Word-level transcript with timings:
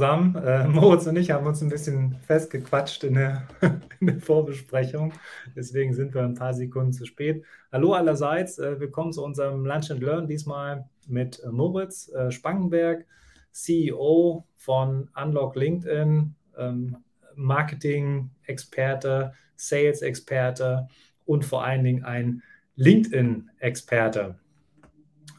zusammen. 0.00 0.34
Äh, 0.34 0.66
Moritz 0.66 1.06
und 1.06 1.16
ich 1.16 1.30
haben 1.30 1.46
uns 1.46 1.60
ein 1.60 1.68
bisschen 1.68 2.16
festgequatscht 2.26 3.04
in 3.04 3.12
der, 3.12 3.46
in 4.00 4.06
der, 4.06 4.18
Vorbesprechung. 4.18 5.12
Deswegen 5.54 5.92
sind 5.92 6.14
wir 6.14 6.22
ein 6.22 6.32
paar 6.32 6.54
Sekunden 6.54 6.94
zu 6.94 7.04
spät. 7.04 7.44
Hallo 7.70 7.92
allerseits. 7.92 8.58
Äh, 8.58 8.80
willkommen 8.80 9.12
zu 9.12 9.22
unserem 9.22 9.66
Lunch 9.66 9.90
and 9.90 10.00
Learn. 10.00 10.26
Diesmal 10.26 10.88
mit 11.06 11.42
äh, 11.44 11.48
Moritz 11.48 12.10
äh, 12.14 12.30
Spangenberg, 12.30 13.04
CEO 13.52 14.46
von 14.56 15.10
Unlock 15.22 15.54
LinkedIn, 15.54 16.34
ähm, 16.56 16.96
Marketing-Experte, 17.34 19.34
Sales-Experte 19.56 20.88
und 21.26 21.44
vor 21.44 21.62
allen 21.62 21.84
Dingen 21.84 22.04
ein 22.04 22.42
LinkedIn-Experte. 22.76 24.36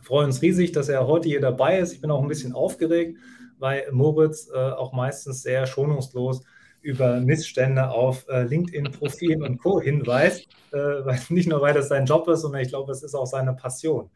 Freuen 0.04 0.28
uns 0.28 0.44
riesig, 0.44 0.72
dass 0.72 0.88
er 0.88 1.08
heute 1.08 1.30
hier 1.30 1.42
dabei 1.42 1.80
ist. 1.80 1.94
Ich 1.94 2.02
bin 2.02 2.12
auch 2.12 2.22
ein 2.22 2.28
bisschen 2.28 2.54
aufgeregt, 2.54 3.18
weil 3.62 3.90
Moritz 3.92 4.50
äh, 4.54 4.58
auch 4.58 4.92
meistens 4.92 5.44
sehr 5.44 5.68
schonungslos 5.68 6.44
über 6.82 7.20
Missstände 7.20 7.90
auf 7.90 8.28
äh, 8.28 8.44
LinkedIn-Profilen 8.44 9.44
und 9.44 9.60
Co. 9.60 9.80
hinweist. 9.80 10.48
Äh, 10.74 11.16
nicht 11.30 11.48
nur, 11.48 11.62
weil 11.62 11.76
das 11.76 11.90
sein 11.90 12.06
Job 12.06 12.28
ist, 12.28 12.42
sondern 12.42 12.62
ich 12.62 12.70
glaube, 12.70 12.92
es 12.92 13.04
ist 13.04 13.14
auch 13.14 13.28
seine 13.28 13.54
Passion. 13.54 14.10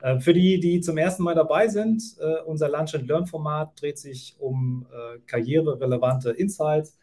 Äh, 0.00 0.20
für 0.20 0.34
die, 0.34 0.60
die 0.60 0.80
zum 0.82 0.98
ersten 0.98 1.22
Mal 1.22 1.34
dabei 1.34 1.68
sind, 1.68 2.02
äh, 2.20 2.42
unser 2.44 2.68
Lunch 2.68 2.94
and 2.94 3.08
Learn 3.08 3.26
Format 3.26 3.80
dreht 3.80 3.98
sich 3.98 4.36
um 4.38 4.86
äh, 4.92 5.18
karriererelevante 5.26 6.30
Insights. 6.30 6.98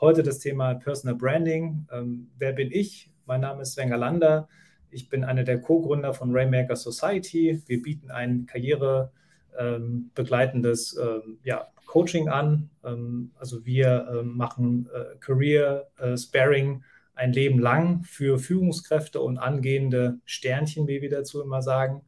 Heute 0.00 0.22
das 0.22 0.38
Thema 0.38 0.74
Personal 0.74 1.16
Branding. 1.16 1.86
Ähm, 1.92 2.30
wer 2.38 2.52
bin 2.52 2.70
ich? 2.70 3.10
Mein 3.26 3.40
Name 3.40 3.62
ist 3.62 3.72
Sven 3.72 3.90
Galander. 3.90 4.48
Ich 4.92 5.08
bin 5.08 5.24
einer 5.24 5.44
der 5.44 5.60
Co-Gründer 5.60 6.14
von 6.14 6.34
Rainmaker 6.34 6.76
Society. 6.76 7.60
Wir 7.66 7.82
bieten 7.82 8.10
ein 8.10 8.46
karrierebegleitendes 8.46 9.19
ähm, 9.58 10.10
ähm, 10.16 11.38
ja, 11.44 11.68
Coaching 11.86 12.28
an. 12.28 12.70
Ähm, 12.84 13.32
also 13.38 13.64
wir 13.64 14.08
ähm, 14.12 14.36
machen 14.36 14.88
äh, 14.94 15.16
Career 15.18 15.88
äh, 15.98 16.16
Sparing 16.16 16.82
ein 17.14 17.32
Leben 17.32 17.58
lang 17.58 18.02
für 18.04 18.38
Führungskräfte 18.38 19.20
und 19.20 19.38
angehende 19.38 20.18
Sternchen, 20.24 20.88
wie 20.88 21.02
wir 21.02 21.10
dazu 21.10 21.42
immer 21.42 21.60
sagen. 21.60 22.02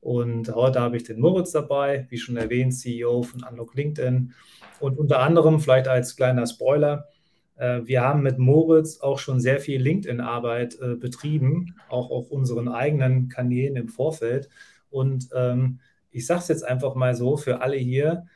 Und 0.00 0.54
heute 0.54 0.80
habe 0.80 0.96
ich 0.96 1.04
den 1.04 1.20
Moritz 1.20 1.52
dabei, 1.52 2.06
wie 2.10 2.18
schon 2.18 2.36
erwähnt, 2.36 2.74
CEO 2.74 3.22
von 3.22 3.44
Unlock 3.48 3.74
LinkedIn. 3.74 4.32
Und 4.80 4.98
unter 4.98 5.20
anderem, 5.20 5.60
vielleicht 5.60 5.88
als 5.88 6.16
kleiner 6.16 6.46
Spoiler, 6.46 7.08
äh, 7.56 7.80
wir 7.84 8.02
haben 8.02 8.22
mit 8.22 8.38
Moritz 8.38 9.00
auch 9.00 9.18
schon 9.18 9.40
sehr 9.40 9.60
viel 9.60 9.80
LinkedIn-Arbeit 9.80 10.78
äh, 10.80 10.94
betrieben, 10.96 11.76
auch 11.88 12.10
auf 12.10 12.30
unseren 12.30 12.68
eigenen 12.68 13.28
Kanälen 13.28 13.76
im 13.76 13.88
Vorfeld. 13.88 14.48
Und 14.90 15.28
ähm, 15.34 15.80
ich 16.12 16.26
sage 16.26 16.40
es 16.40 16.48
jetzt 16.48 16.64
einfach 16.64 16.94
mal 16.94 17.14
so 17.14 17.36
für 17.36 17.60
alle 17.60 17.76
hier, 17.76 18.26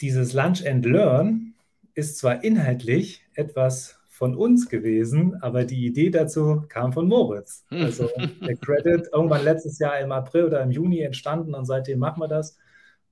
dieses 0.00 0.32
Lunch 0.32 0.66
and 0.66 0.84
Learn 0.84 1.54
ist 1.94 2.18
zwar 2.18 2.44
inhaltlich 2.44 3.26
etwas 3.34 3.98
von 4.08 4.34
uns 4.34 4.68
gewesen, 4.68 5.36
aber 5.42 5.64
die 5.64 5.86
Idee 5.86 6.10
dazu 6.10 6.64
kam 6.68 6.92
von 6.92 7.06
Moritz. 7.06 7.64
Hm. 7.68 7.82
Also 7.82 8.08
der 8.40 8.56
Credit 8.56 9.08
irgendwann 9.12 9.44
letztes 9.44 9.78
Jahr 9.78 9.98
im 10.00 10.10
April 10.10 10.44
oder 10.44 10.62
im 10.62 10.70
Juni 10.70 11.00
entstanden 11.00 11.54
und 11.54 11.66
seitdem 11.66 11.98
machen 11.98 12.20
wir 12.20 12.28
das. 12.28 12.58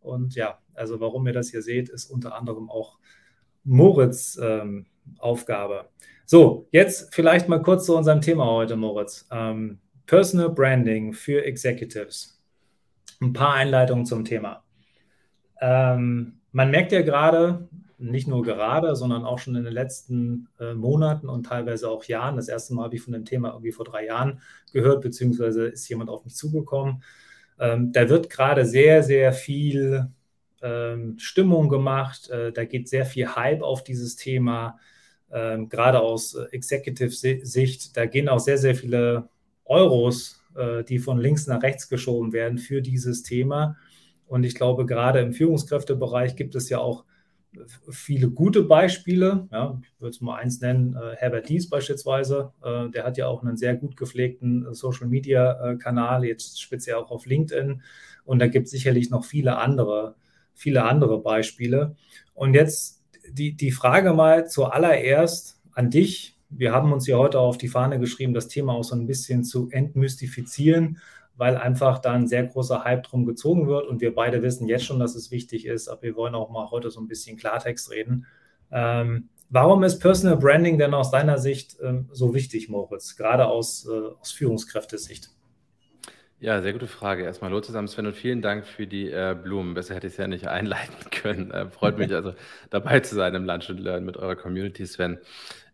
Und 0.00 0.34
ja, 0.34 0.58
also 0.74 1.00
warum 1.00 1.26
ihr 1.26 1.32
das 1.32 1.50
hier 1.50 1.62
seht, 1.62 1.88
ist 1.88 2.10
unter 2.10 2.34
anderem 2.34 2.70
auch 2.70 2.98
Moritz 3.64 4.38
ähm, 4.42 4.86
Aufgabe. 5.18 5.86
So, 6.26 6.68
jetzt 6.70 7.14
vielleicht 7.14 7.48
mal 7.48 7.60
kurz 7.62 7.84
zu 7.84 7.96
unserem 7.96 8.22
Thema 8.22 8.46
heute, 8.46 8.76
Moritz. 8.76 9.26
Ähm, 9.30 9.80
Personal 10.06 10.50
Branding 10.50 11.12
für 11.12 11.44
Executives. 11.44 12.33
Ein 13.20 13.32
paar 13.32 13.54
Einleitungen 13.54 14.06
zum 14.06 14.24
Thema. 14.24 14.64
Ähm, 15.60 16.40
man 16.52 16.70
merkt 16.70 16.92
ja 16.92 17.02
gerade, 17.02 17.68
nicht 17.98 18.28
nur 18.28 18.42
gerade, 18.42 18.96
sondern 18.96 19.24
auch 19.24 19.38
schon 19.38 19.56
in 19.56 19.64
den 19.64 19.72
letzten 19.72 20.48
äh, 20.60 20.74
Monaten 20.74 21.28
und 21.28 21.46
teilweise 21.46 21.88
auch 21.88 22.04
Jahren. 22.04 22.36
Das 22.36 22.48
erste 22.48 22.74
Mal 22.74 22.84
habe 22.84 22.96
ich 22.96 23.02
von 23.02 23.12
dem 23.12 23.24
Thema 23.24 23.50
irgendwie 23.50 23.72
vor 23.72 23.84
drei 23.84 24.06
Jahren 24.06 24.40
gehört, 24.72 25.02
beziehungsweise 25.02 25.66
ist 25.66 25.88
jemand 25.88 26.10
auf 26.10 26.24
mich 26.24 26.34
zugekommen. 26.34 27.02
Ähm, 27.58 27.92
da 27.92 28.08
wird 28.08 28.30
gerade 28.30 28.64
sehr, 28.64 29.02
sehr 29.02 29.32
viel 29.32 30.10
ähm, 30.62 31.18
Stimmung 31.18 31.68
gemacht. 31.68 32.28
Äh, 32.30 32.52
da 32.52 32.64
geht 32.64 32.88
sehr 32.88 33.06
viel 33.06 33.28
Hype 33.34 33.62
auf 33.62 33.84
dieses 33.84 34.16
Thema, 34.16 34.78
ähm, 35.32 35.68
gerade 35.68 36.00
aus 36.00 36.34
Executive-Sicht. 36.34 37.96
Da 37.96 38.06
gehen 38.06 38.28
auch 38.28 38.40
sehr, 38.40 38.58
sehr 38.58 38.74
viele 38.74 39.28
Euros, 39.64 40.43
äh, 40.56 40.84
die 40.84 40.98
von 40.98 41.18
links 41.18 41.46
nach 41.46 41.62
rechts 41.62 41.88
geschoben 41.88 42.32
werden 42.32 42.58
für 42.58 42.82
dieses 42.82 43.22
Thema. 43.22 43.76
Und 44.26 44.44
ich 44.44 44.54
glaube, 44.54 44.86
gerade 44.86 45.20
im 45.20 45.32
Führungskräftebereich 45.32 46.36
gibt 46.36 46.54
es 46.54 46.68
ja 46.68 46.78
auch 46.78 47.04
viele 47.90 48.30
gute 48.30 48.62
Beispiele. 48.62 49.48
Ja, 49.52 49.80
ich 49.82 50.00
würde 50.00 50.10
es 50.10 50.20
mal 50.20 50.36
eins 50.36 50.60
nennen, 50.60 50.96
äh, 50.96 51.16
Herbert 51.16 51.48
Dies 51.48 51.68
beispielsweise. 51.68 52.52
Äh, 52.62 52.90
der 52.90 53.04
hat 53.04 53.16
ja 53.16 53.26
auch 53.26 53.42
einen 53.42 53.56
sehr 53.56 53.76
gut 53.76 53.96
gepflegten 53.96 54.66
äh, 54.66 54.74
Social-Media-Kanal, 54.74 56.24
jetzt 56.24 56.60
speziell 56.60 56.96
auch 56.96 57.10
auf 57.10 57.26
LinkedIn. 57.26 57.82
Und 58.24 58.38
da 58.38 58.46
gibt 58.46 58.66
es 58.66 58.72
sicherlich 58.72 59.10
noch 59.10 59.24
viele 59.24 59.58
andere, 59.58 60.16
viele 60.54 60.84
andere 60.84 61.20
Beispiele. 61.20 61.96
Und 62.34 62.54
jetzt 62.54 63.02
die, 63.28 63.56
die 63.56 63.70
Frage 63.70 64.12
mal 64.12 64.48
zuallererst 64.48 65.60
an 65.72 65.90
dich. 65.90 66.33
Wir 66.50 66.72
haben 66.72 66.92
uns 66.92 67.06
ja 67.06 67.16
heute 67.16 67.40
auf 67.40 67.58
die 67.58 67.68
Fahne 67.68 67.98
geschrieben, 67.98 68.34
das 68.34 68.48
Thema 68.48 68.74
auch 68.74 68.84
so 68.84 68.94
ein 68.94 69.06
bisschen 69.06 69.44
zu 69.44 69.68
entmystifizieren 69.70 70.98
weil 71.36 71.56
einfach 71.56 71.98
da 71.98 72.12
ein 72.12 72.28
sehr 72.28 72.44
großer 72.44 72.84
Hype 72.84 73.02
drum 73.04 73.26
gezogen 73.26 73.66
wird 73.66 73.88
und 73.88 74.00
wir 74.00 74.14
beide 74.14 74.42
wissen 74.42 74.68
jetzt 74.68 74.84
schon, 74.84 75.00
dass 75.00 75.14
es 75.14 75.30
wichtig 75.30 75.66
ist, 75.66 75.88
aber 75.88 76.02
wir 76.02 76.16
wollen 76.16 76.34
auch 76.34 76.50
mal 76.50 76.70
heute 76.70 76.90
so 76.90 77.00
ein 77.00 77.08
bisschen 77.08 77.36
Klartext 77.36 77.90
reden. 77.90 78.26
Ähm, 78.70 79.28
warum 79.50 79.82
ist 79.82 79.98
Personal 79.98 80.36
Branding 80.36 80.78
denn 80.78 80.94
aus 80.94 81.10
deiner 81.10 81.38
Sicht 81.38 81.76
ähm, 81.82 82.08
so 82.12 82.34
wichtig, 82.34 82.68
Moritz, 82.68 83.16
gerade 83.16 83.46
aus, 83.46 83.86
äh, 83.86 84.10
aus 84.20 84.30
Führungskräftesicht? 84.30 85.30
Ja, 86.40 86.60
sehr 86.60 86.72
gute 86.72 86.88
Frage. 86.88 87.22
Erstmal 87.22 87.50
hallo 87.50 87.60
zusammen, 87.60 87.88
Sven, 87.88 88.06
und 88.06 88.16
vielen 88.16 88.42
Dank 88.42 88.66
für 88.66 88.86
die 88.86 89.10
äh, 89.10 89.36
Blumen. 89.40 89.72
Besser 89.72 89.94
hätte 89.94 90.08
ich 90.08 90.14
es 90.14 90.16
ja 90.18 90.26
nicht 90.26 90.46
einleiten 90.48 91.10
können. 91.10 91.50
Äh, 91.50 91.70
freut 91.70 91.96
mich 91.96 92.12
also, 92.12 92.34
dabei 92.70 93.00
zu 93.00 93.14
sein 93.14 93.34
im 93.34 93.44
Lunch 93.44 93.70
and 93.70 93.80
Learn 93.80 94.04
mit 94.04 94.16
eurer 94.16 94.36
Community, 94.36 94.84
Sven. 94.86 95.18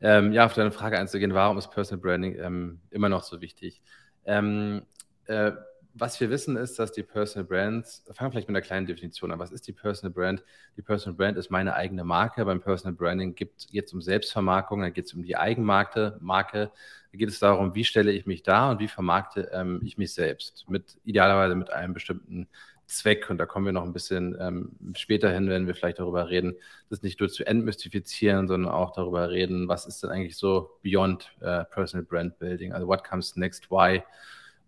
Ähm, 0.00 0.32
ja, 0.32 0.47
auf 0.47 0.54
deine 0.54 0.70
Frage 0.70 0.99
einzugehen, 0.99 1.34
warum 1.34 1.59
ist 1.59 1.69
Personal 1.70 2.00
Branding 2.00 2.38
ähm, 2.38 2.81
immer 2.91 3.09
noch 3.09 3.22
so 3.25 3.41
wichtig? 3.41 3.82
Ähm, 4.25 4.82
äh, 5.26 5.53
was 5.94 6.20
wir 6.20 6.30
wissen 6.30 6.56
ist, 6.56 6.78
dass 6.78 6.92
die 6.92 7.02
Personal 7.02 7.46
Brands, 7.46 8.04
fangen 8.12 8.28
wir 8.28 8.32
vielleicht 8.32 8.48
mit 8.48 8.56
einer 8.56 8.64
kleinen 8.64 8.86
Definition 8.86 9.32
an. 9.32 9.38
Was 9.38 9.50
ist 9.50 9.66
die 9.66 9.72
Personal 9.72 10.12
Brand? 10.12 10.42
Die 10.76 10.82
Personal 10.82 11.16
Brand 11.16 11.36
ist 11.36 11.50
meine 11.50 11.74
eigene 11.74 12.04
Marke. 12.04 12.44
Beim 12.44 12.60
Personal 12.60 12.94
Branding 12.94 13.34
geht 13.34 13.52
es 13.72 13.92
um 13.92 14.00
Selbstvermarktung, 14.00 14.82
da 14.82 14.90
geht 14.90 15.06
es 15.06 15.14
um 15.14 15.22
die 15.22 15.36
Eigenmarke, 15.36 16.16
Marke. 16.20 16.70
Da 17.12 17.18
geht 17.18 17.28
es 17.28 17.40
darum, 17.40 17.74
wie 17.74 17.84
stelle 17.84 18.12
ich 18.12 18.26
mich 18.26 18.42
da 18.42 18.70
und 18.70 18.80
wie 18.80 18.88
vermarkte 18.88 19.50
ähm, 19.52 19.80
ich 19.84 19.98
mich 19.98 20.14
selbst. 20.14 20.64
Mit 20.68 20.96
idealerweise 21.04 21.56
mit 21.56 21.70
einem 21.70 21.92
bestimmten 21.92 22.48
Zweck. 22.86 23.30
Und 23.30 23.38
da 23.38 23.46
kommen 23.46 23.66
wir 23.66 23.72
noch 23.72 23.84
ein 23.84 23.92
bisschen 23.92 24.36
ähm, 24.40 24.72
später 24.94 25.32
hin, 25.32 25.48
wenn 25.48 25.66
wir 25.66 25.74
vielleicht 25.74 25.98
darüber 25.98 26.28
reden, 26.28 26.56
das 26.88 27.02
nicht 27.02 27.20
nur 27.20 27.28
zu 27.28 27.44
entmystifizieren, 27.44 28.48
sondern 28.48 28.72
auch 28.72 28.92
darüber 28.92 29.30
reden, 29.30 29.68
was 29.68 29.86
ist 29.86 30.02
denn 30.02 30.10
eigentlich 30.10 30.36
so 30.36 30.78
beyond 30.82 31.32
äh, 31.40 31.64
Personal 31.64 32.04
Brand 32.04 32.38
Building? 32.38 32.72
Also 32.72 32.86
what 32.86 33.04
comes 33.04 33.36
next, 33.36 33.70
why? 33.70 34.02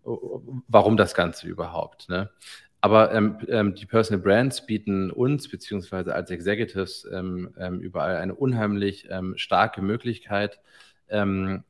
Warum 0.03 0.97
das 0.97 1.13
Ganze 1.13 1.47
überhaupt. 1.47 2.09
Ne? 2.09 2.29
Aber 2.81 3.13
ähm, 3.13 3.37
ähm, 3.47 3.75
die 3.75 3.85
Personal 3.85 4.21
Brands 4.21 4.65
bieten 4.65 5.09
uns 5.09 5.47
beziehungsweise 5.47 6.13
als 6.13 6.29
Executives 6.31 7.07
ähm, 7.11 7.53
ähm 7.57 7.79
überall 7.79 8.17
eine 8.17 8.35
unheimlich 8.35 9.07
ähm, 9.09 9.35
starke 9.37 9.81
Möglichkeit 9.81 10.59
ähm, 11.09 11.63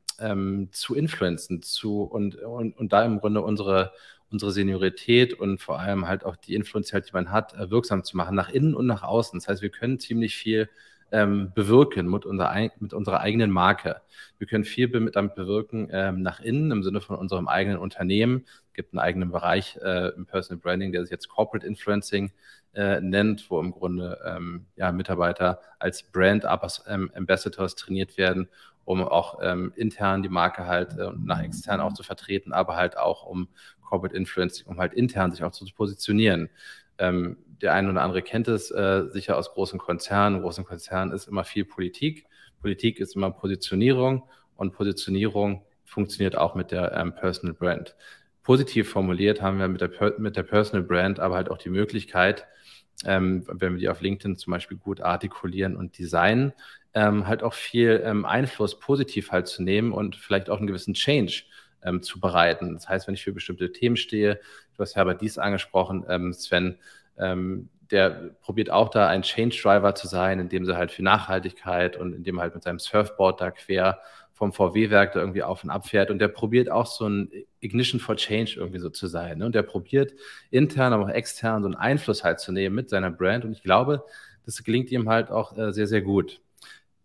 zu 0.70 0.94
influenzen 0.94 1.60
zu 1.62 2.02
und, 2.02 2.36
und, 2.36 2.76
und 2.76 2.92
da 2.92 3.04
im 3.04 3.18
Grunde 3.20 3.42
unsere, 3.42 3.92
unsere 4.30 4.52
Seniorität 4.52 5.34
und 5.34 5.60
vor 5.60 5.80
allem 5.80 6.08
halt 6.08 6.24
auch 6.24 6.36
die 6.36 6.54
Influence, 6.54 6.90
die 6.90 7.12
man 7.12 7.30
hat, 7.30 7.54
äh, 7.54 7.70
wirksam 7.70 8.04
zu 8.04 8.16
machen, 8.16 8.34
nach 8.34 8.48
innen 8.48 8.74
und 8.74 8.86
nach 8.86 9.02
außen. 9.02 9.38
Das 9.38 9.48
heißt, 9.48 9.62
wir 9.62 9.70
können 9.70 9.98
ziemlich 9.98 10.36
viel 10.36 10.68
ähm, 11.14 11.52
bewirken 11.54 12.10
mit 12.10 12.26
unserer, 12.26 12.70
mit 12.80 12.92
unserer 12.92 13.20
eigenen 13.20 13.52
Marke. 13.52 14.02
Wir 14.38 14.48
können 14.48 14.64
viel 14.64 14.88
damit 14.88 15.36
bewirken 15.36 15.88
ähm, 15.92 16.22
nach 16.22 16.40
innen 16.40 16.72
im 16.72 16.82
Sinne 16.82 17.00
von 17.00 17.16
unserem 17.16 17.46
eigenen 17.46 17.78
Unternehmen. 17.78 18.44
Es 18.66 18.74
gibt 18.74 18.92
einen 18.92 18.98
eigenen 18.98 19.30
Bereich 19.30 19.78
äh, 19.80 20.08
im 20.08 20.26
Personal 20.26 20.60
Branding, 20.60 20.90
der 20.90 21.02
sich 21.02 21.12
jetzt 21.12 21.28
Corporate 21.28 21.64
Influencing 21.64 22.32
äh, 22.74 23.00
nennt, 23.00 23.48
wo 23.48 23.60
im 23.60 23.70
Grunde 23.70 24.18
ähm, 24.26 24.66
ja, 24.74 24.90
Mitarbeiter 24.90 25.60
als 25.78 26.02
Brand 26.02 26.44
ähm, 26.88 27.12
Ambassadors 27.14 27.76
trainiert 27.76 28.18
werden, 28.18 28.48
um 28.84 29.00
auch 29.04 29.38
ähm, 29.40 29.72
intern 29.76 30.24
die 30.24 30.28
Marke 30.28 30.66
halt 30.66 30.98
äh, 30.98 31.12
nach 31.16 31.40
extern 31.44 31.80
auch 31.80 31.92
zu 31.92 32.02
vertreten, 32.02 32.52
aber 32.52 32.74
halt 32.74 32.98
auch 32.98 33.24
um 33.24 33.46
Corporate 33.84 34.16
Influencing, 34.16 34.66
um 34.66 34.80
halt 34.80 34.92
intern 34.94 35.30
sich 35.30 35.44
auch 35.44 35.52
zu 35.52 35.64
positionieren. 35.76 36.50
Ähm, 36.98 37.36
der 37.62 37.72
eine 37.74 37.90
oder 37.90 38.02
andere 38.02 38.22
kennt 38.22 38.48
es 38.48 38.70
äh, 38.70 39.04
sicher 39.08 39.36
aus 39.36 39.52
großen 39.52 39.78
Konzernen. 39.78 40.42
Großen 40.42 40.64
Konzernen 40.64 41.12
ist 41.12 41.28
immer 41.28 41.44
viel 41.44 41.64
Politik. 41.64 42.26
Politik 42.60 43.00
ist 43.00 43.16
immer 43.16 43.30
Positionierung 43.30 44.22
und 44.56 44.72
Positionierung 44.72 45.64
funktioniert 45.84 46.36
auch 46.36 46.54
mit 46.54 46.70
der 46.70 46.92
ähm, 46.92 47.14
Personal 47.14 47.54
Brand. 47.54 47.94
Positiv 48.42 48.90
formuliert 48.90 49.40
haben 49.40 49.58
wir 49.58 49.68
mit 49.68 49.80
der, 49.80 50.14
mit 50.18 50.36
der 50.36 50.42
Personal 50.42 50.82
Brand 50.82 51.20
aber 51.20 51.36
halt 51.36 51.50
auch 51.50 51.58
die 51.58 51.70
Möglichkeit, 51.70 52.46
ähm, 53.04 53.44
wenn 53.46 53.74
wir 53.74 53.80
die 53.80 53.88
auf 53.88 54.00
LinkedIn 54.00 54.36
zum 54.36 54.50
Beispiel 54.50 54.76
gut 54.76 55.00
artikulieren 55.00 55.76
und 55.76 55.98
designen, 55.98 56.52
ähm, 56.94 57.26
halt 57.26 57.42
auch 57.42 57.54
viel 57.54 58.02
ähm, 58.04 58.24
Einfluss 58.24 58.78
positiv 58.78 59.32
halt 59.32 59.46
zu 59.46 59.62
nehmen 59.62 59.92
und 59.92 60.16
vielleicht 60.16 60.50
auch 60.50 60.58
einen 60.58 60.66
gewissen 60.66 60.94
Change 60.94 61.44
ähm, 61.82 62.02
zu 62.02 62.20
bereiten. 62.20 62.74
Das 62.74 62.88
heißt, 62.88 63.06
wenn 63.06 63.14
ich 63.14 63.24
für 63.24 63.32
bestimmte 63.32 63.72
Themen 63.72 63.96
stehe, 63.96 64.40
du 64.76 64.78
hast 64.78 64.96
Herbert 64.96 65.20
Dies 65.20 65.38
angesprochen, 65.38 66.04
ähm, 66.08 66.32
Sven, 66.32 66.78
ähm, 67.18 67.68
der 67.90 68.34
probiert 68.40 68.70
auch 68.70 68.88
da 68.88 69.08
ein 69.08 69.22
Change 69.22 69.56
Driver 69.62 69.94
zu 69.94 70.08
sein, 70.08 70.40
indem 70.40 70.64
sie 70.64 70.76
halt 70.76 70.90
für 70.90 71.02
Nachhaltigkeit 71.02 71.96
und 71.96 72.14
indem 72.14 72.38
er 72.38 72.42
halt 72.42 72.54
mit 72.54 72.64
seinem 72.64 72.78
Surfboard 72.78 73.40
da 73.40 73.50
quer 73.50 74.00
vom 74.32 74.52
VW-Werk 74.52 75.12
da 75.12 75.20
irgendwie 75.20 75.44
auf 75.44 75.62
und 75.62 75.70
ab 75.70 75.86
fährt. 75.86 76.10
Und 76.10 76.18
der 76.18 76.28
probiert 76.28 76.68
auch 76.68 76.86
so 76.86 77.08
ein 77.08 77.30
Ignition 77.60 78.00
for 78.00 78.16
Change 78.16 78.54
irgendwie 78.56 78.80
so 78.80 78.90
zu 78.90 79.06
sein. 79.06 79.38
Ne? 79.38 79.46
Und 79.46 79.54
der 79.54 79.62
probiert 79.62 80.12
intern, 80.50 80.92
aber 80.92 81.04
auch 81.04 81.08
extern 81.08 81.62
so 81.62 81.68
einen 81.68 81.76
Einfluss 81.76 82.24
halt 82.24 82.40
zu 82.40 82.50
nehmen 82.50 82.74
mit 82.74 82.90
seiner 82.90 83.10
Brand. 83.10 83.44
Und 83.44 83.52
ich 83.52 83.62
glaube, 83.62 84.04
das 84.44 84.62
gelingt 84.64 84.90
ihm 84.90 85.08
halt 85.08 85.30
auch 85.30 85.56
äh, 85.56 85.72
sehr, 85.72 85.86
sehr 85.86 86.02
gut. 86.02 86.40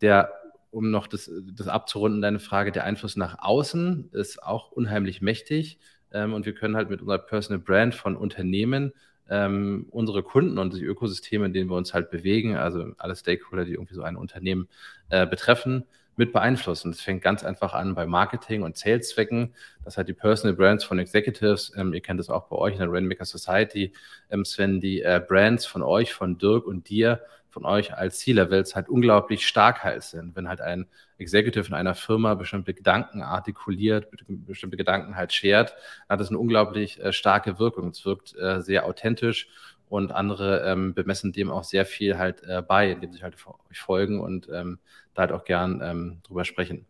Der, 0.02 0.32
um 0.72 0.90
noch 0.90 1.06
das, 1.06 1.30
das 1.54 1.68
abzurunden, 1.68 2.22
deine 2.22 2.40
Frage, 2.40 2.72
der 2.72 2.86
Einfluss 2.86 3.16
nach 3.16 3.38
außen 3.40 4.10
ist 4.12 4.42
auch 4.42 4.72
unheimlich 4.72 5.22
mächtig. 5.22 5.78
Ähm, 6.12 6.34
und 6.34 6.48
wir 6.48 6.56
können 6.56 6.76
halt 6.76 6.90
mit 6.90 7.02
unserer 7.02 7.20
Personal 7.20 7.62
Brand 7.62 7.94
von 7.94 8.16
Unternehmen 8.16 8.92
ähm, 9.30 9.88
unsere 9.92 10.24
Kunden 10.24 10.58
und 10.58 10.74
die 10.74 10.84
Ökosysteme, 10.84 11.46
in 11.46 11.54
denen 11.54 11.70
wir 11.70 11.78
uns 11.78 11.94
halt 11.94 12.10
bewegen, 12.10 12.56
also 12.56 12.94
alle 12.98 13.16
Stakeholder, 13.16 13.66
die 13.66 13.74
irgendwie 13.74 13.94
so 13.94 14.04
ein 14.04 14.16
Unternehmen 14.16 14.68
äh, 15.10 15.28
betreffen, 15.28 15.86
mit 16.20 16.34
beeinflussen. 16.34 16.92
Es 16.92 17.00
fängt 17.02 17.24
ganz 17.24 17.46
einfach 17.46 17.74
an 17.74 17.96
bei 17.96 18.06
Marketing- 18.06 18.64
und 18.64 18.78
Sales-Zwecken. 18.78 19.56
Das 19.86 19.98
hat 19.98 20.10
die 20.10 20.14
Personal 20.14 20.54
Brands 20.54 20.84
von 20.84 21.00
Executives. 21.00 21.72
Ähm, 21.78 21.94
ihr 21.94 22.02
kennt 22.02 22.20
das 22.20 22.30
auch 22.30 22.50
bei 22.50 22.58
euch 22.58 22.74
in 22.74 22.80
der 22.80 22.92
Rainmaker 22.92 23.24
Society. 23.24 23.94
Ähm, 24.30 24.44
Sven, 24.44 24.82
die 24.82 25.02
äh, 25.02 25.24
Brands 25.26 25.66
von 25.66 25.82
euch, 25.82 26.14
von 26.14 26.38
Dirk 26.38 26.68
und 26.68 26.90
dir, 26.90 27.22
von 27.50 27.66
euch 27.66 27.94
als 27.94 28.20
C-Levels 28.20 28.76
halt 28.76 28.90
unglaublich 28.90 29.48
stark 29.48 29.84
halt 29.86 30.04
sind. 30.04 30.36
Wenn 30.36 30.50
halt 30.50 30.60
ein 30.60 30.88
Executive 31.18 31.68
in 31.68 31.74
einer 31.74 31.96
Firma 31.96 32.36
bestimmte 32.36 32.74
Gedanken 32.74 33.22
artikuliert, 33.22 34.10
bestimmte 34.28 34.76
Gedanken 34.76 35.16
halt 35.16 35.32
shared, 35.32 35.74
hat 36.10 36.20
das 36.20 36.28
eine 36.28 36.38
unglaublich 36.38 37.00
äh, 37.00 37.14
starke 37.14 37.60
Wirkung. 37.60 37.88
Es 37.90 38.06
wirkt 38.06 38.36
äh, 38.36 38.62
sehr 38.62 38.86
authentisch 38.86 39.48
und 39.90 40.12
andere 40.12 40.64
ähm, 40.66 40.94
bemessen 40.94 41.34
dem 41.34 41.52
auch 41.52 41.64
sehr 41.64 41.86
viel 41.86 42.18
halt 42.18 42.44
äh, 42.44 42.62
bei, 42.62 42.92
indem 42.92 43.12
sie 43.12 43.22
halt 43.22 43.36
euch 43.70 43.80
folgen 43.80 44.22
und 44.22 44.48
ähm, 44.54 44.80
da 45.14 45.24
halt 45.24 45.32
auch 45.32 45.44
gern 45.44 45.82
ähm, 45.84 46.20
drüber 46.24 46.46
sprechen. 46.46 46.86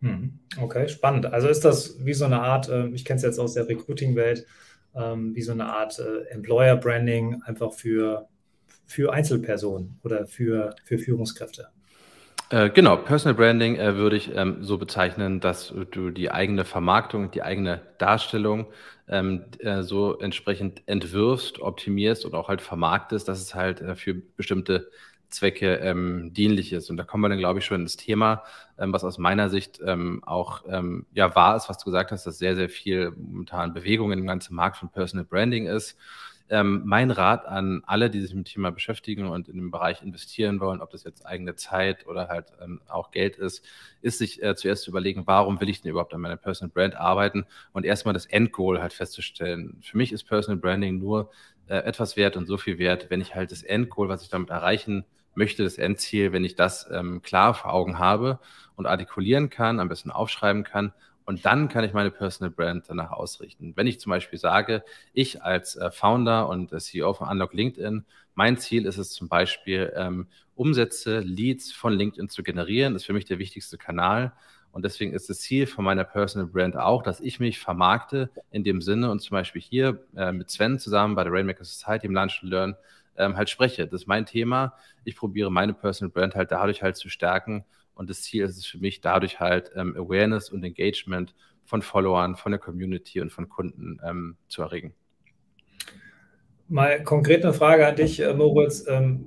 Hm, 0.00 0.38
okay, 0.60 0.88
spannend. 0.88 1.26
Also 1.26 1.48
ist 1.48 1.64
das 1.64 2.04
wie 2.04 2.14
so 2.14 2.24
eine 2.24 2.40
Art, 2.40 2.68
äh, 2.68 2.88
ich 2.88 3.04
kenne 3.04 3.18
es 3.18 3.22
jetzt 3.22 3.38
aus 3.38 3.54
der 3.54 3.68
Recruiting-Welt, 3.68 4.46
ähm, 4.94 5.34
wie 5.34 5.42
so 5.42 5.52
eine 5.52 5.66
Art 5.66 5.98
äh, 5.98 6.30
Employer-Branding 6.30 7.42
einfach 7.44 7.72
für, 7.72 8.26
für 8.86 9.12
Einzelpersonen 9.12 9.98
oder 10.02 10.26
für, 10.26 10.74
für 10.84 10.98
Führungskräfte? 10.98 11.68
Äh, 12.50 12.70
genau, 12.70 12.96
Personal 12.96 13.34
Branding 13.34 13.76
äh, 13.76 13.94
würde 13.94 14.16
ich 14.16 14.34
ähm, 14.34 14.64
so 14.64 14.76
bezeichnen, 14.76 15.38
dass 15.38 15.72
du 15.92 16.10
die 16.10 16.32
eigene 16.32 16.64
Vermarktung, 16.64 17.30
die 17.30 17.42
eigene 17.42 17.80
Darstellung 17.98 18.66
ähm, 19.10 19.44
äh, 19.58 19.82
so 19.82 20.18
entsprechend 20.18 20.82
entwirfst, 20.86 21.60
optimierst 21.60 22.24
und 22.24 22.34
auch 22.34 22.48
halt 22.48 22.62
vermarktest, 22.62 23.28
dass 23.28 23.40
es 23.40 23.54
halt 23.54 23.80
äh, 23.80 23.96
für 23.96 24.14
bestimmte 24.14 24.90
Zwecke 25.28 25.76
ähm, 25.76 26.32
dienlich 26.32 26.72
ist. 26.72 26.90
Und 26.90 26.96
da 26.96 27.04
kommen 27.04 27.22
wir 27.22 27.28
dann, 27.28 27.38
glaube 27.38 27.58
ich, 27.58 27.64
schon 27.64 27.80
ins 27.82 27.96
Thema, 27.96 28.44
ähm, 28.78 28.92
was 28.92 29.04
aus 29.04 29.18
meiner 29.18 29.48
Sicht 29.48 29.80
ähm, 29.84 30.22
auch 30.24 30.64
ähm, 30.68 31.06
ja 31.12 31.34
wahr 31.34 31.56
ist, 31.56 31.68
was 31.68 31.78
du 31.78 31.84
gesagt 31.84 32.12
hast, 32.12 32.26
dass 32.26 32.38
sehr, 32.38 32.56
sehr 32.56 32.68
viel 32.68 33.12
momentan 33.16 33.74
Bewegung 33.74 34.12
im 34.12 34.26
ganzen 34.26 34.54
Markt 34.54 34.76
von 34.76 34.90
Personal 34.90 35.24
Branding 35.24 35.66
ist 35.66 35.96
ähm, 36.50 36.82
mein 36.84 37.10
Rat 37.10 37.46
an 37.46 37.82
alle, 37.86 38.10
die 38.10 38.20
sich 38.20 38.34
mit 38.34 38.46
dem 38.46 38.52
Thema 38.52 38.70
beschäftigen 38.70 39.26
und 39.26 39.48
in 39.48 39.56
dem 39.56 39.70
Bereich 39.70 40.02
investieren 40.02 40.60
wollen, 40.60 40.80
ob 40.80 40.90
das 40.90 41.04
jetzt 41.04 41.24
eigene 41.24 41.54
Zeit 41.54 42.06
oder 42.06 42.28
halt 42.28 42.52
ähm, 42.60 42.80
auch 42.88 43.12
Geld 43.12 43.36
ist, 43.36 43.64
ist 44.02 44.18
sich 44.18 44.42
äh, 44.42 44.56
zuerst 44.56 44.82
zu 44.82 44.90
überlegen, 44.90 45.26
warum 45.26 45.60
will 45.60 45.68
ich 45.68 45.80
denn 45.80 45.92
überhaupt 45.92 46.12
an 46.12 46.20
meiner 46.20 46.36
Personal 46.36 46.72
Brand 46.72 46.96
arbeiten 46.96 47.46
und 47.72 47.86
erstmal 47.86 48.14
das 48.14 48.26
Endgoal 48.26 48.82
halt 48.82 48.92
festzustellen. 48.92 49.78
Für 49.82 49.96
mich 49.96 50.12
ist 50.12 50.24
Personal 50.24 50.60
Branding 50.60 50.98
nur 50.98 51.30
äh, 51.68 51.76
etwas 51.76 52.16
wert 52.16 52.36
und 52.36 52.46
so 52.46 52.58
viel 52.58 52.78
wert, 52.78 53.10
wenn 53.10 53.20
ich 53.20 53.34
halt 53.36 53.52
das 53.52 53.62
Endgoal, 53.62 54.08
was 54.08 54.22
ich 54.22 54.28
damit 54.28 54.50
erreichen 54.50 55.04
möchte, 55.34 55.62
das 55.62 55.78
Endziel, 55.78 56.32
wenn 56.32 56.44
ich 56.44 56.56
das 56.56 56.88
ähm, 56.92 57.22
klar 57.22 57.54
vor 57.54 57.72
Augen 57.72 58.00
habe 58.00 58.40
und 58.74 58.86
artikulieren 58.86 59.50
kann, 59.50 59.78
am 59.78 59.88
besten 59.88 60.10
aufschreiben 60.10 60.64
kann 60.64 60.92
und 61.30 61.46
dann 61.46 61.68
kann 61.68 61.84
ich 61.84 61.92
meine 61.92 62.10
Personal 62.10 62.50
Brand 62.50 62.86
danach 62.88 63.12
ausrichten. 63.12 63.74
Wenn 63.76 63.86
ich 63.86 64.00
zum 64.00 64.10
Beispiel 64.10 64.36
sage, 64.36 64.82
ich 65.12 65.44
als 65.44 65.76
äh, 65.76 65.92
Founder 65.92 66.48
und 66.48 66.72
äh, 66.72 66.78
CEO 66.78 67.12
von 67.12 67.28
Unlock 67.28 67.54
LinkedIn, 67.54 68.04
mein 68.34 68.58
Ziel 68.58 68.84
ist 68.84 68.98
es 68.98 69.12
zum 69.12 69.28
Beispiel, 69.28 69.92
ähm, 69.94 70.26
Umsätze, 70.56 71.20
Leads 71.20 71.70
von 71.70 71.92
LinkedIn 71.92 72.30
zu 72.30 72.42
generieren. 72.42 72.94
Das 72.94 73.02
ist 73.02 73.06
für 73.06 73.12
mich 73.12 73.26
der 73.26 73.38
wichtigste 73.38 73.78
Kanal. 73.78 74.32
Und 74.72 74.84
deswegen 74.84 75.12
ist 75.12 75.30
das 75.30 75.38
Ziel 75.38 75.68
von 75.68 75.84
meiner 75.84 76.02
Personal 76.02 76.48
Brand 76.48 76.76
auch, 76.76 77.04
dass 77.04 77.20
ich 77.20 77.38
mich 77.38 77.60
vermarkte 77.60 78.30
in 78.50 78.64
dem 78.64 78.82
Sinne 78.82 79.08
und 79.08 79.20
zum 79.20 79.36
Beispiel 79.36 79.62
hier 79.62 80.04
äh, 80.16 80.32
mit 80.32 80.50
Sven 80.50 80.80
zusammen 80.80 81.14
bei 81.14 81.22
der 81.22 81.32
Rainmaker 81.32 81.62
Society 81.64 82.08
im 82.08 82.12
Lunch 82.12 82.40
and 82.42 82.50
Learn 82.50 82.76
ähm, 83.16 83.36
halt 83.36 83.50
spreche. 83.50 83.86
Das 83.86 84.00
ist 84.00 84.08
mein 84.08 84.26
Thema. 84.26 84.74
Ich 85.04 85.14
probiere 85.14 85.52
meine 85.52 85.74
Personal 85.74 86.10
Brand 86.10 86.34
halt 86.34 86.50
dadurch 86.50 86.82
halt 86.82 86.96
zu 86.96 87.08
stärken 87.08 87.64
und 88.00 88.08
das 88.08 88.22
Ziel 88.22 88.44
ist 88.44 88.56
es 88.56 88.64
für 88.64 88.78
mich, 88.78 89.02
dadurch 89.02 89.40
halt 89.40 89.72
ähm, 89.76 89.94
Awareness 89.94 90.48
und 90.48 90.64
Engagement 90.64 91.34
von 91.64 91.82
Followern, 91.82 92.34
von 92.34 92.50
der 92.50 92.58
Community 92.58 93.20
und 93.20 93.30
von 93.30 93.50
Kunden 93.50 94.00
ähm, 94.02 94.38
zu 94.48 94.62
erregen. 94.62 94.94
Mal 96.66 97.04
konkret 97.04 97.44
eine 97.44 97.52
Frage 97.52 97.86
an 97.86 97.96
dich, 97.96 98.20
äh, 98.20 98.32
Moritz. 98.32 98.86
Ähm, 98.88 99.26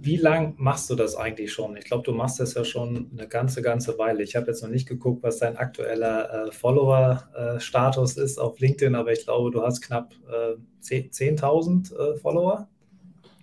wie 0.00 0.16
lange 0.16 0.54
machst 0.56 0.88
du 0.88 0.94
das 0.94 1.16
eigentlich 1.16 1.52
schon? 1.52 1.76
Ich 1.76 1.84
glaube, 1.84 2.04
du 2.04 2.12
machst 2.12 2.40
das 2.40 2.54
ja 2.54 2.64
schon 2.64 3.10
eine 3.12 3.28
ganze, 3.28 3.60
ganze 3.60 3.98
Weile. 3.98 4.22
Ich 4.22 4.36
habe 4.36 4.46
jetzt 4.46 4.62
noch 4.62 4.70
nicht 4.70 4.88
geguckt, 4.88 5.22
was 5.22 5.40
dein 5.40 5.58
aktueller 5.58 6.46
äh, 6.46 6.50
Follower-Status 6.50 8.16
äh, 8.16 8.24
ist 8.24 8.38
auf 8.38 8.58
LinkedIn, 8.58 8.94
aber 8.94 9.12
ich 9.12 9.24
glaube, 9.24 9.50
du 9.50 9.62
hast 9.62 9.82
knapp 9.82 10.14
äh, 10.30 10.54
10.000 10.82 11.94
äh, 11.94 12.16
Follower. 12.16 12.70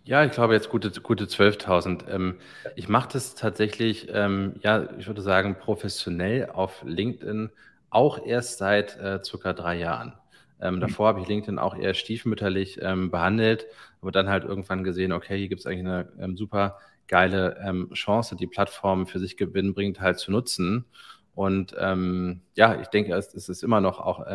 Ja, 0.03 0.25
ich 0.25 0.31
glaube 0.31 0.53
jetzt 0.55 0.69
gute, 0.69 0.89
gute 1.01 1.27
12.000. 1.27 2.05
Ähm, 2.09 2.37
ich 2.75 2.89
mache 2.89 3.09
das 3.13 3.35
tatsächlich, 3.35 4.07
ähm, 4.11 4.55
ja, 4.61 4.89
ich 4.97 5.05
würde 5.07 5.21
sagen, 5.21 5.57
professionell 5.59 6.49
auf 6.49 6.81
LinkedIn 6.83 7.51
auch 7.91 8.25
erst 8.25 8.57
seit 8.57 8.97
äh, 8.97 9.23
circa 9.23 9.53
drei 9.53 9.77
Jahren. 9.77 10.13
Ähm, 10.59 10.75
mhm. 10.75 10.79
davor 10.79 11.07
habe 11.07 11.21
ich 11.21 11.27
LinkedIn 11.27 11.59
auch 11.59 11.75
eher 11.75 11.93
stiefmütterlich 11.93 12.79
ähm, 12.81 13.11
behandelt, 13.11 13.67
aber 14.01 14.11
dann 14.11 14.29
halt 14.29 14.43
irgendwann 14.43 14.83
gesehen, 14.83 15.11
okay, 15.11 15.37
hier 15.37 15.49
gibt 15.49 15.61
es 15.61 15.67
eigentlich 15.67 15.85
eine 15.85 16.07
ähm, 16.19 16.35
super 16.35 16.79
geile 17.07 17.57
ähm, 17.63 17.91
Chance, 17.93 18.35
die 18.35 18.47
Plattform 18.47 19.05
für 19.05 19.19
sich 19.19 19.37
gewinnbringend 19.37 19.99
halt 20.01 20.17
zu 20.17 20.31
nutzen. 20.31 20.85
Und 21.33 21.73
ja, 21.73 22.81
ich 22.81 22.87
denke, 22.89 23.13
es, 23.15 23.33
es 23.33 23.47
ist 23.47 23.63
immer 23.63 23.79
noch 23.79 23.99
auch 23.99 24.25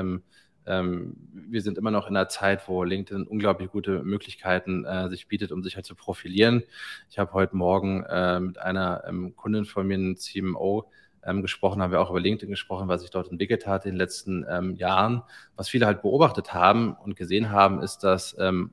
wir 0.67 1.63
sind 1.63 1.79
immer 1.79 1.91
noch 1.91 2.09
in 2.09 2.17
einer 2.17 2.29
Zeit, 2.29 2.67
wo 2.69 2.83
LinkedIn 2.83 3.27
unglaublich 3.27 3.71
gute 3.71 4.03
Möglichkeiten 4.03 4.85
äh, 4.85 5.09
sich 5.09 5.29
bietet, 5.29 5.53
um 5.53 5.63
sich 5.63 5.77
halt 5.77 5.87
zu 5.87 5.95
profilieren. 5.95 6.65
Ich 7.09 7.19
habe 7.19 7.33
heute 7.33 7.57
Morgen 7.57 8.03
äh, 8.05 8.41
mit 8.41 8.59
einer 8.59 9.05
ähm, 9.07 9.37
Kundin 9.37 9.65
von 9.65 9.87
mir, 9.87 9.95
einem 9.95 10.17
CMO, 10.17 10.91
ähm, 11.27 11.43
gesprochen, 11.43 11.83
haben 11.83 11.91
wir 11.91 12.01
auch 12.01 12.11
über 12.11 12.21
LinkedIn 12.21 12.51
gesprochen, 12.51 12.89
was 12.89 13.03
sich 13.03 13.11
dort 13.11 13.31
entwickelt 13.31 13.67
hat 13.67 13.85
in 13.85 13.93
den 13.93 13.99
letzten 13.99 14.47
ähm, 14.49 14.75
Jahren. 14.77 15.23
Was 15.57 15.69
viele 15.69 15.87
halt 15.87 16.03
beobachtet 16.03 16.55
haben 16.55 16.95
und 16.95 17.17
gesehen 17.17 17.51
haben, 17.51 17.83
ist, 17.83 17.99
dass 17.99 18.37
ähm, 18.39 18.71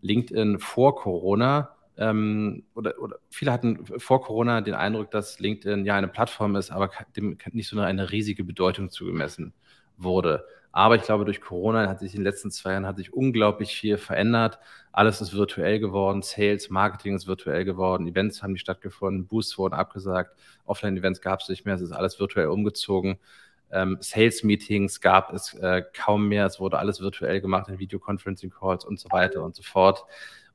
LinkedIn 0.00 0.58
vor 0.58 0.96
Corona 0.96 1.76
ähm, 1.96 2.64
oder, 2.74 2.98
oder 3.00 3.16
viele 3.30 3.52
hatten 3.52 3.86
vor 3.98 4.22
Corona 4.22 4.60
den 4.60 4.74
Eindruck, 4.74 5.10
dass 5.10 5.38
LinkedIn 5.38 5.84
ja 5.84 5.94
eine 5.94 6.08
Plattform 6.08 6.56
ist, 6.56 6.70
aber 6.70 6.90
dem 7.16 7.38
nicht 7.52 7.68
so 7.68 7.78
eine 7.78 8.10
riesige 8.10 8.44
Bedeutung 8.44 8.90
zugemessen 8.90 9.52
wurde. 9.96 10.44
Aber 10.72 10.96
ich 10.96 11.02
glaube, 11.02 11.26
durch 11.26 11.42
Corona 11.42 11.86
hat 11.88 12.00
sich 12.00 12.14
in 12.14 12.20
den 12.20 12.24
letzten 12.24 12.50
zwei 12.50 12.72
Jahren 12.72 12.86
hat 12.86 12.96
sich 12.96 13.12
unglaublich 13.12 13.76
viel 13.76 13.98
verändert. 13.98 14.58
Alles 14.90 15.20
ist 15.20 15.34
virtuell 15.34 15.78
geworden, 15.78 16.22
Sales, 16.22 16.70
Marketing 16.70 17.14
ist 17.14 17.26
virtuell 17.26 17.64
geworden, 17.64 18.06
Events 18.06 18.42
haben 18.42 18.52
nicht 18.52 18.62
stattgefunden, 18.62 19.26
Boosts 19.26 19.56
wurden 19.58 19.74
abgesagt, 19.74 20.34
Offline-Events 20.66 21.20
gab 21.20 21.40
es 21.40 21.48
nicht 21.48 21.64
mehr, 21.64 21.74
es 21.74 21.80
ist 21.82 21.92
alles 21.92 22.18
virtuell 22.18 22.48
umgezogen. 22.48 23.18
Ähm, 23.70 23.96
Sales-Meetings 24.00 25.00
gab 25.00 25.32
es 25.32 25.54
äh, 25.54 25.82
kaum 25.94 26.28
mehr, 26.28 26.44
es 26.46 26.60
wurde 26.60 26.78
alles 26.78 27.00
virtuell 27.00 27.40
gemacht 27.40 27.68
in 27.68 27.78
Videoconferencing-Calls 27.78 28.84
und 28.84 28.98
so 28.98 29.10
weiter 29.10 29.42
und 29.42 29.54
so 29.54 29.62
fort. 29.62 30.04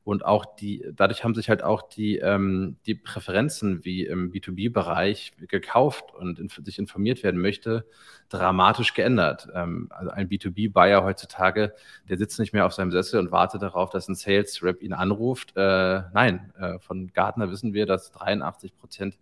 Und 0.07 0.23
auch 0.23 0.45
die, 0.55 0.85
dadurch 0.95 1.25
haben 1.25 1.35
sich 1.35 1.49
halt 1.49 1.65
auch 1.65 1.81
die, 1.81 2.19
ähm, 2.19 2.77
die 2.85 2.95
Präferenzen 2.95 3.83
wie 3.83 4.05
im 4.05 4.31
B2B-Bereich 4.31 5.33
gekauft 5.49 6.15
und 6.15 6.39
in, 6.39 6.47
sich 6.47 6.79
informiert 6.79 7.23
werden 7.23 7.41
möchte, 7.41 7.85
dramatisch 8.29 8.93
geändert. 8.93 9.49
Ähm, 9.53 9.89
also 9.89 10.09
ein 10.11 10.29
B2B-Buyer 10.29 11.03
heutzutage, 11.03 11.73
der 12.07 12.17
sitzt 12.17 12.39
nicht 12.39 12.53
mehr 12.53 12.65
auf 12.65 12.71
seinem 12.71 12.91
Sessel 12.91 13.19
und 13.19 13.33
wartet 13.33 13.61
darauf, 13.61 13.89
dass 13.89 14.07
ein 14.07 14.15
Sales-Rep 14.15 14.81
ihn 14.81 14.93
anruft. 14.93 15.57
Äh, 15.57 16.03
nein, 16.13 16.53
äh, 16.57 16.79
von 16.79 17.11
Gartner 17.11 17.51
wissen 17.51 17.73
wir, 17.73 17.85
dass 17.85 18.13
83 18.13 18.77
Prozent 18.77 19.17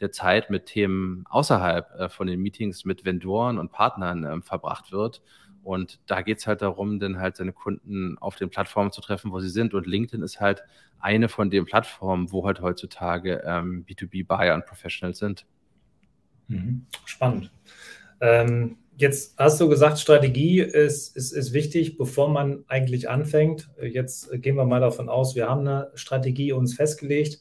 der 0.00 0.10
Zeit 0.10 0.50
mit 0.50 0.66
Themen 0.66 1.26
außerhalb 1.30 1.94
äh, 1.96 2.08
von 2.08 2.26
den 2.26 2.40
Meetings 2.40 2.84
mit 2.84 3.04
Vendoren 3.04 3.60
und 3.60 3.70
Partnern 3.70 4.24
ähm, 4.24 4.42
verbracht 4.42 4.90
wird 4.90 5.22
Und 5.64 5.98
da 6.06 6.22
geht 6.22 6.38
es 6.38 6.46
halt 6.46 6.62
darum, 6.62 7.00
dann 7.00 7.18
halt 7.18 7.36
seine 7.36 7.52
Kunden 7.52 8.18
auf 8.18 8.36
den 8.36 8.50
Plattformen 8.50 8.92
zu 8.92 9.00
treffen, 9.00 9.32
wo 9.32 9.40
sie 9.40 9.48
sind. 9.48 9.74
Und 9.74 9.86
LinkedIn 9.86 10.22
ist 10.22 10.40
halt 10.40 10.62
eine 11.00 11.28
von 11.28 11.50
den 11.50 11.64
Plattformen, 11.64 12.30
wo 12.30 12.46
halt 12.46 12.60
heutzutage 12.60 13.42
ähm, 13.44 13.84
B2B-Buyer 13.88 14.54
und 14.54 14.66
Professionals 14.66 15.18
sind. 15.18 15.46
Mhm. 16.48 16.86
Spannend. 17.04 17.50
Ähm, 18.20 18.76
jetzt 18.96 19.38
hast 19.38 19.60
du 19.60 19.68
gesagt, 19.68 19.98
Strategie 19.98 20.60
ist, 20.60 21.16
ist, 21.16 21.32
ist 21.32 21.52
wichtig, 21.52 21.98
bevor 21.98 22.28
man 22.28 22.64
eigentlich 22.68 23.08
anfängt. 23.08 23.70
Jetzt 23.82 24.30
gehen 24.42 24.56
wir 24.56 24.64
mal 24.64 24.80
davon 24.80 25.08
aus, 25.08 25.34
wir 25.34 25.48
haben 25.48 25.60
eine 25.60 25.90
Strategie 25.94 26.52
uns 26.52 26.74
festgelegt. 26.74 27.40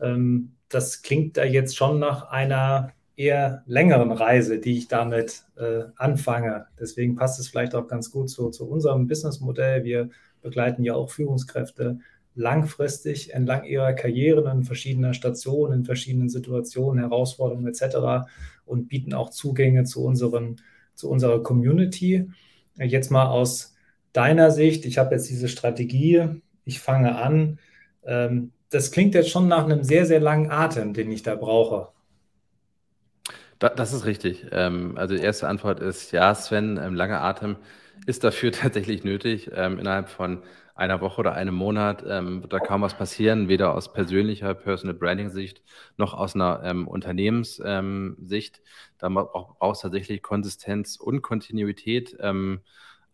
Ähm, 0.00 0.52
das 0.68 1.02
klingt 1.02 1.36
da 1.36 1.44
jetzt 1.44 1.76
schon 1.76 1.98
nach 1.98 2.30
einer 2.30 2.92
eher 3.16 3.62
längeren 3.66 4.10
Reise, 4.12 4.58
die 4.58 4.76
ich 4.76 4.88
damit 4.88 5.44
äh, 5.56 5.84
anfange. 5.96 6.66
Deswegen 6.78 7.14
passt 7.14 7.38
es 7.38 7.48
vielleicht 7.48 7.74
auch 7.74 7.86
ganz 7.86 8.10
gut 8.10 8.28
zu, 8.28 8.50
zu 8.50 8.68
unserem 8.68 9.06
Businessmodell. 9.06 9.84
Wir 9.84 10.10
begleiten 10.42 10.84
ja 10.84 10.94
auch 10.94 11.10
Führungskräfte 11.10 11.98
langfristig 12.34 13.32
entlang 13.32 13.64
ihrer 13.64 13.92
Karrieren 13.92 14.46
an 14.46 14.64
verschiedenen 14.64 15.14
Stationen, 15.14 15.80
in 15.80 15.84
verschiedenen 15.84 16.28
Situationen, 16.28 16.98
Herausforderungen 16.98 17.68
etc. 17.68 18.28
und 18.64 18.88
bieten 18.88 19.14
auch 19.14 19.30
Zugänge 19.30 19.84
zu, 19.84 20.04
unseren, 20.04 20.56
zu 20.94 21.08
unserer 21.08 21.42
Community. 21.42 22.28
Jetzt 22.76 23.10
mal 23.10 23.28
aus 23.28 23.76
deiner 24.12 24.50
Sicht, 24.50 24.84
ich 24.84 24.98
habe 24.98 25.14
jetzt 25.14 25.30
diese 25.30 25.48
Strategie, 25.48 26.26
ich 26.64 26.80
fange 26.80 27.16
an. 27.16 27.60
Ähm, 28.04 28.50
das 28.70 28.90
klingt 28.90 29.14
jetzt 29.14 29.30
schon 29.30 29.46
nach 29.46 29.64
einem 29.64 29.84
sehr, 29.84 30.04
sehr 30.04 30.20
langen 30.20 30.50
Atem, 30.50 30.94
den 30.94 31.12
ich 31.12 31.22
da 31.22 31.36
brauche. 31.36 31.93
Das 33.70 33.92
ist 33.92 34.04
richtig. 34.04 34.46
Ähm, 34.52 34.96
also 34.96 35.14
die 35.14 35.22
erste 35.22 35.48
Antwort 35.48 35.80
ist 35.80 36.12
ja, 36.12 36.34
Sven, 36.34 36.78
ähm, 36.82 36.94
langer 36.94 37.22
Atem 37.22 37.56
ist 38.06 38.24
dafür 38.24 38.52
tatsächlich 38.52 39.04
nötig. 39.04 39.48
innerhalb 39.52 40.08
von 40.08 40.42
einer 40.74 41.00
Woche 41.00 41.20
oder 41.20 41.34
einem 41.34 41.54
Monat 41.54 42.04
ähm, 42.06 42.42
wird 42.42 42.52
da 42.52 42.58
kaum 42.58 42.82
was 42.82 42.94
passieren, 42.94 43.48
weder 43.48 43.74
aus 43.74 43.92
persönlicher 43.92 44.54
Personal 44.54 44.94
Branding 44.94 45.30
Sicht 45.30 45.62
noch 45.96 46.14
aus 46.14 46.34
einer 46.34 46.62
ähm, 46.64 46.88
Unternehmenssicht. 46.88 47.64
Ähm, 47.64 48.64
da 48.98 49.08
braucht 49.08 49.76
es 49.76 49.82
tatsächlich 49.82 50.22
Konsistenz 50.22 50.96
und 50.96 51.22
Kontinuität. 51.22 52.16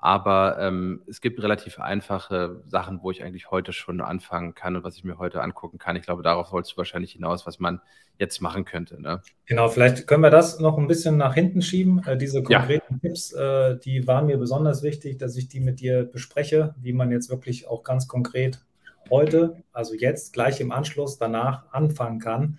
Aber 0.02 0.58
ähm, 0.58 1.02
es 1.06 1.20
gibt 1.20 1.42
relativ 1.42 1.78
einfache 1.78 2.62
Sachen, 2.66 3.02
wo 3.02 3.10
ich 3.10 3.22
eigentlich 3.22 3.50
heute 3.50 3.74
schon 3.74 4.00
anfangen 4.00 4.54
kann 4.54 4.74
und 4.74 4.82
was 4.82 4.96
ich 4.96 5.04
mir 5.04 5.18
heute 5.18 5.42
angucken 5.42 5.76
kann. 5.76 5.94
Ich 5.94 6.04
glaube, 6.04 6.22
darauf 6.22 6.52
wolltest 6.52 6.72
du 6.72 6.78
wahrscheinlich 6.78 7.12
hinaus, 7.12 7.46
was 7.46 7.58
man 7.58 7.82
jetzt 8.18 8.40
machen 8.40 8.64
könnte. 8.64 9.00
Ne? 9.00 9.20
Genau, 9.44 9.68
vielleicht 9.68 10.06
können 10.06 10.22
wir 10.22 10.30
das 10.30 10.58
noch 10.58 10.78
ein 10.78 10.86
bisschen 10.86 11.18
nach 11.18 11.34
hinten 11.34 11.60
schieben. 11.60 12.02
Äh, 12.06 12.16
diese 12.16 12.42
konkreten 12.42 12.94
ja. 12.94 12.98
Tipps, 13.02 13.32
äh, 13.32 13.78
die 13.78 14.06
waren 14.06 14.26
mir 14.26 14.38
besonders 14.38 14.82
wichtig, 14.82 15.18
dass 15.18 15.36
ich 15.36 15.48
die 15.48 15.60
mit 15.60 15.80
dir 15.80 16.04
bespreche, 16.04 16.74
wie 16.80 16.94
man 16.94 17.10
jetzt 17.10 17.28
wirklich 17.28 17.68
auch 17.68 17.82
ganz 17.82 18.08
konkret 18.08 18.64
heute, 19.10 19.62
also 19.72 19.94
jetzt 19.94 20.32
gleich 20.32 20.60
im 20.60 20.72
Anschluss 20.72 21.18
danach 21.18 21.70
anfangen 21.72 22.20
kann. 22.20 22.58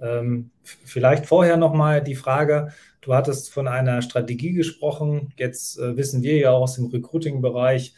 Ähm, 0.00 0.50
vielleicht 0.62 1.26
vorher 1.26 1.56
nochmal 1.56 2.02
die 2.02 2.14
Frage, 2.14 2.72
du 3.00 3.14
hattest 3.14 3.52
von 3.52 3.68
einer 3.68 4.02
Strategie 4.02 4.52
gesprochen. 4.52 5.32
Jetzt 5.36 5.78
äh, 5.78 5.96
wissen 5.96 6.22
wir 6.22 6.36
ja 6.36 6.50
aus 6.50 6.74
dem 6.74 6.86
Recruiting-Bereich, 6.86 7.94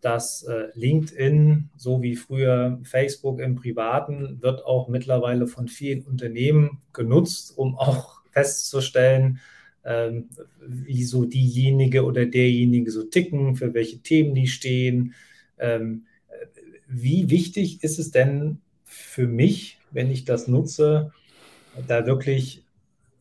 dass 0.00 0.44
äh, 0.44 0.68
LinkedIn, 0.74 1.70
so 1.76 2.02
wie 2.02 2.16
früher 2.16 2.78
Facebook 2.84 3.40
im 3.40 3.56
Privaten, 3.56 4.40
wird 4.40 4.64
auch 4.64 4.88
mittlerweile 4.88 5.46
von 5.46 5.68
vielen 5.68 6.04
Unternehmen 6.04 6.80
genutzt, 6.92 7.56
um 7.56 7.76
auch 7.76 8.22
festzustellen, 8.30 9.40
ähm, 9.84 10.28
wie 10.60 11.02
so 11.02 11.24
diejenige 11.24 12.04
oder 12.04 12.26
derjenige 12.26 12.90
so 12.90 13.04
ticken, 13.04 13.56
für 13.56 13.74
welche 13.74 13.98
Themen 13.98 14.34
die 14.34 14.46
stehen. 14.46 15.14
Ähm, 15.58 16.04
wie 16.86 17.30
wichtig 17.30 17.82
ist 17.82 17.98
es 17.98 18.10
denn 18.10 18.60
für 18.84 19.26
mich, 19.26 19.78
wenn 19.90 20.10
ich 20.10 20.24
das 20.24 20.48
nutze, 20.48 21.12
da 21.86 22.06
wirklich 22.06 22.62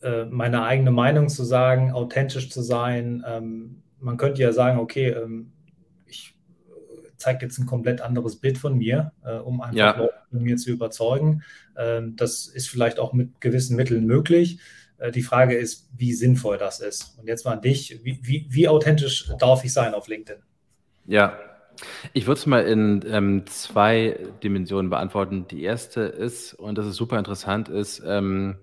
äh, 0.02 0.26
meine 0.26 0.64
eigene 0.64 0.92
Meinung 0.92 1.30
zu 1.30 1.44
sagen, 1.44 1.92
authentisch 1.92 2.50
zu 2.50 2.62
sein. 2.62 3.24
Ähm, 3.28 3.82
man 4.00 4.18
könnte 4.18 4.42
ja 4.42 4.52
sagen, 4.52 4.80
okay, 4.80 5.10
ähm, 5.10 5.52
ich 6.06 6.36
zeige 7.18 7.46
jetzt 7.46 7.58
ein 7.58 7.66
komplett 7.66 8.02
anderes 8.02 8.36
Bild 8.38 8.58
von 8.58 8.78
mir, 8.78 9.12
äh, 9.26 9.36
um 9.36 9.62
einfach 9.62 9.76
ja. 9.76 9.98
Leute 9.98 10.14
von 10.30 10.42
mir 10.42 10.58
zu 10.58 10.72
überzeugen. 10.72 11.44
Ähm, 11.78 12.16
das 12.16 12.48
ist 12.48 12.70
vielleicht 12.70 13.00
auch 13.00 13.14
mit 13.14 13.42
gewissen 13.42 13.76
Mitteln 13.76 14.06
möglich. 14.06 14.60
Äh, 14.98 15.12
die 15.12 15.24
Frage 15.24 15.56
ist, 15.56 15.90
wie 15.96 16.14
sinnvoll 16.14 16.58
das 16.58 16.80
ist. 16.80 17.18
Und 17.20 17.28
jetzt 17.28 17.46
mal 17.46 17.54
an 17.54 17.62
dich, 17.62 18.00
wie, 18.04 18.20
wie, 18.22 18.48
wie 18.50 18.68
authentisch 18.68 19.32
darf 19.40 19.64
ich 19.64 19.74
sein 19.74 19.94
auf 19.94 20.08
LinkedIn? 20.08 20.42
Ja, 21.06 21.40
ich 22.14 22.28
würde 22.28 22.40
es 22.40 22.46
mal 22.46 22.64
in 22.66 23.04
ähm, 23.08 23.46
zwei 23.48 24.20
Dimensionen 24.44 24.90
beantworten. 24.90 25.48
Die 25.48 25.64
erste 25.64 26.02
ist, 26.02 26.54
und 26.54 26.78
das 26.78 26.88
ist 26.88 26.96
super 26.96 27.18
interessant, 27.18 27.70
ist, 27.70 28.02
ähm, 28.06 28.58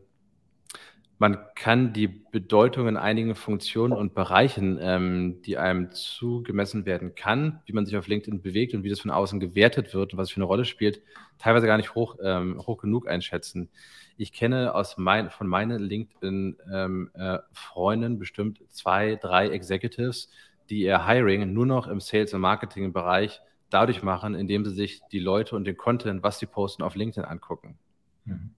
man 1.25 1.38
kann 1.54 1.95
die 1.95 2.07
Bedeutung 2.07 2.87
in 2.87 2.99
einigen 2.99 3.35
Funktionen 3.35 3.95
und 3.95 4.12
Bereichen, 4.12 4.78
ähm, 4.78 5.40
die 5.40 5.57
einem 5.57 5.90
zugemessen 5.90 6.85
werden 6.85 7.14
kann, 7.14 7.62
wie 7.64 7.73
man 7.73 7.87
sich 7.87 7.97
auf 7.97 8.09
LinkedIn 8.09 8.43
bewegt 8.43 8.75
und 8.75 8.85
wie 8.85 8.90
das 8.90 9.00
von 9.00 9.11
außen 9.11 9.40
gewertet 9.40 9.95
wird 9.95 10.12
und 10.12 10.19
was 10.19 10.31
für 10.31 10.37
eine 10.37 10.45
Rolle 10.45 10.66
spielt, 10.66 11.00
teilweise 11.38 11.66
gar 11.66 11.78
nicht 11.78 11.95
hoch, 11.95 12.16
ähm, 12.23 12.61
hoch 12.66 12.76
genug 12.76 13.09
einschätzen. 13.09 13.71
Ich 14.19 14.35
kenne 14.35 14.75
aus 14.75 14.99
mein, 14.99 15.31
von 15.31 15.47
meinen 15.47 15.81
LinkedIn-Freunden 15.81 18.04
ähm, 18.04 18.16
äh, 18.16 18.19
bestimmt 18.19 18.61
zwei, 18.69 19.16
drei 19.16 19.49
Executives, 19.49 20.28
die 20.69 20.83
ihr 20.83 21.07
Hiring 21.07 21.54
nur 21.54 21.64
noch 21.64 21.87
im 21.87 22.00
Sales- 22.00 22.35
und 22.35 22.43
Marketing-Bereich 22.43 23.40
dadurch 23.71 24.02
machen, 24.02 24.35
indem 24.35 24.66
sie 24.66 24.75
sich 24.75 25.00
die 25.11 25.21
Leute 25.21 25.57
und 25.57 25.64
den 25.64 25.78
Content, 25.78 26.23
was 26.23 26.38
sie 26.38 26.45
posten, 26.45 26.83
auf 26.83 26.97
LinkedIn 26.97 27.25
angucken. 27.25 27.78
Mhm. 28.26 28.53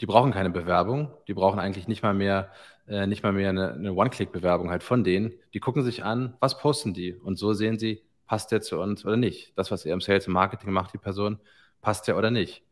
Die 0.00 0.06
brauchen 0.06 0.32
keine 0.32 0.50
Bewerbung, 0.50 1.10
die 1.28 1.34
brauchen 1.34 1.58
eigentlich 1.58 1.88
nicht 1.88 2.02
mal 2.02 2.14
mehr, 2.14 2.52
äh, 2.86 3.06
nicht 3.06 3.22
mal 3.22 3.32
mehr 3.32 3.50
eine, 3.50 3.72
eine 3.74 3.92
One-Click-Bewerbung 3.94 4.70
halt 4.70 4.82
von 4.82 5.04
denen. 5.04 5.32
Die 5.54 5.60
gucken 5.60 5.82
sich 5.82 6.04
an, 6.04 6.36
was 6.40 6.58
posten 6.58 6.94
die 6.94 7.14
und 7.14 7.36
so 7.38 7.52
sehen 7.54 7.78
sie, 7.78 8.02
passt 8.26 8.52
der 8.52 8.60
zu 8.60 8.78
uns 8.80 9.04
oder 9.04 9.16
nicht. 9.16 9.52
Das, 9.56 9.70
was 9.70 9.84
er 9.86 9.94
im 9.94 10.00
Sales 10.00 10.26
und 10.28 10.34
Marketing 10.34 10.70
macht, 10.72 10.92
die 10.94 10.98
Person, 10.98 11.40
passt 11.80 12.08
der 12.08 12.16
oder 12.18 12.30
nicht. 12.30 12.62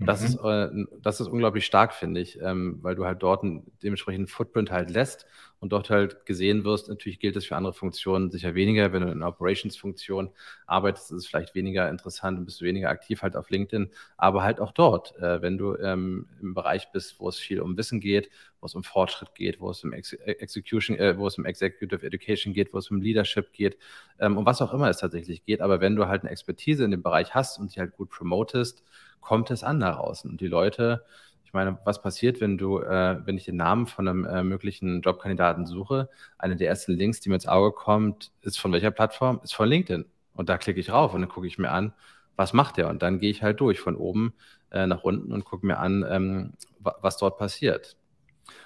Das, 0.00 0.20
mhm. 0.20 0.26
ist, 0.26 0.36
äh, 0.44 1.00
das 1.02 1.20
ist 1.20 1.28
unglaublich 1.28 1.64
stark, 1.64 1.94
finde 1.94 2.20
ich, 2.20 2.40
ähm, 2.40 2.78
weil 2.82 2.96
du 2.96 3.04
halt 3.04 3.22
dort 3.22 3.44
einen 3.44 3.70
dementsprechenden 3.82 4.26
Footprint 4.26 4.72
halt 4.72 4.90
lässt 4.90 5.26
und 5.60 5.72
dort 5.72 5.88
halt 5.88 6.26
gesehen 6.26 6.64
wirst. 6.64 6.88
Natürlich 6.88 7.20
gilt 7.20 7.36
das 7.36 7.46
für 7.46 7.54
andere 7.54 7.72
Funktionen 7.72 8.30
sicher 8.30 8.56
weniger. 8.56 8.92
Wenn 8.92 9.02
du 9.02 9.08
in 9.08 9.14
einer 9.14 9.28
Operations-Funktion 9.28 10.30
arbeitest, 10.66 11.12
ist 11.12 11.18
es 11.18 11.26
vielleicht 11.26 11.54
weniger 11.54 11.88
interessant 11.88 12.38
und 12.38 12.44
bist 12.44 12.60
du 12.60 12.64
weniger 12.64 12.90
aktiv 12.90 13.22
halt 13.22 13.36
auf 13.36 13.50
LinkedIn. 13.50 13.90
Aber 14.16 14.42
halt 14.42 14.60
auch 14.60 14.72
dort, 14.72 15.16
äh, 15.18 15.40
wenn 15.40 15.58
du 15.58 15.76
ähm, 15.76 16.26
im 16.42 16.54
Bereich 16.54 16.90
bist, 16.90 17.20
wo 17.20 17.28
es 17.28 17.38
viel 17.38 17.60
um 17.60 17.76
Wissen 17.76 18.00
geht, 18.00 18.30
wo 18.60 18.66
es 18.66 18.74
um 18.74 18.82
Fortschritt 18.82 19.34
geht, 19.36 19.60
wo 19.60 19.70
es 19.70 19.84
um 19.84 19.92
Ex 19.92 20.12
Execution, 20.12 20.98
äh, 20.98 21.16
wo 21.16 21.28
es 21.28 21.38
um 21.38 21.44
Executive 21.44 22.04
Education 22.04 22.52
geht, 22.52 22.74
wo 22.74 22.78
es 22.78 22.90
um 22.90 23.00
Leadership 23.00 23.52
geht, 23.52 23.78
ähm, 24.18 24.36
um 24.36 24.44
was 24.44 24.60
auch 24.60 24.74
immer 24.74 24.90
es 24.90 24.98
tatsächlich 24.98 25.44
geht. 25.44 25.60
Aber 25.60 25.80
wenn 25.80 25.94
du 25.94 26.08
halt 26.08 26.22
eine 26.22 26.30
Expertise 26.30 26.84
in 26.84 26.90
dem 26.90 27.02
Bereich 27.02 27.32
hast 27.32 27.58
und 27.58 27.74
die 27.74 27.80
halt 27.80 27.92
gut 27.92 28.10
promotest, 28.10 28.82
kommt 29.24 29.50
es 29.50 29.64
an 29.64 29.78
nach 29.78 29.98
außen. 29.98 30.30
Und 30.30 30.40
die 30.40 30.46
Leute, 30.46 31.04
ich 31.44 31.52
meine, 31.52 31.78
was 31.84 32.02
passiert, 32.02 32.40
wenn 32.40 32.58
du, 32.58 32.78
äh, 32.80 33.20
wenn 33.24 33.36
ich 33.36 33.44
den 33.44 33.56
Namen 33.56 33.86
von 33.86 34.06
einem 34.06 34.24
äh, 34.24 34.44
möglichen 34.44 35.00
Jobkandidaten 35.00 35.66
suche? 35.66 36.08
Eine 36.38 36.56
der 36.56 36.68
ersten 36.68 36.92
Links, 36.92 37.20
die 37.20 37.30
mir 37.30 37.36
ins 37.36 37.48
Auge 37.48 37.72
kommt, 37.72 38.30
ist 38.42 38.58
von 38.58 38.72
welcher 38.72 38.90
Plattform? 38.90 39.40
Ist 39.42 39.54
von 39.54 39.68
LinkedIn. 39.68 40.04
Und 40.34 40.48
da 40.48 40.58
klicke 40.58 40.78
ich 40.78 40.92
rauf 40.92 41.14
und 41.14 41.22
dann 41.22 41.30
gucke 41.30 41.46
ich 41.46 41.58
mir 41.58 41.70
an, 41.70 41.92
was 42.36 42.52
macht 42.52 42.76
der? 42.76 42.88
Und 42.88 43.02
dann 43.02 43.18
gehe 43.18 43.30
ich 43.30 43.42
halt 43.42 43.60
durch 43.60 43.80
von 43.80 43.96
oben 43.96 44.34
äh, 44.70 44.86
nach 44.86 45.04
unten 45.04 45.32
und 45.32 45.44
gucke 45.44 45.66
mir 45.66 45.78
an, 45.78 46.04
ähm, 46.08 46.52
was 46.80 47.16
dort 47.16 47.38
passiert. 47.38 47.96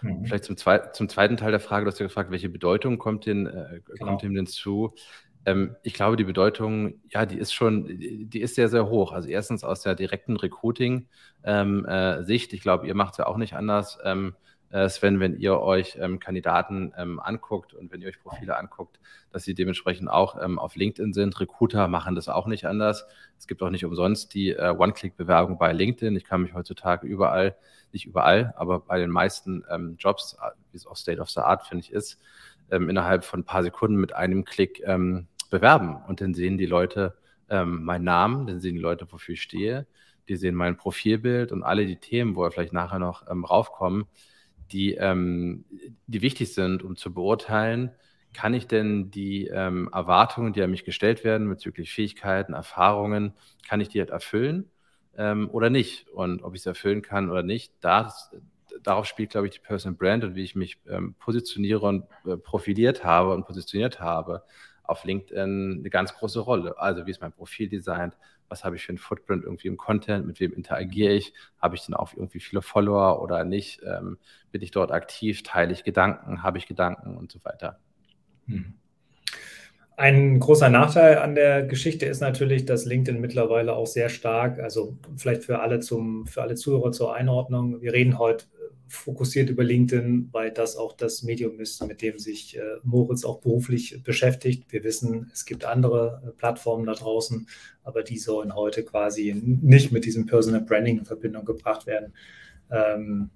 Mhm. 0.03 0.25
Vielleicht 0.25 0.45
zum, 0.45 0.57
zwei, 0.57 0.79
zum, 0.79 1.09
zweiten 1.09 1.37
Teil 1.37 1.51
der 1.51 1.61
Frage, 1.61 1.85
du 1.85 1.91
hast 1.91 1.99
ja 2.01 2.07
gefragt, 2.07 2.31
welche 2.31 2.49
Bedeutung 2.49 2.99
kommt, 2.99 3.27
den, 3.27 3.47
äh, 3.47 3.81
genau. 3.85 4.07
kommt 4.07 4.23
dem 4.23 4.35
denn 4.35 4.47
zu? 4.47 4.95
Ähm, 5.49 5.77
ich 5.83 5.95
glaube, 5.95 6.17
die 6.17 6.25
Bedeutung, 6.25 6.95
ja, 7.09 7.25
die 7.25 7.39
ist 7.39 7.55
schon, 7.55 7.87
die 7.89 8.41
ist 8.41 8.55
sehr, 8.55 8.69
sehr 8.69 8.89
hoch. 8.89 9.13
Also 9.13 9.29
erstens 9.29 9.65
aus 9.65 9.81
der 9.81 9.95
direkten 9.95 10.37
Recruiting-Sicht. 10.37 11.09
Ähm, 11.45 11.87
äh, 11.89 12.33
ich 12.33 12.61
glaube, 12.61 12.87
ihr 12.87 12.95
macht 12.95 13.13
es 13.13 13.19
ja 13.19 13.27
auch 13.27 13.39
nicht 13.39 13.55
anders, 13.55 13.99
ähm, 14.05 14.35
äh, 14.71 14.91
Sven, 14.91 15.21
wenn 15.21 15.39
ihr 15.39 15.59
euch 15.61 15.97
ähm, 15.99 16.21
Kandidaten 16.21 16.93
ähm, 16.99 17.19
anguckt 17.19 17.73
und 17.73 17.91
wenn 17.91 18.03
ihr 18.03 18.09
euch 18.09 18.21
Profile 18.21 18.59
anguckt, 18.59 19.01
dass 19.33 19.45
sie 19.45 19.55
dementsprechend 19.55 20.11
auch 20.11 20.37
ähm, 20.43 20.59
auf 20.59 20.77
LinkedIn 20.77 21.15
sind. 21.15 21.41
Recruiter 21.41 21.89
machen 21.89 22.15
das 22.15 22.29
auch 22.29 22.47
nicht 22.47 22.67
anders. 22.67 23.07
Es 23.39 23.47
gibt 23.47 23.63
auch 23.63 23.71
nicht 23.71 23.87
umsonst 23.87 24.35
die 24.35 24.51
äh, 24.51 24.75
One-Click-Bewerbung 24.77 25.57
bei 25.57 25.73
LinkedIn. 25.73 26.15
Ich 26.17 26.25
kann 26.25 26.43
mich 26.43 26.53
heutzutage 26.53 27.07
überall, 27.07 27.57
nicht 27.93 28.05
überall, 28.05 28.53
aber 28.59 28.81
bei 28.81 28.99
den 28.99 29.09
meisten 29.09 29.65
Jobs, 29.99 30.35
äh, 30.35 30.51
wie 30.73 30.77
es 30.77 30.87
auch 30.87 30.97
State 30.97 31.23
of 31.23 31.31
the 31.31 31.41
Art, 31.41 31.67
finde 31.67 31.85
ich, 31.85 31.93
ist, 31.93 32.21
innerhalb 32.71 33.25
von 33.25 33.41
ein 33.41 33.45
paar 33.45 33.63
Sekunden 33.63 33.97
mit 33.97 34.13
einem 34.13 34.45
Klick 34.45 34.83
bewerben. 35.51 35.97
Und 36.07 36.21
dann 36.21 36.35
sehen 36.35 36.59
die 36.59 36.67
Leute 36.67 37.15
ähm, 37.49 37.85
meinen 37.85 38.05
Namen, 38.05 38.47
dann 38.47 38.61
sehen 38.61 38.75
die 38.75 38.81
Leute, 38.81 39.07
wofür 39.11 39.35
ich 39.35 39.43
stehe, 39.43 39.87
die 40.29 40.37
sehen 40.37 40.55
mein 40.55 40.77
Profilbild 40.77 41.53
und 41.53 41.63
alle 41.63 41.87
die 41.87 41.97
Themen, 41.97 42.37
wo 42.37 42.43
wir 42.43 42.51
vielleicht 42.51 42.73
nachher 42.73 42.99
noch 42.99 43.29
ähm, 43.31 43.45
raufkommen, 43.45 44.07
die, 44.73 44.95
ähm, 44.95 45.65
die 46.07 46.23
wichtig 46.23 46.53
sind, 46.53 46.83
um 46.83 46.97
zu 46.97 47.13
beurteilen, 47.15 47.91
kann 48.35 48.53
ich 48.53 48.67
denn 48.67 49.11
die 49.11 49.47
ähm, 49.47 49.89
Erwartungen, 49.93 50.53
die 50.53 50.63
an 50.63 50.71
mich 50.71 50.85
gestellt 50.85 51.25
werden 51.25 51.49
bezüglich 51.49 51.91
Fähigkeiten, 51.91 52.53
Erfahrungen, 52.53 53.33
kann 53.67 53.81
ich 53.81 53.89
die 53.89 54.01
halt 54.01 54.11
erfüllen 54.11 54.71
ähm, 55.17 55.49
oder 55.51 55.71
nicht? 55.71 56.09
Und 56.11 56.43
ob 56.43 56.55
ich 56.55 56.61
es 56.61 56.67
erfüllen 56.67 57.01
kann 57.01 57.31
oder 57.31 57.43
nicht, 57.43 57.73
das, 57.81 58.31
darauf 58.83 59.07
spielt, 59.07 59.31
glaube 59.31 59.47
ich, 59.47 59.55
die 59.55 59.61
Personal 59.61 59.97
Brand 59.97 60.25
und 60.25 60.35
wie 60.35 60.45
ich 60.45 60.55
mich 60.55 60.79
ähm, 60.89 61.15
positioniere 61.15 61.87
und 61.87 62.05
äh, 62.27 62.37
profiliert 62.37 63.03
habe 63.03 63.35
und 63.35 63.47
positioniert 63.47 63.99
habe 64.01 64.43
auf 64.89 65.05
LinkedIn 65.05 65.79
eine 65.81 65.91
ganz 65.91 66.15
große 66.15 66.41
Rolle. 66.41 66.79
Also 66.79 67.07
wie 67.07 67.11
ist 67.11 67.21
mein 67.21 67.33
Profil 67.33 67.69
designt? 67.69 68.17
Was 68.49 68.65
habe 68.65 68.77
ich 68.77 68.85
für 68.85 68.93
ein 68.93 68.99
Footprint 68.99 69.45
irgendwie 69.45 69.69
im 69.69 69.77
Content? 69.77 70.27
Mit 70.27 70.41
wem 70.41 70.55
interagiere 70.55 71.13
ich? 71.13 71.35
Habe 71.59 71.77
ich 71.77 71.85
denn 71.85 71.95
auch 71.95 72.15
irgendwie 72.15 72.41
viele 72.41 72.63
Follower 72.63 73.23
oder 73.23 73.45
nicht? 73.45 73.81
Ähm, 73.85 74.19
bin 74.51 74.63
ich 74.63 74.71
dort 74.71 74.91
aktiv? 74.91 75.43
Teile 75.43 75.73
ich 75.73 75.85
Gedanken? 75.85 76.43
Habe 76.43 76.59
ich 76.59 76.67
Gedanken 76.67 77.17
und 77.17 77.31
so 77.31 77.39
weiter? 77.45 77.79
Hm. 78.47 78.75
Ein 79.99 80.39
großer 80.39 80.71
Nachteil 80.71 81.19
an 81.19 81.35
der 81.35 81.65
Geschichte 81.65 82.07
ist 82.07 82.21
natürlich, 82.21 82.65
dass 82.65 82.85
LinkedIn 82.85 83.21
mittlerweile 83.21 83.75
auch 83.75 83.87
sehr 83.87 84.09
stark, 84.09 84.61
also 84.61 84.97
vielleicht 85.17 85.43
für 85.43 85.59
alle 85.59 85.81
zum, 85.81 86.27
für 86.27 86.41
alle 86.41 86.55
Zuhörer 86.55 86.93
zur 86.93 87.15
Einordnung, 87.15 87.83
wir 87.83 87.93
reden 87.93 88.17
heute 88.17 88.47
fokussiert 88.89 89.51
über 89.51 89.65
LinkedIn, 89.65 90.31
weil 90.33 90.51
das 90.51 90.77
auch 90.77 90.97
das 90.97 91.23
Medium 91.23 91.61
ist, 91.61 91.87
mit 91.87 92.03
dem 92.03 92.19
sich 92.19 92.57
äh, 92.57 92.61
Moritz 92.83 93.25
auch 93.25 93.41
beruflich 93.41 94.03
beschäftigt. 94.03 94.73
Wir 94.73 94.83
wissen, 94.83 95.31
es 95.33 95.45
gibt 95.45 95.65
andere 95.65 96.23
äh, 96.27 96.31
Plattformen 96.31 96.87
da 96.87 96.95
draußen, 96.95 97.47
aber 97.83 98.03
die 98.03 98.19
sollen 98.19 98.55
heute 98.55 98.83
quasi 98.85 99.35
nicht 99.35 99.93
mit 99.93 100.05
diesem 100.05 100.27
Personal 100.27 100.63
Branding 100.63 100.99
in 100.99 101.05
Verbindung 101.05 101.45
gebracht 101.45 101.87
werden. 101.87 102.15
Ähm, 102.71 103.31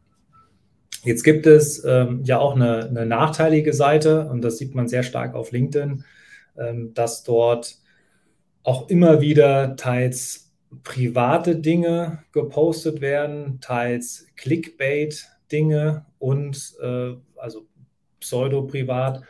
jetzt 1.04 1.23
gibt 1.23 1.47
es 1.47 1.85
ähm, 1.85 2.23
ja 2.25 2.38
auch 2.38 2.56
eine, 2.56 2.88
eine, 2.88 3.06
nachteilige 3.06 3.73
Seite 3.73 4.28
und 4.28 4.42
das 4.42 4.59
sieht 4.59 4.75
man 4.75 4.88
sehr 4.88 5.02
stark 5.02 5.35
auf 5.35 5.52
LinkedIn, 5.52 6.04
ähm, 6.59 6.94
dass 6.94 7.25
dort 7.25 7.76
auch 8.62 8.88
immer 8.88 9.21
wieder 9.21 9.76
teils 9.76 10.52
private 10.85 11.56
Dinge 11.56 12.25
gepostet 12.32 13.00
werden, 13.00 13.61
teils 13.61 14.26
Clickbait 14.37 15.28
Dinge 15.52 16.06
und 16.18 16.75
äh, 16.82 17.14
also 17.37 17.66
pseudo-privat. 18.21 19.23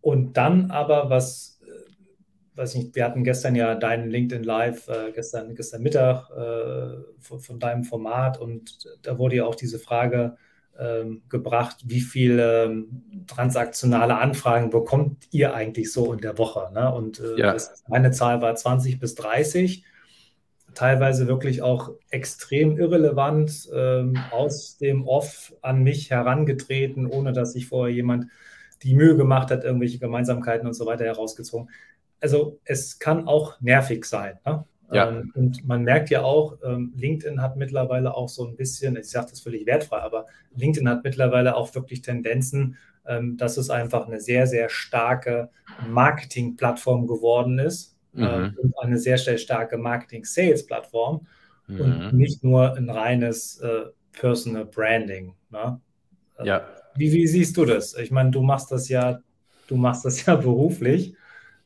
Und 0.00 0.36
dann 0.36 0.70
aber, 0.70 1.10
was, 1.10 1.60
äh, 1.64 2.58
weiß 2.58 2.74
nicht, 2.76 2.94
wir 2.94 3.04
hatten 3.04 3.24
gestern 3.24 3.54
ja 3.54 3.74
deinen 3.74 4.10
LinkedIn 4.10 4.44
Live, 4.44 4.88
äh, 4.88 5.12
gestern, 5.12 5.54
gestern 5.54 5.82
Mittag 5.82 6.30
äh, 6.30 7.02
von, 7.20 7.40
von, 7.40 7.58
deinem 7.58 7.84
Format 7.84 8.40
und 8.40 8.78
da 9.02 9.18
wurde 9.18 9.36
ja 9.36 9.46
auch 9.46 9.54
diese 9.54 9.78
Frage 9.78 10.36
ähm, 10.78 11.22
gebracht, 11.28 11.78
wie 11.86 12.00
viele 12.00 12.64
ähm, 12.64 13.24
transaktionale 13.26 14.18
Anfragen 14.18 14.70
bekommt 14.70 15.26
ihr 15.30 15.54
eigentlich 15.54 15.90
so 15.92 16.12
in 16.12 16.20
der 16.20 16.38
Woche? 16.38 16.70
Ne? 16.74 16.92
Und 16.92 17.18
äh, 17.20 17.40
ja. 17.40 17.52
das, 17.52 17.82
meine 17.88 18.10
Zahl 18.10 18.42
war 18.42 18.54
20 18.54 19.00
bis 19.00 19.14
30 19.14 19.84
teilweise 20.76 21.26
wirklich 21.26 21.62
auch 21.62 21.92
extrem 22.10 22.78
irrelevant 22.78 23.68
ähm, 23.74 24.16
aus 24.30 24.76
dem 24.76 25.06
Off 25.06 25.54
an 25.62 25.82
mich 25.82 26.10
herangetreten, 26.10 27.06
ohne 27.06 27.32
dass 27.32 27.54
sich 27.54 27.66
vorher 27.66 27.94
jemand 27.94 28.26
die 28.82 28.94
Mühe 28.94 29.16
gemacht 29.16 29.50
hat, 29.50 29.64
irgendwelche 29.64 29.98
Gemeinsamkeiten 29.98 30.66
und 30.66 30.74
so 30.74 30.84
weiter 30.84 31.06
herausgezogen. 31.06 31.70
Also 32.20 32.60
es 32.64 32.98
kann 32.98 33.26
auch 33.26 33.58
nervig 33.60 34.04
sein. 34.04 34.38
Ne? 34.44 34.64
Ja. 34.92 35.08
Ähm, 35.08 35.32
und 35.34 35.66
man 35.66 35.82
merkt 35.82 36.10
ja 36.10 36.22
auch, 36.22 36.58
ähm, 36.62 36.92
LinkedIn 36.94 37.40
hat 37.40 37.56
mittlerweile 37.56 38.14
auch 38.14 38.28
so 38.28 38.46
ein 38.46 38.54
bisschen, 38.54 38.96
ich 38.96 39.08
sage 39.08 39.28
das 39.30 39.40
völlig 39.40 39.64
wertfrei, 39.64 40.00
aber 40.00 40.26
LinkedIn 40.54 40.88
hat 40.90 41.04
mittlerweile 41.04 41.56
auch 41.56 41.74
wirklich 41.74 42.02
Tendenzen, 42.02 42.76
ähm, 43.06 43.38
dass 43.38 43.56
es 43.56 43.70
einfach 43.70 44.06
eine 44.06 44.20
sehr, 44.20 44.46
sehr 44.46 44.68
starke 44.68 45.48
Marketing-Plattform 45.88 47.06
geworden 47.06 47.58
ist 47.58 47.95
äh, 48.16 48.38
mhm. 48.38 48.56
und 48.58 48.78
eine 48.78 48.98
sehr, 48.98 49.18
sehr 49.18 49.38
starke 49.38 49.78
Marketing-Sales-Plattform 49.78 51.26
mhm. 51.66 51.80
und 51.80 52.12
nicht 52.14 52.42
nur 52.42 52.74
ein 52.74 52.90
reines 52.90 53.58
äh, 53.60 53.86
Personal 54.12 54.64
Branding. 54.64 55.34
Ne? 55.50 55.80
Äh, 56.38 56.46
ja. 56.46 56.68
Wie, 56.94 57.12
wie, 57.12 57.26
siehst 57.26 57.56
du 57.56 57.64
das? 57.64 57.94
Ich 57.96 58.10
meine, 58.10 58.30
du 58.30 58.42
machst 58.42 58.72
das 58.72 58.88
ja, 58.88 59.20
du 59.68 59.76
machst 59.76 60.04
das 60.04 60.24
ja 60.26 60.36
beruflich. 60.36 61.14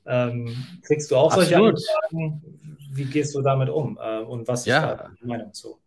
Ähm, 0.07 0.55
kriegst 0.83 1.11
du 1.11 1.17
auch 1.17 1.33
solche 1.33 1.57
Anfragen? 1.57 2.43
Wie 2.93 3.05
gehst 3.05 3.35
du 3.35 3.43
damit 3.43 3.69
um? 3.69 3.99
Äh, 4.03 4.21
und 4.21 4.49
was 4.49 4.61
ist 4.61 4.67
ja. 4.67 4.95
deine 4.95 5.17
Meinung 5.23 5.53
zu? 5.53 5.79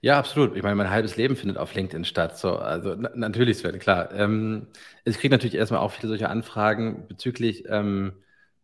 Ja, 0.00 0.18
absolut. 0.18 0.56
Ich 0.56 0.62
meine, 0.62 0.74
mein 0.74 0.90
halbes 0.90 1.16
Leben 1.16 1.36
findet 1.36 1.58
auf 1.58 1.74
LinkedIn 1.74 2.04
statt. 2.04 2.38
So, 2.38 2.56
also 2.56 2.94
na, 2.96 3.10
natürlich, 3.14 3.58
Sven, 3.58 3.78
klar. 3.78 4.12
Ähm, 4.12 4.68
ich 5.04 5.18
kriege 5.18 5.34
natürlich 5.34 5.54
erstmal 5.54 5.80
auch 5.80 5.92
viele 5.92 6.08
solche 6.08 6.28
Anfragen 6.28 7.06
bezüglich 7.08 7.64
ähm, 7.68 8.14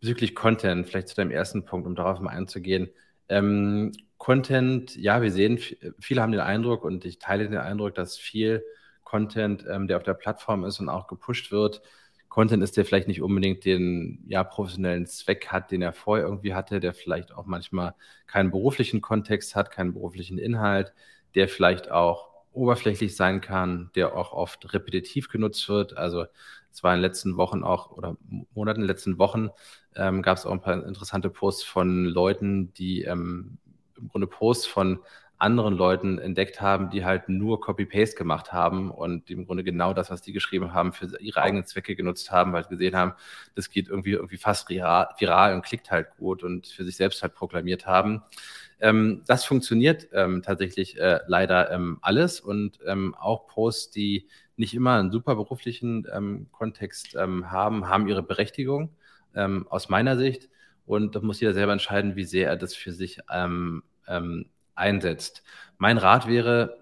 bezüglich 0.03 0.35
Content, 0.35 0.89
vielleicht 0.89 1.09
zu 1.09 1.15
deinem 1.15 1.31
ersten 1.31 1.65
Punkt, 1.65 1.87
um 1.87 1.95
darauf 1.95 2.19
mal 2.19 2.31
einzugehen. 2.31 2.91
Ähm, 3.29 3.93
Content, 4.19 4.97
ja, 4.97 5.23
wir 5.23 5.31
sehen, 5.31 5.61
viele 6.01 6.21
haben 6.21 6.33
den 6.33 6.41
Eindruck 6.41 6.85
und 6.85 7.05
ich 7.05 7.21
teile 7.21 7.49
den 7.49 7.59
Eindruck, 7.59 7.95
dass 7.95 8.19
viel 8.19 8.65
Content, 9.05 9.65
ähm, 9.71 9.87
der 9.87 9.97
auf 9.99 10.03
der 10.03 10.15
Plattform 10.15 10.65
ist 10.65 10.81
und 10.81 10.89
auch 10.89 11.07
gepusht 11.07 11.53
wird, 11.53 11.83
Content 12.29 12.65
ist, 12.65 12.77
der 12.77 12.85
vielleicht 12.85 13.07
nicht 13.09 13.23
unbedingt 13.23 13.65
den 13.65 14.25
ja, 14.27 14.43
professionellen 14.43 15.07
Zweck 15.07 15.49
hat, 15.49 15.71
den 15.71 15.83
er 15.83 15.93
vorher 15.93 16.27
irgendwie 16.27 16.55
hatte, 16.55 16.81
der 16.81 16.95
vielleicht 16.95 17.33
auch 17.33 17.47
manchmal 17.47 17.95
keinen 18.27 18.51
beruflichen 18.51 19.03
Kontext 19.03 19.55
hat, 19.55 19.71
keinen 19.71 19.93
beruflichen 19.93 20.39
Inhalt, 20.39 20.95
der 21.37 21.47
vielleicht 21.47 21.91
auch 21.93 22.32
oberflächlich 22.53 23.17
sein 23.17 23.41
kann, 23.41 23.91
der 23.95 24.15
auch 24.17 24.33
oft 24.33 24.73
repetitiv 24.73 25.29
genutzt 25.29 25.69
wird. 25.69 25.97
Also 25.97 26.27
es 26.73 26.83
war 26.83 26.95
in 26.95 26.99
den 26.99 27.03
letzten 27.03 27.37
Wochen 27.37 27.63
auch 27.63 27.91
oder 27.91 28.17
Monaten, 28.55 28.81
in 28.81 28.87
den 28.87 28.95
letzten 28.95 29.19
Wochen 29.19 29.51
ähm, 29.95 30.23
gab 30.23 30.39
es 30.39 30.47
auch 30.47 30.53
ein 30.53 30.61
paar 30.61 30.87
interessante 30.87 31.31
Posts 31.31 31.65
von 31.65 32.05
Leuten, 32.05 32.73
die 32.75 33.03
ähm, 33.03 33.59
im 33.97 34.09
Grunde 34.09 34.27
Posts 34.27 34.67
von 34.67 35.01
anderen 35.43 35.75
Leuten 35.75 36.19
entdeckt 36.19 36.61
haben, 36.61 36.89
die 36.91 37.05
halt 37.05 37.29
nur 37.29 37.61
Copy-Paste 37.61 38.17
gemacht 38.17 38.53
haben 38.53 38.93
und 38.93 39.29
im 39.29 39.45
Grunde 39.45 39.65
genau 39.65 39.93
das, 39.93 40.09
was 40.09 40.23
die 40.23 40.33
geschrieben 40.33 40.73
haben, 40.73 40.93
für 40.93 41.19
ihre 41.21 41.43
eigenen 41.43 41.67
Zwecke 41.67 41.97
genutzt 41.97 42.31
haben, 42.31 42.53
weil 42.53 42.63
sie 42.63 42.71
gesehen 42.71 42.97
haben, 42.97 43.15
das 43.57 43.69
geht 43.69 43.89
irgendwie, 43.89 44.13
irgendwie 44.13 44.37
fast 44.37 44.69
viral, 44.69 45.09
viral 45.19 45.55
und 45.55 45.65
klickt 45.65 45.91
halt 45.91 46.11
gut 46.17 46.45
und 46.45 46.69
für 46.69 46.85
sich 46.85 46.97
selbst 46.97 47.23
halt 47.23 47.35
proklamiert 47.35 47.87
haben. 47.87 48.23
Ähm, 48.83 49.23
das 49.27 49.45
funktioniert 49.45 50.09
ähm, 50.13 50.43
tatsächlich 50.43 50.99
äh, 50.99 51.21
leider 51.29 51.71
ähm, 51.71 51.99
alles 52.03 52.41
und 52.41 52.81
ähm, 52.85 53.15
auch 53.15 53.47
Posts, 53.47 53.93
die 53.93 54.27
nicht 54.57 54.75
immer 54.75 54.99
einen 54.99 55.13
super 55.13 55.37
beruflichen 55.37 56.07
ähm, 56.13 56.49
Kontext 56.51 57.15
ähm, 57.15 57.51
haben, 57.51 57.89
haben 57.89 58.09
ihre 58.09 58.23
Berechtigung 58.23 58.91
aus 59.71 59.89
meiner 59.89 60.19
Sicht. 60.19 60.51
Und 60.85 61.17
da 61.17 61.21
muss 61.21 61.41
jeder 61.41 61.55
selber 61.55 61.73
entscheiden, 61.73 62.17
wie 62.17 62.25
sehr 62.25 62.51
er 62.51 62.59
das 62.59 62.75
für 62.75 62.93
sich 62.93 63.21
einsetzt. 64.75 65.43
Mein 65.79 65.97
Rat 65.97 66.29
wäre, 66.29 66.82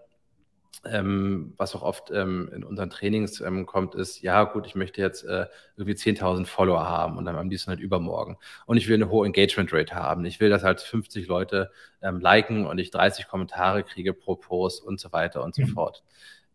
ähm, 0.84 1.52
was 1.56 1.74
auch 1.74 1.82
oft 1.82 2.10
ähm, 2.10 2.50
in 2.54 2.64
unseren 2.64 2.90
Trainings 2.90 3.40
ähm, 3.40 3.66
kommt, 3.66 3.94
ist, 3.94 4.22
ja 4.22 4.44
gut, 4.44 4.66
ich 4.66 4.74
möchte 4.74 5.00
jetzt 5.00 5.24
äh, 5.24 5.46
irgendwie 5.76 5.94
10.000 5.94 6.46
Follower 6.46 6.88
haben 6.88 7.18
und 7.18 7.26
dann 7.26 7.36
am 7.36 7.50
liebsten 7.50 7.70
halt 7.70 7.80
übermorgen. 7.80 8.38
Und 8.66 8.78
ich 8.78 8.88
will 8.88 8.94
eine 8.94 9.10
hohe 9.10 9.26
Engagement 9.26 9.72
Rate 9.72 9.94
haben. 9.94 10.24
Ich 10.24 10.40
will, 10.40 10.48
dass 10.48 10.62
halt 10.62 10.80
50 10.80 11.26
Leute 11.26 11.70
ähm, 12.00 12.20
liken 12.20 12.66
und 12.66 12.78
ich 12.78 12.90
30 12.90 13.28
Kommentare 13.28 13.82
kriege 13.82 14.14
pro 14.14 14.36
Post 14.36 14.82
und 14.82 14.98
so 14.98 15.12
weiter 15.12 15.44
und 15.44 15.54
so 15.54 15.62
mhm. 15.62 15.68
fort. 15.68 16.02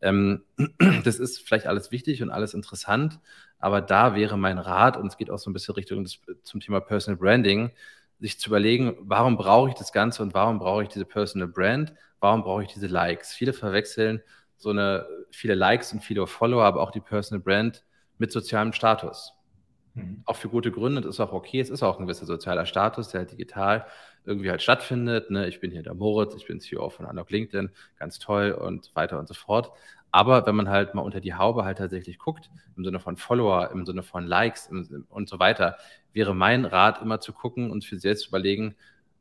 Ähm, 0.02 0.44
das 1.04 1.20
ist 1.20 1.42
vielleicht 1.42 1.68
alles 1.68 1.92
wichtig 1.92 2.24
und 2.24 2.32
alles 2.32 2.54
interessant, 2.54 3.20
aber 3.60 3.82
da 3.82 4.16
wäre 4.16 4.38
mein 4.38 4.58
Rat, 4.58 4.98
und 4.98 5.08
es 5.08 5.18
geht 5.18 5.30
auch 5.30 5.40
so 5.40 5.50
ein 5.50 5.54
bisschen 5.54 5.76
Richtung 5.76 6.04
des, 6.04 6.20
zum 6.44 6.60
Thema 6.60 6.80
Personal 6.80 7.18
Branding, 7.18 7.72
sich 8.20 8.40
zu 8.40 8.50
überlegen, 8.50 8.96
warum 9.00 9.38
brauche 9.38 9.70
ich 9.70 9.76
das 9.76 9.92
Ganze 9.92 10.24
und 10.24 10.34
warum 10.34 10.60
brauche 10.60 10.84
ich 10.84 10.90
diese 10.90 11.06
Personal 11.06 11.48
Brand, 11.48 11.94
warum 12.20 12.44
brauche 12.44 12.64
ich 12.64 12.74
diese 12.74 12.88
Likes. 12.88 13.34
Viele 13.34 13.54
verwechseln 13.54 14.22
so 14.58 14.70
eine, 14.70 15.06
viele 15.32 15.56
Likes 15.56 15.94
und 15.94 16.02
viele 16.02 16.26
Follower, 16.28 16.64
aber 16.64 16.82
auch 16.82 16.92
die 16.92 17.02
Personal 17.02 17.42
Brand 17.42 17.84
mit 18.18 18.32
sozialem 18.32 18.74
Status. 18.74 19.34
Mhm. 19.94 20.24
Auch 20.26 20.36
für 20.36 20.50
gute 20.50 20.72
Gründe, 20.72 21.02
das 21.02 21.16
ist 21.16 21.20
auch 21.20 21.34
okay, 21.34 21.60
es 21.60 21.70
ist 21.70 21.84
auch 21.84 22.00
ein 22.00 22.06
gewisser 22.06 22.26
sozialer 22.26 22.66
Status, 22.66 23.10
der 23.10 23.22
halt 23.22 23.32
digital 23.32 23.86
irgendwie 24.26 24.50
halt 24.50 24.62
stattfindet. 24.62 25.30
Ne? 25.30 25.48
Ich 25.48 25.60
bin 25.60 25.72
hier 25.72 25.84
der 25.84 25.94
Moritz, 25.94 26.36
ich 26.36 26.48
bin 26.48 26.60
CEO 26.60 26.90
von 26.90 27.06
Unlock 27.06 27.30
LinkedIn, 27.30 27.70
ganz 28.00 28.20
toll 28.20 28.52
und 28.52 28.92
weiter 28.96 29.20
und 29.20 29.28
so 29.28 29.34
fort. 29.34 29.72
Aber 30.16 30.46
wenn 30.46 30.56
man 30.56 30.70
halt 30.70 30.94
mal 30.96 31.02
unter 31.02 31.20
die 31.20 31.34
Haube 31.34 31.66
halt 31.66 31.78
tatsächlich 31.78 32.20
guckt, 32.20 32.50
im 32.78 32.86
Sinne 32.86 33.02
von 33.02 33.18
Follower, 33.18 33.70
im 33.72 33.86
Sinne 33.86 34.02
von 34.02 34.26
Likes 34.26 34.70
und 35.10 35.28
so 35.28 35.40
weiter, 35.40 35.76
wäre 36.14 36.34
mein 36.34 36.64
Rat 36.64 37.02
immer 37.02 37.20
zu 37.20 37.34
gucken 37.34 37.70
und 37.70 37.84
für 37.84 37.96
sich 37.96 38.04
selbst 38.04 38.24
zu 38.24 38.30
überlegen, 38.30 38.76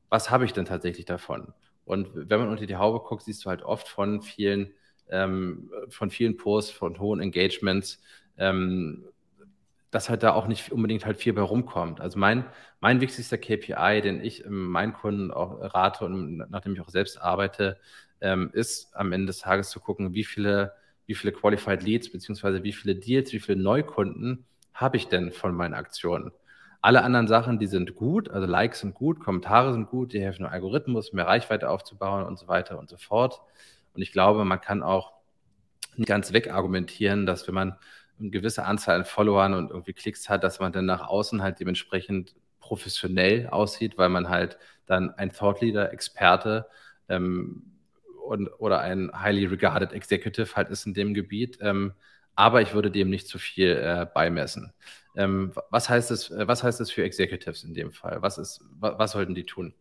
was 0.09 0.31
habe 0.31 0.45
ich 0.45 0.53
denn 0.53 0.67
tatsächlich 0.67 1.05
davon? 1.05 1.53
Und 1.85 2.11
wenn 2.15 2.39
man 2.39 2.49
unter 2.49 2.67
die 2.67 2.77
Haube 2.77 3.01
guckt, 3.01 3.25
siehst 3.25 3.45
du 3.45 3.51
halt 3.51 3.65
oft 3.65 3.89
von 3.89 4.23
vielen, 4.23 4.71
ähm, 5.11 5.69
von 5.89 6.11
vielen 6.11 6.37
Posts, 6.37 6.71
von 6.71 7.01
hohen 7.01 7.19
Engagements, 7.21 8.01
ähm, 8.39 9.05
dass 9.91 10.09
halt 10.09 10.23
da 10.23 10.33
auch 10.33 10.47
nicht 10.47 10.71
unbedingt 10.71 11.07
halt 11.07 11.17
viel 11.17 11.33
bei 11.33 11.43
rumkommt. 11.43 12.01
Also 12.01 12.21
mein, 12.21 12.45
mein 12.81 13.01
wichtigster 13.01 13.37
KPI, 13.37 14.01
den 14.01 14.23
ich 14.23 14.45
meinen 14.49 14.93
Kunden 14.93 15.33
auch 15.33 15.59
rate 15.75 16.05
und 16.05 16.37
nachdem 16.37 16.75
ich 16.75 16.81
auch 16.81 16.89
selbst 16.89 17.21
arbeite, 17.21 17.81
ähm, 18.21 18.51
ist 18.53 18.95
am 18.95 19.11
Ende 19.11 19.27
des 19.27 19.41
Tages 19.41 19.71
zu 19.71 19.81
gucken, 19.81 20.15
wie 20.15 20.23
viele 20.23 20.73
wie 21.07 21.15
viele 21.15 21.33
Qualified 21.33 21.83
Leads 21.83 22.11
beziehungsweise 22.11 22.63
wie 22.63 22.73
viele 22.73 22.95
Deals, 22.95 23.33
wie 23.33 23.41
viele 23.41 23.61
Neukunden 23.61 24.47
habe 24.73 24.97
ich 24.97 25.09
denn 25.09 25.33
von 25.33 25.55
meinen 25.55 25.75
Aktionen? 25.75 26.33
Alle 26.81 27.03
anderen 27.03 27.29
Sachen, 27.29 27.59
die 27.59 27.67
sind 27.67 27.95
gut, 27.95 28.31
also 28.31 28.47
Likes 28.47 28.81
sind 28.81 28.95
gut, 28.95 29.21
Kommentare 29.21 29.73
sind 29.73 29.89
gut, 29.89 30.13
die 30.13 30.21
helfen 30.21 30.43
dem 30.43 30.53
Algorithmus, 30.53 31.13
mehr 31.13 31.27
Reichweite 31.27 31.71
aufzubauen 31.71 32.25
und 32.25 32.39
so 32.39 32.47
weiter 32.47 32.79
und 32.79 32.91
so 32.91 32.99
fort. 32.99 33.41
Und 33.95 34.03
ich 34.03 34.13
glaube, 34.13 34.45
man 34.45 34.61
kann 34.61 34.83
auch 34.83 35.13
nicht 35.97 36.09
ganz 36.09 36.33
wegargumentieren, 36.33 37.25
dass 37.25 37.47
wenn 37.47 37.55
man 37.55 37.79
eine 38.19 38.31
gewisse 38.31 38.65
Anzahl 38.65 38.97
an 38.97 39.05
Followern 39.05 39.55
und 39.55 39.71
irgendwie 39.71 39.93
Klicks 39.93 40.29
hat, 40.29 40.45
dass 40.45 40.61
man 40.61 40.73
dann 40.73 40.87
nach 40.87 41.09
außen 41.09 41.43
halt 41.43 41.59
dementsprechend 41.59 42.35
professionell 42.61 43.49
aussieht, 43.49 43.99
weil 43.99 44.09
man 44.09 44.29
halt 44.29 44.59
dann 44.87 45.11
ein 45.11 45.33
Thought 45.33 45.61
Leader, 45.61 45.93
Experte 45.93 46.67
ähm, 47.09 47.74
und, 48.25 48.49
oder 48.59 48.81
ein 48.81 49.11
highly 49.15 49.47
regarded 49.47 49.93
Executive 49.93 50.55
halt 50.57 50.71
ist 50.71 50.87
in 50.87 50.95
dem 50.95 51.15
Gebiet. 51.15 51.59
Ähm, 51.61 51.93
aber 52.35 52.63
ich 52.63 52.75
würde 52.75 52.91
dem 52.91 53.11
nicht 53.11 53.29
zu 53.29 53.39
viel 53.39 53.71
äh, 53.77 54.07
beimessen. 54.13 54.73
Ähm, 55.17 55.53
was, 55.71 55.89
heißt 55.89 56.11
das, 56.11 56.31
äh, 56.31 56.49
was 56.49 56.63
heißt 56.63 56.81
das 56.81 56.91
für 56.91 57.05
Executives 57.05 57.65
in 57.65 57.75
dem 57.75 57.93
Fall? 57.93 58.21
Was, 58.21 58.39
ist, 58.39 58.65
was, 58.79 58.99
was 58.99 59.13
sollten 59.13 59.35
die 59.35 59.45
tun? 59.45 59.75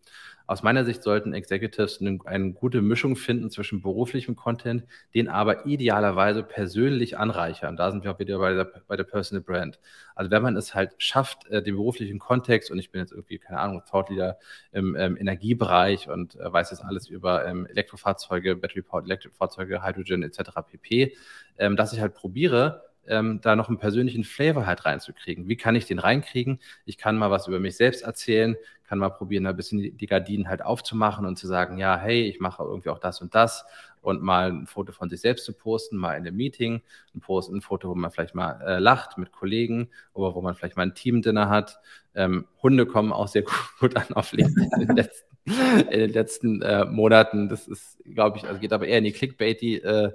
Aus 0.46 0.62
meiner 0.62 0.84
Sicht 0.84 1.04
sollten 1.04 1.34
Executives 1.34 2.02
eine, 2.02 2.20
eine, 2.26 2.52
gute 2.52 2.82
Mischung 2.82 3.16
finden 3.16 3.50
zwischen 3.50 3.82
beruflichem 3.82 4.36
Content, 4.36 4.84
den 5.14 5.30
aber 5.30 5.66
idealerweise 5.66 6.44
persönlich 6.44 7.18
anreichern. 7.18 7.78
Da 7.78 7.92
sind 7.92 8.04
wir 8.04 8.12
auch 8.12 8.20
wieder 8.20 8.40
bei 8.40 8.54
der, 8.54 8.66
bei 8.88 8.98
der 8.98 9.06
Personal 9.06 9.42
Brand. 9.42 9.80
Also 10.16 10.32
wenn 10.32 10.44
man 10.44 10.58
es 10.58 10.76
halt 10.76 10.96
schafft, 10.98 11.48
äh, 11.48 11.64
den 11.64 11.76
beruflichen 11.76 12.20
Kontext, 12.20 12.72
und 12.72 12.78
ich 12.78 12.92
bin 12.92 13.00
jetzt 13.00 13.14
irgendwie, 13.14 13.40
keine 13.40 13.60
Ahnung, 13.60 13.84
Thought 13.90 14.10
Leader 14.10 14.38
im 14.74 14.98
ähm, 14.98 15.16
Energiebereich 15.18 16.10
und 16.10 16.36
äh, 16.36 16.52
weiß 16.52 16.72
jetzt 16.72 16.84
alles 16.84 17.08
über 17.08 17.46
ähm, 17.46 17.66
Elektrofahrzeuge, 17.66 18.58
Battery-Powered 18.58 19.06
Elektrofahrzeuge, 19.06 19.82
Hydrogen 19.82 20.24
etc. 20.24 20.52
pp., 20.70 21.16
ähm, 21.58 21.78
dass 21.78 21.94
ich 21.94 22.02
halt 22.02 22.16
probiere, 22.16 22.84
ähm, 23.08 23.40
da 23.42 23.56
noch 23.56 23.70
einen 23.70 23.78
persönlichen 23.78 24.24
Flavor 24.24 24.66
halt 24.66 24.86
reinzukriegen. 24.86 25.48
Wie 25.48 25.58
kann 25.58 25.76
ich 25.76 25.86
den 25.86 26.00
reinkriegen? 26.00 26.60
Ich 26.86 26.98
kann 26.98 27.18
mal 27.18 27.32
was 27.32 27.48
über 27.48 27.60
mich 27.60 27.76
selbst 27.76 28.04
erzählen, 28.04 28.56
kann 28.88 29.00
mal 29.00 29.10
probieren, 29.10 29.46
ein 29.48 29.56
bisschen 29.56 29.98
die 29.98 30.06
Gardinen 30.06 30.48
halt 30.48 30.64
aufzumachen 30.64 31.26
und 31.26 31.38
zu 31.38 31.48
sagen, 31.48 31.78
ja, 31.78 31.98
hey, 31.98 32.24
ich 32.24 32.40
mache 32.40 32.64
irgendwie 32.64 32.90
auch 32.90 33.00
das 33.00 33.22
und 33.22 33.34
das 33.34 33.66
und 34.04 34.22
mal 34.22 34.52
ein 34.52 34.68
Foto 34.68 34.92
von 34.92 35.10
sich 35.10 35.22
selbst 35.22 35.46
zu 35.46 35.54
posten, 35.54 35.98
mal 35.98 36.16
in 36.16 36.28
einem 36.28 36.36
Meeting, 36.36 36.82
ein, 37.16 37.22
Post, 37.22 37.52
ein 37.52 37.62
Foto, 37.62 37.90
wo 37.90 37.96
man 37.96 38.12
vielleicht 38.12 38.36
mal 38.36 38.62
äh, 38.62 38.80
lacht 38.80 39.18
mit 39.18 39.32
Kollegen 39.32 39.90
oder 40.14 40.36
wo 40.36 40.42
man 40.42 40.56
vielleicht 40.56 40.76
mal 40.76 40.84
ein 40.84 40.94
Team-Dinner 40.94 41.50
hat. 41.50 41.80
Ähm, 42.14 42.46
Hunde 42.62 42.86
kommen 42.86 43.14
auch 43.14 43.30
sehr 43.30 43.44
gut 43.80 43.96
an 43.96 44.14
auf 44.14 44.34
LinkedIn 44.34 44.72
in 44.74 44.88
den 44.88 44.96
letzten, 44.98 45.33
in 45.46 46.00
den 46.00 46.12
letzten 46.12 46.62
äh, 46.62 46.86
Monaten. 46.86 47.50
Das 47.50 47.68
ist, 47.68 48.02
glaube 48.06 48.38
ich, 48.38 48.46
also 48.46 48.60
geht 48.60 48.72
aber 48.72 48.88
eher 48.88 49.00
in 49.00 49.04
die 49.04 49.12
Clickbaity, 49.12 49.78
äh, 49.78 50.12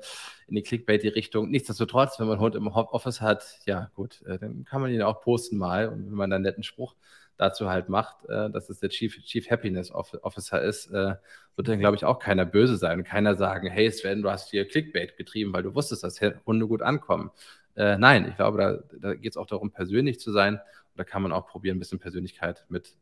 in 0.47 0.55
die 0.55 0.63
Clickbaity-Richtung. 0.63 1.51
Nichtsdestotrotz, 1.51 2.19
wenn 2.19 2.27
man 2.27 2.37
einen 2.37 2.43
Hund 2.43 2.55
im 2.55 2.69
Office 2.69 3.21
hat, 3.21 3.45
ja 3.67 3.91
gut, 3.95 4.23
äh, 4.23 4.39
dann 4.39 4.65
kann 4.65 4.81
man 4.81 4.91
ihn 4.91 5.03
auch 5.03 5.21
posten 5.21 5.59
mal 5.59 5.89
und 5.89 6.07
wenn 6.07 6.15
man 6.15 6.33
einen 6.33 6.45
netten 6.45 6.63
Spruch 6.63 6.95
dazu 7.37 7.69
halt 7.69 7.89
macht, 7.89 8.25
äh, 8.25 8.51
dass 8.51 8.71
es 8.71 8.81
der 8.81 8.89
Chief, 8.89 9.23
Chief 9.23 9.49
Happiness 9.51 9.93
Officer 9.93 10.63
ist, 10.63 10.89
äh, 10.89 11.15
wird 11.57 11.69
dann, 11.69 11.79
glaube 11.79 11.97
ich, 11.97 12.05
auch 12.05 12.19
keiner 12.19 12.47
böse 12.47 12.77
sein 12.77 12.99
und 12.99 13.05
keiner 13.05 13.35
sagen, 13.37 13.69
hey 13.69 13.91
Sven, 13.91 14.23
du 14.23 14.31
hast 14.31 14.51
hier 14.51 14.67
Clickbait 14.67 15.17
getrieben, 15.17 15.53
weil 15.53 15.63
du 15.63 15.75
wusstest, 15.75 16.05
dass 16.05 16.21
Hunde 16.47 16.67
gut 16.67 16.83
ankommen. 16.83 17.31
Äh, 17.77 17.99
nein, 17.99 18.27
ich 18.29 18.37
glaube, 18.37 18.59
da, 18.59 18.99
da 18.99 19.15
geht 19.15 19.33
es 19.33 19.37
auch 19.37 19.47
darum, 19.47 19.71
persönlich 19.71 20.19
zu 20.21 20.33
sein 20.33 20.55
und 20.55 20.97
da 20.97 21.05
kann 21.05 21.23
man 21.23 21.33
auch 21.33 21.47
probieren, 21.47 21.77
ein 21.77 21.81
bisschen 21.81 22.01
Persönlichkeit 22.01 22.65
mit 22.71 22.97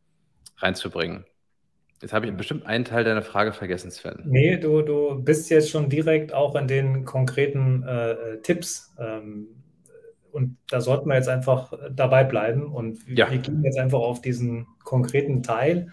reinzubringen. 0.59 1.25
Jetzt 2.03 2.13
habe 2.13 2.27
ich 2.27 2.37
bestimmt 2.37 2.67
einen 2.67 2.85
Teil 2.85 3.05
deiner 3.05 3.23
Frage 3.23 3.53
vergessen, 3.53 3.91
Sven. 3.91 4.23
Nee, 4.25 4.59
du, 4.59 4.83
du 4.83 5.23
bist 5.23 5.49
jetzt 5.49 5.71
schon 5.71 5.89
direkt 5.89 6.33
auch 6.33 6.55
in 6.55 6.69
den 6.69 7.05
konkreten 7.05 7.83
äh, 7.85 8.39
Tipps 8.43 8.95
ähm, 8.99 9.49
und 10.37 10.59
da 10.69 10.83
sollten 10.83 11.09
wir 11.09 11.15
jetzt 11.15 11.31
einfach 11.31 11.73
dabei 11.91 12.23
bleiben. 12.23 12.71
Und 12.71 12.99
ja. 13.09 13.31
wir 13.31 13.39
gehen 13.39 13.65
jetzt 13.65 13.79
einfach 13.79 14.01
auf 14.01 14.21
diesen 14.21 14.67
konkreten 14.85 15.43
Teil, 15.43 15.93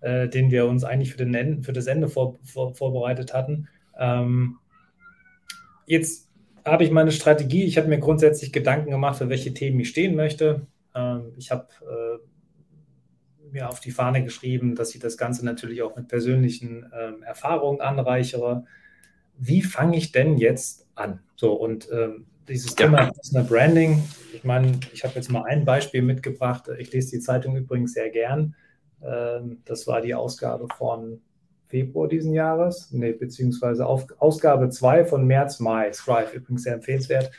äh, 0.00 0.28
den 0.28 0.52
wir 0.52 0.66
uns 0.66 0.84
eigentlich 0.84 1.10
für, 1.10 1.18
den 1.18 1.34
Ende, 1.34 1.64
für 1.64 1.72
das 1.72 1.88
Ende 1.88 2.06
vor, 2.06 2.38
vor, 2.44 2.72
vorbereitet 2.76 3.34
hatten. 3.34 3.66
Ähm, 3.98 4.58
jetzt 5.86 6.28
habe 6.64 6.84
ich 6.84 6.92
meine 6.92 7.10
Strategie. 7.10 7.64
Ich 7.64 7.78
habe 7.78 7.88
mir 7.88 7.98
grundsätzlich 7.98 8.52
Gedanken 8.52 8.92
gemacht, 8.92 9.18
für 9.18 9.28
welche 9.28 9.52
Themen 9.54 9.80
ich 9.80 9.88
stehen 9.88 10.14
möchte. 10.14 10.68
Ähm, 10.94 11.32
ich 11.36 11.50
habe 11.50 11.66
äh, 11.82 12.29
mir 13.52 13.68
auf 13.68 13.80
die 13.80 13.90
Fahne 13.90 14.22
geschrieben, 14.22 14.74
dass 14.74 14.94
ich 14.94 15.00
das 15.00 15.16
Ganze 15.16 15.44
natürlich 15.44 15.82
auch 15.82 15.96
mit 15.96 16.08
persönlichen 16.08 16.90
ähm, 16.98 17.22
Erfahrungen 17.22 17.80
anreichere. 17.80 18.64
Wie 19.36 19.62
fange 19.62 19.96
ich 19.96 20.12
denn 20.12 20.36
jetzt 20.36 20.86
an? 20.94 21.20
So, 21.36 21.52
und 21.52 21.88
ähm, 21.92 22.26
dieses 22.48 22.70
ja. 22.72 22.86
Thema 22.86 23.10
Personal 23.12 23.44
Branding, 23.44 24.02
ich 24.34 24.44
meine, 24.44 24.78
ich 24.92 25.04
habe 25.04 25.14
jetzt 25.14 25.30
mal 25.30 25.44
ein 25.44 25.64
Beispiel 25.64 26.02
mitgebracht. 26.02 26.70
Ich 26.78 26.92
lese 26.92 27.10
die 27.10 27.20
Zeitung 27.20 27.56
übrigens 27.56 27.94
sehr 27.94 28.10
gern. 28.10 28.54
Ähm, 29.02 29.62
das 29.64 29.86
war 29.86 30.00
die 30.00 30.14
Ausgabe 30.14 30.66
von 30.76 31.20
Februar 31.68 32.08
diesen 32.08 32.34
Jahres, 32.34 32.90
nee, 32.90 33.12
beziehungsweise 33.12 33.86
Ausgabe 33.86 34.70
2 34.70 35.04
von 35.04 35.24
März, 35.26 35.60
Mai. 35.60 35.92
Strive, 35.92 36.34
übrigens 36.34 36.64
sehr 36.64 36.74
empfehlenswert. 36.74 37.30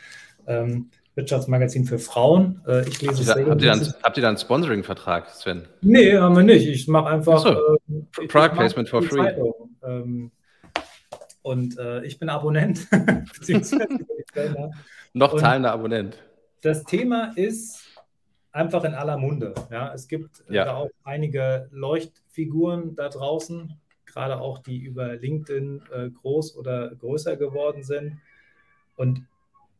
Ähm, 0.46 0.90
Wirtschaftsmagazin 1.14 1.84
für 1.84 1.98
Frauen. 1.98 2.62
Äh, 2.66 2.88
ich 2.88 3.02
lese 3.02 3.26
habt, 3.26 3.38
ihr 3.38 3.44
da, 3.44 3.50
habt, 3.50 3.62
ihr 3.62 3.70
dann, 3.70 3.94
habt 4.02 4.16
ihr 4.16 4.22
da 4.22 4.28
einen 4.28 4.38
Sponsoring-Vertrag, 4.38 5.30
Sven? 5.30 5.68
Nee, 5.82 6.16
haben 6.16 6.36
wir 6.36 6.42
nicht. 6.42 6.66
Ich 6.66 6.88
mache 6.88 7.08
einfach. 7.08 7.40
So. 7.40 7.50
Äh, 7.50 8.26
Product 8.28 8.54
Placement 8.54 8.88
for 8.88 9.02
free. 9.02 9.34
Ähm, 9.84 10.30
und 11.42 11.78
äh, 11.78 12.04
ich 12.04 12.18
bin 12.18 12.28
Abonnent, 12.28 12.88
beziehungsweise 13.38 13.86
noch 15.12 15.36
zahlender 15.38 15.72
Abonnent. 15.72 16.16
Das 16.62 16.84
Thema 16.84 17.32
ist 17.34 17.82
einfach 18.52 18.84
in 18.84 18.94
aller 18.94 19.18
Munde. 19.18 19.54
Ja, 19.70 19.92
es 19.92 20.08
gibt 20.08 20.44
ja. 20.48 20.64
da 20.64 20.76
auch 20.76 20.90
einige 21.02 21.68
Leuchtfiguren 21.72 22.94
da 22.94 23.08
draußen, 23.08 23.76
gerade 24.06 24.40
auch 24.40 24.60
die 24.60 24.78
über 24.78 25.16
LinkedIn 25.16 25.82
äh, 25.92 26.10
groß 26.10 26.56
oder 26.56 26.94
größer 26.94 27.36
geworden 27.36 27.82
sind. 27.82 28.20
Und 28.96 29.26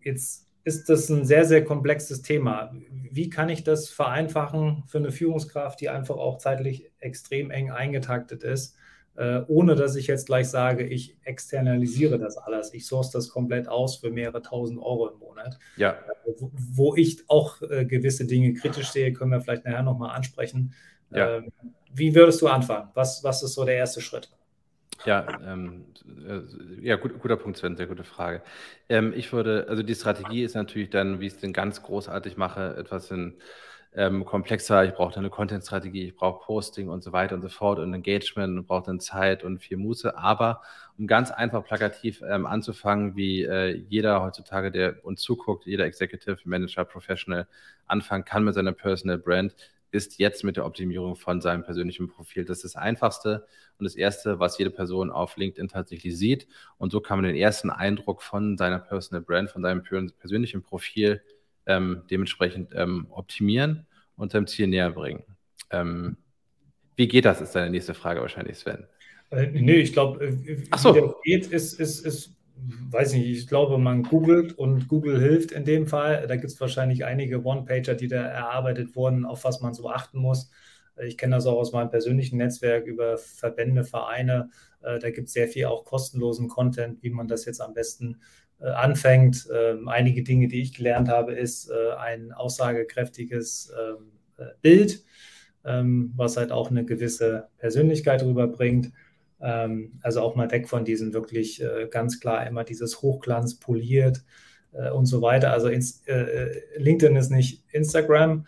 jetzt 0.02 0.48
ist 0.64 0.88
das 0.88 1.08
ein 1.08 1.24
sehr, 1.24 1.44
sehr 1.44 1.64
komplexes 1.64 2.22
Thema. 2.22 2.74
Wie 3.10 3.30
kann 3.30 3.48
ich 3.48 3.64
das 3.64 3.88
vereinfachen 3.88 4.84
für 4.86 4.98
eine 4.98 5.12
Führungskraft, 5.12 5.80
die 5.80 5.88
einfach 5.88 6.16
auch 6.16 6.38
zeitlich 6.38 6.90
extrem 6.98 7.50
eng 7.50 7.70
eingetaktet 7.70 8.44
ist? 8.44 8.76
Äh, 9.14 9.42
ohne 9.48 9.74
dass 9.74 9.94
ich 9.96 10.06
jetzt 10.06 10.26
gleich 10.26 10.48
sage, 10.48 10.86
ich 10.86 11.18
externalisiere 11.24 12.18
das 12.18 12.38
alles. 12.38 12.72
Ich 12.72 12.86
source 12.86 13.10
das 13.10 13.28
komplett 13.28 13.68
aus 13.68 13.96
für 13.96 14.10
mehrere 14.10 14.40
tausend 14.40 14.78
Euro 14.78 15.08
im 15.08 15.18
Monat. 15.18 15.58
Ja. 15.76 15.90
Äh, 15.90 16.32
wo, 16.38 16.94
ich 16.96 17.22
auch 17.28 17.60
äh, 17.62 17.84
gewisse 17.84 18.26
Dinge 18.26 18.54
kritisch 18.54 18.88
sehe, 18.90 19.12
können 19.12 19.32
wir 19.32 19.40
vielleicht 19.42 19.66
nachher 19.66 19.82
nochmal 19.82 20.16
ansprechen. 20.16 20.72
Ja. 21.10 21.38
Ähm, 21.38 21.52
wie 21.92 22.14
würdest 22.14 22.40
du 22.40 22.48
anfangen? 22.48 22.88
Was, 22.94 23.22
was 23.22 23.42
ist 23.42 23.52
so 23.52 23.66
der 23.66 23.76
erste 23.76 24.00
Schritt? 24.00 24.30
Ja, 25.04 25.26
ähm, 25.44 25.86
äh, 26.06 26.40
ja, 26.80 26.94
gut, 26.96 27.18
guter 27.18 27.36
Punkt, 27.36 27.58
Sven, 27.58 27.76
sehr 27.76 27.88
gute 27.88 28.04
Frage. 28.04 28.42
Ähm, 28.88 29.12
ich 29.16 29.32
würde, 29.32 29.66
also 29.68 29.82
die 29.82 29.94
Strategie 29.96 30.44
ist 30.44 30.54
natürlich 30.54 30.90
dann, 30.90 31.18
wie 31.20 31.26
ich 31.26 31.32
es 31.34 31.40
denn 31.40 31.52
ganz 31.52 31.82
großartig 31.82 32.36
mache, 32.36 32.76
etwas 32.76 33.10
in 33.10 33.36
ähm, 33.94 34.24
komplexer, 34.24 34.84
ich 34.84 34.94
brauche 34.94 35.18
eine 35.18 35.28
Content-Strategie, 35.28 36.04
ich 36.06 36.14
brauche 36.16 36.44
Posting 36.44 36.88
und 36.88 37.02
so 37.02 37.12
weiter 37.12 37.34
und 37.34 37.42
so 37.42 37.48
fort 37.48 37.80
und 37.80 37.92
Engagement 37.92 38.56
und 38.58 38.66
brauche 38.68 38.86
dann 38.86 39.00
Zeit 39.00 39.42
und 39.42 39.58
viel 39.58 39.76
Muße. 39.76 40.16
Aber 40.16 40.62
um 40.96 41.08
ganz 41.08 41.32
einfach 41.32 41.64
plakativ 41.64 42.22
ähm, 42.22 42.46
anzufangen, 42.46 43.16
wie 43.16 43.42
äh, 43.42 43.74
jeder 43.88 44.22
heutzutage, 44.22 44.70
der 44.70 45.04
uns 45.04 45.20
zuguckt, 45.22 45.66
jeder 45.66 45.84
Executive, 45.84 46.38
Manager, 46.44 46.84
Professional 46.84 47.48
anfangen 47.86 48.24
kann 48.24 48.44
mit 48.44 48.54
seiner 48.54 48.72
Personal 48.72 49.18
Brand, 49.18 49.54
ist 49.92 50.18
jetzt 50.18 50.42
mit 50.42 50.56
der 50.56 50.66
Optimierung 50.66 51.16
von 51.16 51.40
seinem 51.40 51.62
persönlichen 51.62 52.08
Profil. 52.08 52.44
Das 52.44 52.58
ist 52.58 52.74
das 52.74 52.76
Einfachste 52.76 53.46
und 53.78 53.84
das 53.84 53.94
Erste, 53.94 54.40
was 54.40 54.58
jede 54.58 54.70
Person 54.70 55.10
auf 55.10 55.36
LinkedIn 55.36 55.68
tatsächlich 55.68 56.16
sieht. 56.16 56.48
Und 56.78 56.90
so 56.90 57.00
kann 57.00 57.18
man 57.18 57.26
den 57.26 57.36
ersten 57.36 57.70
Eindruck 57.70 58.22
von 58.22 58.56
seiner 58.56 58.78
Personal 58.78 59.22
Brand, 59.22 59.50
von 59.50 59.62
seinem 59.62 59.82
persönlichen 59.82 60.62
Profil 60.62 61.22
ähm, 61.66 62.02
dementsprechend 62.10 62.70
ähm, 62.74 63.06
optimieren 63.10 63.86
und 64.16 64.32
seinem 64.32 64.46
Ziel 64.46 64.66
näher 64.66 64.90
bringen. 64.90 65.22
Ähm, 65.70 66.16
wie 66.96 67.08
geht 67.08 67.24
das, 67.24 67.40
ist 67.40 67.54
deine 67.54 67.70
nächste 67.70 67.94
Frage 67.94 68.20
wahrscheinlich, 68.20 68.58
Sven. 68.58 68.86
Äh, 69.30 69.46
nee, 69.48 69.80
ich 69.80 69.92
glaube, 69.92 70.24
äh, 70.24 70.32
wie 70.46 70.68
so. 70.78 70.92
das 70.92 71.14
geht, 71.22 71.46
ist, 71.46 71.78
ist, 71.80 72.06
ist, 72.06 72.36
weiß 72.54 73.14
nicht, 73.14 73.26
ich 73.26 73.48
glaube, 73.48 73.78
man 73.78 74.02
googelt 74.02 74.52
und 74.52 74.88
Google 74.88 75.20
hilft 75.20 75.52
in 75.52 75.64
dem 75.64 75.86
Fall. 75.86 76.26
Da 76.26 76.36
gibt 76.36 76.52
es 76.52 76.60
wahrscheinlich 76.60 77.04
einige 77.04 77.44
One-Pager, 77.44 77.94
die 77.94 78.08
da 78.08 78.22
erarbeitet 78.22 78.94
wurden, 78.94 79.24
auf 79.24 79.44
was 79.44 79.60
man 79.60 79.74
so 79.74 79.88
achten 79.88 80.18
muss. 80.18 80.50
Ich 81.04 81.16
kenne 81.16 81.36
das 81.36 81.46
auch 81.46 81.56
aus 81.56 81.72
meinem 81.72 81.90
persönlichen 81.90 82.36
Netzwerk 82.36 82.86
über 82.86 83.16
Verbände, 83.18 83.84
Vereine. 83.84 84.50
Äh, 84.82 84.98
da 84.98 85.10
gibt 85.10 85.28
es 85.28 85.34
sehr 85.34 85.48
viel 85.48 85.66
auch 85.66 85.84
kostenlosen 85.84 86.48
Content, 86.48 87.02
wie 87.02 87.10
man 87.10 87.28
das 87.28 87.44
jetzt 87.44 87.60
am 87.60 87.74
besten 87.74 88.20
äh, 88.60 88.68
anfängt. 88.68 89.48
Ähm, 89.54 89.88
einige 89.88 90.22
Dinge, 90.22 90.48
die 90.48 90.60
ich 90.60 90.74
gelernt 90.74 91.08
habe, 91.08 91.32
ist 91.32 91.70
äh, 91.70 91.94
ein 91.98 92.32
aussagekräftiges 92.32 93.72
ähm, 93.78 94.12
äh, 94.36 94.50
Bild, 94.60 95.02
ähm, 95.64 96.12
was 96.16 96.36
halt 96.36 96.52
auch 96.52 96.70
eine 96.70 96.84
gewisse 96.84 97.48
Persönlichkeit 97.58 98.22
rüberbringt. 98.22 98.92
Also 99.42 100.20
auch 100.20 100.36
mal 100.36 100.50
weg 100.52 100.68
von 100.68 100.84
diesen 100.84 101.12
wirklich 101.12 101.60
ganz 101.90 102.20
klar 102.20 102.46
immer 102.46 102.62
dieses 102.62 103.02
Hochglanz 103.02 103.56
poliert. 103.56 104.22
äh, 104.72 104.90
und 104.90 105.06
so 105.06 105.22
weiter. 105.22 105.52
Also 105.52 105.68
ins, 105.68 106.02
äh, 106.06 106.60
LinkedIn 106.76 107.16
ist 107.16 107.30
nicht 107.30 107.62
Instagram. 107.70 108.46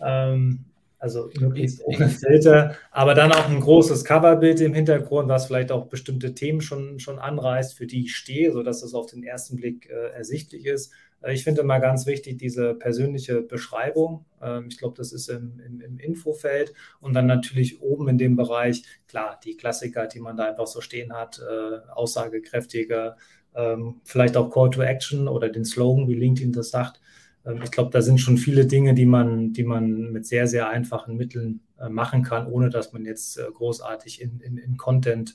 Ähm, 0.00 0.64
also 0.98 1.30
möglichst 1.38 1.84
ohne 1.84 2.08
Filter, 2.08 2.74
aber 2.90 3.14
dann 3.14 3.30
auch 3.30 3.48
ein 3.48 3.60
großes 3.60 4.04
Coverbild 4.04 4.60
im 4.62 4.72
Hintergrund, 4.72 5.28
was 5.28 5.46
vielleicht 5.46 5.70
auch 5.70 5.86
bestimmte 5.86 6.34
Themen 6.34 6.62
schon, 6.62 6.98
schon 7.00 7.18
anreißt, 7.18 7.76
für 7.76 7.86
die 7.86 8.04
ich 8.04 8.16
stehe, 8.16 8.50
sodass 8.50 8.80
das 8.80 8.94
auf 8.94 9.06
den 9.06 9.22
ersten 9.22 9.56
Blick 9.56 9.90
äh, 9.90 10.14
ersichtlich 10.14 10.64
ist. 10.64 10.92
Äh, 11.26 11.34
ich 11.34 11.44
finde 11.44 11.62
mal 11.62 11.78
ganz 11.78 12.06
wichtig 12.06 12.38
diese 12.38 12.74
persönliche 12.74 13.42
Beschreibung. 13.42 14.24
Ähm, 14.40 14.66
ich 14.68 14.78
glaube, 14.78 14.94
das 14.96 15.12
ist 15.12 15.28
im, 15.28 15.60
im, 15.64 15.80
im, 15.80 15.98
Infofeld 15.98 16.72
und 17.00 17.14
dann 17.14 17.26
natürlich 17.26 17.82
oben 17.82 18.08
in 18.08 18.18
dem 18.18 18.36
Bereich, 18.36 18.82
klar, 19.08 19.38
die 19.44 19.56
Klassiker, 19.56 20.06
die 20.06 20.20
man 20.20 20.36
da 20.36 20.44
einfach 20.44 20.66
so 20.66 20.80
stehen 20.80 21.12
hat, 21.12 21.40
äh, 21.40 21.90
aussagekräftiger, 21.92 23.16
ähm, 23.54 24.00
vielleicht 24.04 24.36
auch 24.36 24.50
Call 24.50 24.70
to 24.70 24.82
Action 24.82 25.28
oder 25.28 25.48
den 25.48 25.64
Slogan, 25.64 26.08
wie 26.08 26.14
LinkedIn 26.14 26.52
das 26.52 26.70
sagt. 26.70 27.00
Ähm, 27.44 27.60
ich 27.62 27.70
glaube, 27.70 27.90
da 27.90 28.02
sind 28.02 28.20
schon 28.20 28.36
viele 28.36 28.66
Dinge, 28.66 28.94
die 28.94 29.06
man, 29.06 29.52
die 29.52 29.64
man 29.64 30.12
mit 30.12 30.26
sehr, 30.26 30.46
sehr 30.46 30.68
einfachen 30.68 31.16
Mitteln 31.16 31.60
äh, 31.78 31.88
machen 31.88 32.22
kann, 32.22 32.46
ohne 32.46 32.70
dass 32.70 32.92
man 32.92 33.04
jetzt 33.04 33.38
äh, 33.38 33.46
großartig 33.52 34.20
in, 34.20 34.40
in, 34.40 34.58
in 34.58 34.76
Content 34.76 35.34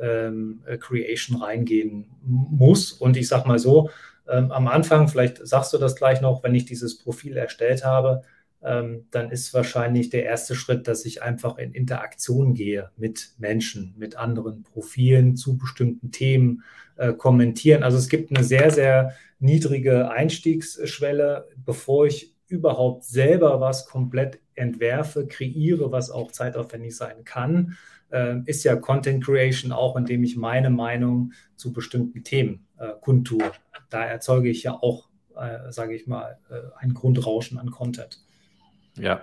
ähm, 0.00 0.62
äh, 0.66 0.78
Creation 0.78 1.42
reingehen 1.42 2.06
muss. 2.22 2.92
Und 2.92 3.16
ich 3.16 3.28
sage 3.28 3.48
mal 3.48 3.58
so, 3.58 3.90
ähm, 4.30 4.52
am 4.52 4.68
Anfang, 4.68 5.08
vielleicht 5.08 5.46
sagst 5.46 5.72
du 5.72 5.78
das 5.78 5.96
gleich 5.96 6.20
noch, 6.20 6.42
wenn 6.42 6.54
ich 6.54 6.64
dieses 6.64 6.98
Profil 6.98 7.36
erstellt 7.36 7.84
habe, 7.84 8.22
ähm, 8.62 9.06
dann 9.10 9.30
ist 9.30 9.54
wahrscheinlich 9.54 10.10
der 10.10 10.24
erste 10.24 10.54
Schritt, 10.54 10.88
dass 10.88 11.04
ich 11.04 11.22
einfach 11.22 11.58
in 11.58 11.72
Interaktion 11.72 12.54
gehe 12.54 12.90
mit 12.96 13.32
Menschen, 13.38 13.94
mit 13.96 14.16
anderen 14.16 14.64
Profilen 14.64 15.36
zu 15.36 15.56
bestimmten 15.56 16.10
Themen, 16.10 16.62
äh, 16.96 17.12
kommentieren. 17.12 17.84
Also 17.84 17.96
es 17.98 18.08
gibt 18.08 18.34
eine 18.34 18.44
sehr, 18.44 18.70
sehr 18.70 19.14
niedrige 19.38 20.10
Einstiegsschwelle, 20.10 21.48
bevor 21.64 22.06
ich 22.06 22.34
überhaupt 22.48 23.04
selber 23.04 23.60
was 23.60 23.86
komplett 23.86 24.40
entwerfe, 24.54 25.26
kreiere, 25.26 25.92
was 25.92 26.10
auch 26.10 26.32
zeitaufwendig 26.32 26.96
sein 26.96 27.24
kann, 27.24 27.76
äh, 28.10 28.38
ist 28.46 28.64
ja 28.64 28.74
Content 28.74 29.24
Creation 29.24 29.70
auch, 29.70 29.96
indem 29.96 30.24
ich 30.24 30.36
meine 30.36 30.70
Meinung 30.70 31.32
zu 31.56 31.72
bestimmten 31.72 32.24
Themen 32.24 32.66
äh, 32.78 32.88
kundtue. 33.00 33.52
Da 33.90 34.04
erzeuge 34.04 34.48
ich 34.48 34.62
ja 34.62 34.72
auch, 34.72 35.08
äh, 35.36 35.70
sage 35.70 35.94
ich 35.94 36.06
mal, 36.06 36.38
äh, 36.50 36.54
ein 36.78 36.94
Grundrauschen 36.94 37.58
an 37.58 37.70
Content. 37.70 38.20
Ja. 38.96 39.20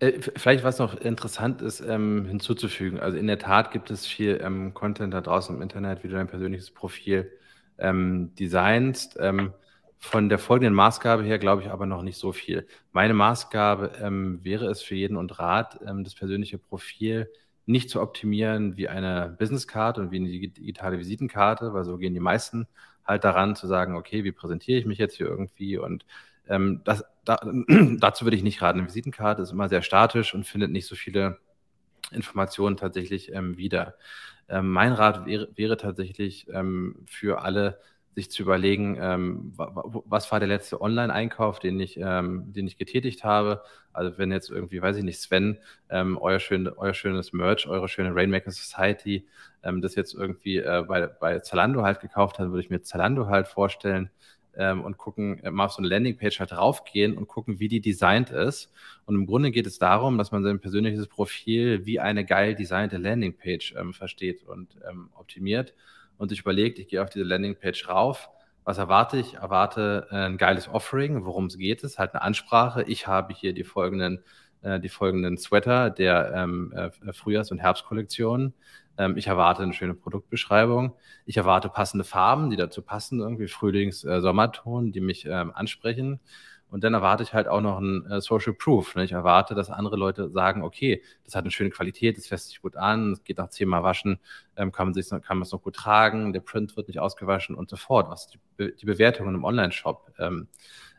Äh, 0.00 0.20
vielleicht, 0.36 0.64
was 0.64 0.78
noch 0.78 0.94
interessant 0.94 1.62
ist, 1.62 1.80
ähm, 1.80 2.26
hinzuzufügen. 2.26 3.00
Also 3.00 3.16
in 3.18 3.26
der 3.26 3.38
Tat 3.38 3.70
gibt 3.70 3.90
es 3.90 4.06
viel 4.06 4.40
ähm, 4.42 4.74
Content 4.74 5.14
da 5.14 5.20
draußen 5.20 5.54
im 5.54 5.62
Internet, 5.62 6.02
wie 6.02 6.08
du 6.08 6.14
dein 6.14 6.28
persönliches 6.28 6.70
Profil 6.70 7.30
ähm, 7.78 8.34
designst. 8.34 9.16
Ähm, 9.20 9.52
von 9.98 10.28
der 10.28 10.40
folgenden 10.40 10.74
Maßgabe 10.74 11.22
her 11.22 11.38
glaube 11.38 11.62
ich 11.62 11.70
aber 11.70 11.86
noch 11.86 12.02
nicht 12.02 12.18
so 12.18 12.32
viel. 12.32 12.66
Meine 12.90 13.14
Maßgabe 13.14 13.92
ähm, 14.02 14.40
wäre 14.42 14.66
es 14.66 14.82
für 14.82 14.96
jeden 14.96 15.16
und 15.16 15.38
Rat, 15.38 15.78
ähm, 15.86 16.02
das 16.02 16.16
persönliche 16.16 16.58
Profil 16.58 17.30
nicht 17.66 17.88
zu 17.88 18.00
optimieren 18.00 18.76
wie 18.76 18.88
eine 18.88 19.36
Businesskarte 19.38 20.00
und 20.00 20.10
wie 20.10 20.16
eine 20.16 20.28
digitale 20.28 20.98
Visitenkarte, 20.98 21.72
weil 21.72 21.84
so 21.84 21.96
gehen 21.98 22.14
die 22.14 22.20
meisten 22.20 22.66
halt 23.04 23.24
daran 23.24 23.56
zu 23.56 23.66
sagen, 23.66 23.96
okay, 23.96 24.24
wie 24.24 24.32
präsentiere 24.32 24.78
ich 24.78 24.86
mich 24.86 24.98
jetzt 24.98 25.16
hier 25.16 25.26
irgendwie 25.26 25.78
und 25.78 26.04
ähm, 26.48 26.80
das, 26.84 27.04
da, 27.24 27.40
dazu 27.98 28.24
würde 28.24 28.36
ich 28.36 28.42
nicht 28.42 28.62
raten. 28.62 28.78
Eine 28.78 28.88
Visitenkarte 28.88 29.42
ist 29.42 29.52
immer 29.52 29.68
sehr 29.68 29.82
statisch 29.82 30.34
und 30.34 30.44
findet 30.44 30.70
nicht 30.70 30.86
so 30.86 30.96
viele 30.96 31.38
Informationen 32.10 32.76
tatsächlich 32.76 33.32
ähm, 33.32 33.56
wieder. 33.56 33.94
Ähm, 34.48 34.70
mein 34.70 34.92
Rat 34.92 35.26
wäre, 35.26 35.48
wäre 35.54 35.76
tatsächlich 35.76 36.48
ähm, 36.52 36.96
für 37.06 37.42
alle, 37.42 37.80
sich 38.14 38.30
zu 38.30 38.42
überlegen, 38.42 38.98
ähm, 39.00 39.52
was 39.56 40.30
war 40.30 40.38
der 40.38 40.48
letzte 40.48 40.80
Online-Einkauf, 40.80 41.58
den 41.58 41.80
ich, 41.80 41.98
ähm, 41.98 42.52
den 42.52 42.66
ich 42.66 42.76
getätigt 42.76 43.24
habe. 43.24 43.62
Also 43.92 44.18
wenn 44.18 44.30
jetzt 44.30 44.50
irgendwie, 44.50 44.82
weiß 44.82 44.98
ich 44.98 45.04
nicht, 45.04 45.18
Sven, 45.18 45.58
ähm, 45.88 46.18
euer, 46.18 46.38
schön, 46.38 46.68
euer 46.68 46.92
schönes 46.92 47.32
Merch, 47.32 47.66
eure 47.66 47.88
schöne 47.88 48.14
Rainmaker 48.14 48.50
Society, 48.50 49.26
ähm, 49.62 49.80
das 49.80 49.94
jetzt 49.94 50.14
irgendwie 50.14 50.58
äh, 50.58 50.84
bei, 50.86 51.06
bei 51.06 51.38
Zalando 51.38 51.82
halt 51.82 52.00
gekauft 52.00 52.38
hat, 52.38 52.48
würde 52.48 52.60
ich 52.60 52.70
mir 52.70 52.82
Zalando 52.82 53.28
halt 53.28 53.48
vorstellen 53.48 54.10
ähm, 54.56 54.82
und 54.84 54.98
gucken, 54.98 55.38
äh, 55.42 55.50
mal 55.50 55.66
auf 55.66 55.72
so 55.72 55.78
eine 55.78 55.88
Landingpage 55.88 56.38
halt 56.38 56.52
draufgehen 56.52 57.16
und 57.16 57.28
gucken, 57.28 57.60
wie 57.60 57.68
die 57.68 57.80
designt 57.80 58.30
ist. 58.30 58.70
Und 59.06 59.14
im 59.14 59.26
Grunde 59.26 59.50
geht 59.50 59.66
es 59.66 59.78
darum, 59.78 60.18
dass 60.18 60.32
man 60.32 60.42
sein 60.42 60.60
persönliches 60.60 61.06
Profil 61.06 61.86
wie 61.86 61.98
eine 61.98 62.26
geil 62.26 62.54
designte 62.54 62.98
Landingpage 62.98 63.74
ähm, 63.78 63.94
versteht 63.94 64.44
und 64.44 64.76
ähm, 64.88 65.08
optimiert 65.14 65.72
und 66.22 66.28
sich 66.28 66.42
überlegt, 66.42 66.78
ich 66.78 66.86
gehe 66.86 67.02
auf 67.02 67.10
diese 67.10 67.24
Landingpage 67.24 67.88
rauf. 67.88 68.30
Was 68.62 68.78
erwarte 68.78 69.18
ich? 69.18 69.34
Erwarte 69.34 70.06
äh, 70.12 70.14
ein 70.14 70.38
geiles 70.38 70.68
Offering. 70.68 71.24
Worum 71.24 71.46
es 71.46 71.58
geht, 71.58 71.82
ist 71.82 71.98
halt 71.98 72.14
eine 72.14 72.22
Ansprache. 72.22 72.84
Ich 72.84 73.08
habe 73.08 73.34
hier 73.34 73.52
die 73.52 73.64
folgenden, 73.64 74.22
äh, 74.62 74.78
die 74.78 74.88
folgenden 74.88 75.36
Sweater 75.36 75.90
der 75.90 76.32
ähm, 76.32 76.72
äh, 76.76 77.12
Frühjahrs- 77.12 77.50
und 77.50 77.58
Herbstkollektionen. 77.58 78.54
Ähm, 78.98 79.16
ich 79.16 79.26
erwarte 79.26 79.64
eine 79.64 79.72
schöne 79.72 79.94
Produktbeschreibung. 79.94 80.94
Ich 81.26 81.38
erwarte 81.38 81.68
passende 81.68 82.04
Farben, 82.04 82.50
die 82.50 82.56
dazu 82.56 82.82
passen, 82.82 83.18
irgendwie 83.18 83.48
Frühlings-Sommerton, 83.48 84.88
äh, 84.88 84.92
die 84.92 85.00
mich 85.00 85.26
ähm, 85.26 85.50
ansprechen. 85.52 86.20
Und 86.72 86.82
dann 86.84 86.94
erwarte 86.94 87.22
ich 87.22 87.34
halt 87.34 87.48
auch 87.48 87.60
noch 87.60 87.78
ein 87.78 88.06
äh, 88.06 88.22
Social 88.22 88.54
Proof. 88.54 88.94
Ne? 88.94 89.04
Ich 89.04 89.12
erwarte, 89.12 89.54
dass 89.54 89.68
andere 89.68 89.96
Leute 89.96 90.30
sagen, 90.30 90.62
okay, 90.62 91.02
das 91.22 91.34
hat 91.34 91.44
eine 91.44 91.50
schöne 91.50 91.68
Qualität, 91.68 92.16
das 92.16 92.28
fässt 92.28 92.48
sich 92.48 92.62
gut 92.62 92.76
an, 92.76 93.12
es 93.12 93.24
geht 93.24 93.36
nach 93.36 93.50
zehnmal 93.50 93.82
waschen, 93.82 94.18
ähm, 94.56 94.72
kann 94.72 94.86
man 94.86 94.94
sich, 94.94 95.10
kann 95.10 95.36
man 95.36 95.42
es 95.42 95.52
noch 95.52 95.60
gut 95.60 95.76
tragen, 95.76 96.32
der 96.32 96.40
Print 96.40 96.74
wird 96.78 96.88
nicht 96.88 96.98
ausgewaschen 96.98 97.56
und 97.56 97.68
so 97.68 97.76
fort, 97.76 98.08
was 98.08 98.26
die, 98.28 98.38
Be 98.56 98.72
die 98.72 98.86
Bewertungen 98.86 99.34
im 99.34 99.44
Online-Shop 99.44 100.12
ähm, 100.18 100.48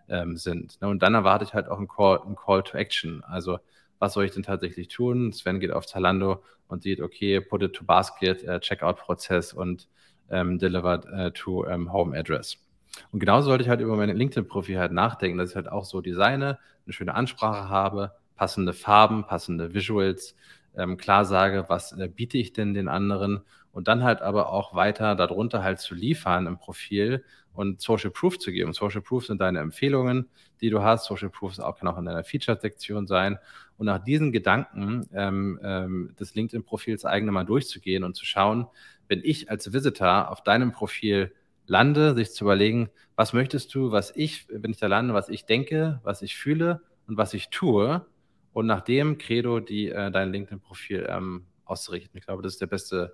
ähm, 0.09 0.38
sind. 0.38 0.79
Ne? 0.79 0.89
Und 0.89 1.01
dann 1.01 1.15
erwarte 1.15 1.43
ich 1.43 1.55
halt 1.55 1.67
auch 1.67 1.79
ein 1.79 1.88
Call, 1.88 2.19
ein 2.23 2.36
Call 2.36 2.62
to 2.62 2.77
Action. 2.77 3.23
Also 3.23 3.57
was 3.97 4.13
soll 4.13 4.25
ich 4.25 4.31
denn 4.31 4.43
tatsächlich 4.43 4.89
tun? 4.89 5.33
Sven 5.33 5.59
geht 5.59 5.71
auf 5.71 5.88
Zalando 5.88 6.43
und 6.67 6.83
sieht, 6.83 7.01
okay, 7.01 7.41
put 7.41 7.63
it 7.63 7.73
to 7.73 7.83
basket, 7.83 8.43
äh, 8.43 8.59
Checkout-Prozess 8.59 9.53
und 9.53 9.88
ähm, 10.29 10.59
delivered 10.59 11.05
äh, 11.05 11.31
to 11.31 11.65
ähm, 11.65 11.91
Home 11.91 12.15
Address. 12.15 12.62
Und 13.12 13.19
genauso 13.19 13.47
sollte 13.47 13.63
ich 13.63 13.69
halt 13.69 13.82
über 13.82 13.95
meine 13.95 14.13
LinkedIn-Profil 14.13 14.79
halt 14.79 14.91
nachdenken, 14.91 15.38
dass 15.38 15.51
ich 15.51 15.56
halt 15.56 15.69
auch 15.69 15.86
so 15.86 16.01
designe, 16.01 16.60
eine 16.86 16.93
schöne 16.93 17.15
Ansprache 17.15 17.69
habe, 17.69 18.13
passende 18.36 18.73
Farben, 18.73 19.25
passende 19.25 19.73
Visuals, 19.73 20.36
ähm, 20.75 20.97
klar 20.97 21.25
sage, 21.25 21.65
was 21.67 21.91
äh, 21.93 22.08
biete 22.08 22.38
ich 22.38 22.53
denn 22.53 22.73
den 22.73 22.88
anderen 22.88 23.41
und 23.71 23.88
dann 23.88 24.03
halt 24.03 24.21
aber 24.21 24.49
auch 24.49 24.75
weiter 24.75 25.15
darunter 25.15 25.63
halt 25.63 25.79
zu 25.79 25.95
liefern 25.95 26.47
im 26.47 26.58
Profil 26.58 27.23
und 27.53 27.82
Social 27.82 28.12
Proof 28.12 28.39
zu 28.39 28.51
geben. 28.51 28.73
Social 28.73 29.01
Proof 29.01 29.25
sind 29.25 29.41
deine 29.41 29.60
Empfehlungen, 29.60 30.27
die 30.62 30.69
du 30.69 30.82
hast. 30.82 31.06
Social 31.06 31.29
Proof 31.29 31.60
auch, 31.60 31.77
kann 31.77 31.88
auch 31.88 31.97
in 31.97 32.06
deiner 32.06 32.23
Feature-Sektion 32.23 33.08
sein. 33.08 33.38
Und 33.77 33.88
nach 33.88 34.03
diesen 34.03 34.32
Gedanken 34.32 35.08
ähm, 35.13 35.60
ähm, 35.63 36.15
des 36.19 36.36
LinkedIn-Profils 36.36 37.06
eigene 37.06 37.32
mal 37.32 37.45
durchzugehen 37.45 38.03
und 38.03 38.15
zu 38.15 38.25
schauen, 38.25 38.67
wenn 39.08 39.21
ich 39.23 39.49
als 39.49 39.73
Visitor 39.73 40.29
auf 40.29 40.43
deinem 40.43 40.71
Profil 40.71 41.34
lande, 41.65 42.15
sich 42.15 42.32
zu 42.32 42.45
überlegen, 42.45 42.89
was 43.15 43.34
möchtest 43.34 43.73
du, 43.76 43.91
was 43.91 44.12
ich, 44.15 44.47
wenn 44.49 44.71
ich 44.71 44.80
da 44.80 44.88
lande, 44.88 45.13
was 45.13 45.30
ich 45.30 45.45
denke, 45.45 45.99
was 46.04 46.21
ich 46.21 46.36
fühle 46.36 46.82
und 47.08 47.17
was 47.17 47.34
ich 47.34 47.49
tue 47.49 48.06
und 48.54 48.65
nach 48.65 48.82
dem 48.82 49.17
Credo 49.17 49.60
die, 49.60 49.89
äh, 49.89 50.12
dein 50.12 50.32
LinkedIn-Profil 50.32 51.08
ähm, 51.10 51.45
auszurichten. 51.65 52.17
Ich 52.17 52.26
glaube, 52.26 52.43
das 52.43 52.54
ist 52.54 52.62
der 52.62 52.67
beste 52.67 53.13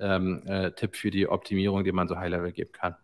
ähm, 0.00 0.42
äh, 0.46 0.70
Tipp 0.72 0.96
für 0.96 1.10
die 1.10 1.28
Optimierung, 1.28 1.84
den 1.84 1.94
man 1.94 2.08
so 2.08 2.16
High-Level 2.16 2.52
geben 2.52 2.72
kann. 2.72 2.96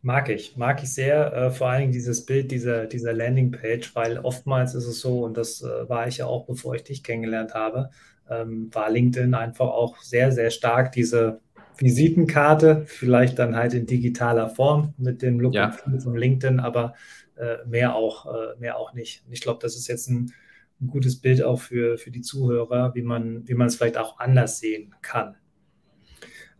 Mag 0.00 0.28
ich, 0.28 0.56
mag 0.56 0.82
ich 0.82 0.94
sehr, 0.94 1.32
äh, 1.32 1.50
vor 1.50 1.68
allen 1.68 1.80
Dingen 1.80 1.92
dieses 1.92 2.24
Bild 2.24 2.52
dieser, 2.52 2.86
dieser 2.86 3.12
Landingpage, 3.12 3.96
weil 3.96 4.18
oftmals 4.18 4.74
ist 4.74 4.86
es 4.86 5.00
so, 5.00 5.24
und 5.24 5.36
das 5.36 5.62
äh, 5.62 5.88
war 5.88 6.06
ich 6.06 6.18
ja 6.18 6.26
auch, 6.26 6.46
bevor 6.46 6.76
ich 6.76 6.84
dich 6.84 7.02
kennengelernt 7.02 7.54
habe, 7.54 7.90
ähm, 8.30 8.72
war 8.72 8.90
LinkedIn 8.90 9.34
einfach 9.34 9.66
auch 9.66 9.96
sehr, 9.98 10.30
sehr 10.30 10.50
stark 10.50 10.92
diese 10.92 11.40
Visitenkarte, 11.80 12.84
vielleicht 12.86 13.38
dann 13.38 13.56
halt 13.56 13.74
in 13.74 13.86
digitaler 13.86 14.48
Form 14.48 14.94
mit 14.96 15.22
dem 15.22 15.40
Look 15.40 15.54
ja. 15.54 15.70
von 15.70 16.16
LinkedIn, 16.16 16.60
aber 16.60 16.94
äh, 17.36 17.66
mehr, 17.66 17.94
auch, 17.94 18.26
äh, 18.26 18.58
mehr 18.58 18.76
auch 18.76 18.92
nicht. 18.94 19.24
Und 19.26 19.32
ich 19.32 19.40
glaube, 19.40 19.60
das 19.62 19.76
ist 19.76 19.86
jetzt 19.88 20.08
ein, 20.08 20.32
ein, 20.80 20.88
gutes 20.88 21.20
Bild 21.20 21.42
auch 21.42 21.60
für, 21.60 21.98
für 21.98 22.10
die 22.10 22.22
Zuhörer, 22.22 22.94
wie 22.94 23.02
man, 23.02 23.46
wie 23.46 23.54
man 23.54 23.68
es 23.68 23.76
vielleicht 23.76 23.98
auch 23.98 24.18
anders 24.18 24.58
sehen 24.58 24.94
kann. 25.02 25.36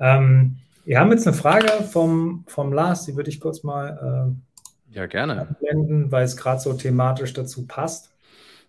Ähm, 0.01 0.59
wir 0.85 1.01
haben 1.01 1.11
jetzt 1.11 1.27
eine 1.27 1.37
Frage 1.37 1.69
vom, 1.85 2.45
vom 2.47 2.73
Lars, 2.73 3.05
die 3.05 3.17
würde 3.17 3.31
ich 3.31 3.41
kurz 3.41 3.63
mal 3.63 4.35
äh, 4.93 4.97
ja, 4.97 5.07
gerne. 5.07 5.57
blenden, 5.61 6.11
weil 6.11 6.25
es 6.25 6.37
gerade 6.37 6.61
so 6.61 6.73
thematisch 6.73 7.33
dazu 7.33 7.67
passt. 7.67 8.15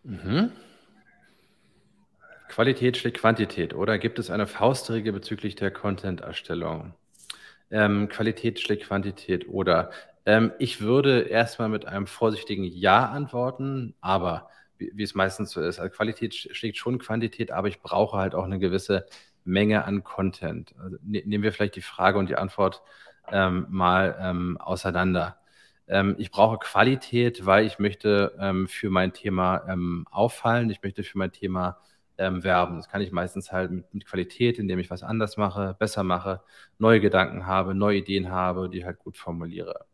Mhm. 0.03 0.51
Qualität 2.49 2.97
schlägt 2.97 3.17
Quantität, 3.17 3.73
oder 3.73 3.97
gibt 3.97 4.19
es 4.19 4.29
eine 4.29 4.47
Faustregel 4.47 5.13
bezüglich 5.13 5.55
der 5.55 5.71
Content-Erstellung? 5.71 6.93
Ähm, 7.71 8.09
Qualität 8.09 8.59
schlägt 8.59 8.83
Quantität, 8.85 9.47
oder? 9.47 9.91
Ähm, 10.25 10.51
ich 10.59 10.81
würde 10.81 11.21
erstmal 11.21 11.69
mit 11.69 11.85
einem 11.85 12.07
vorsichtigen 12.07 12.63
Ja 12.65 13.05
antworten, 13.05 13.95
aber 14.01 14.49
wie, 14.77 14.91
wie 14.95 15.03
es 15.03 15.15
meistens 15.15 15.51
so 15.51 15.61
ist, 15.61 15.79
also 15.79 15.91
Qualität 15.95 16.33
schlägt 16.35 16.77
schon 16.77 16.97
Quantität, 16.99 17.51
aber 17.51 17.67
ich 17.67 17.81
brauche 17.81 18.17
halt 18.17 18.35
auch 18.35 18.45
eine 18.45 18.59
gewisse 18.59 19.05
Menge 19.45 19.85
an 19.85 20.03
Content. 20.03 20.73
Also, 20.83 20.97
ne, 21.03 21.23
nehmen 21.25 21.43
wir 21.43 21.53
vielleicht 21.53 21.75
die 21.75 21.81
Frage 21.81 22.17
und 22.19 22.29
die 22.29 22.35
Antwort 22.35 22.81
ähm, 23.31 23.67
mal 23.69 24.17
ähm, 24.21 24.57
auseinander. 24.59 25.37
ähm, 25.87 26.15
ich 26.17 26.31
brauche 26.31 26.57
Qualität, 26.57 27.45
weil 27.45 27.65
ich 27.65 27.79
möchte 27.79 28.35
ähm, 28.39 28.67
für 28.67 28.89
mein 28.89 29.13
Thema 29.13 29.63
ähm, 29.69 30.05
auffallen, 30.11 30.69
ich 30.69 30.81
möchte 30.83 31.03
für 31.03 31.17
mein 31.17 31.31
Thema 31.31 31.77
ähm, 32.19 32.43
werben. 32.43 32.77
Das 32.77 32.89
kann 32.89 33.01
ich 33.01 33.11
meistens 33.11 33.51
halt 33.51 33.71
mit, 33.71 33.93
mit, 33.93 34.05
Qualität, 34.05 34.59
indem 34.59 34.79
ich 34.79 34.91
was 34.91 35.03
anders 35.03 35.37
mache, 35.37 35.75
besser 35.79 36.03
mache, 36.03 36.41
neue 36.77 36.99
Gedanken 36.99 37.47
habe, 37.47 37.73
neue 37.73 37.97
Ideen 37.97 38.29
habe, 38.29 38.69
die 38.69 38.85
halt 38.85 38.99
gut 38.99 39.17
formuliere. 39.17 39.85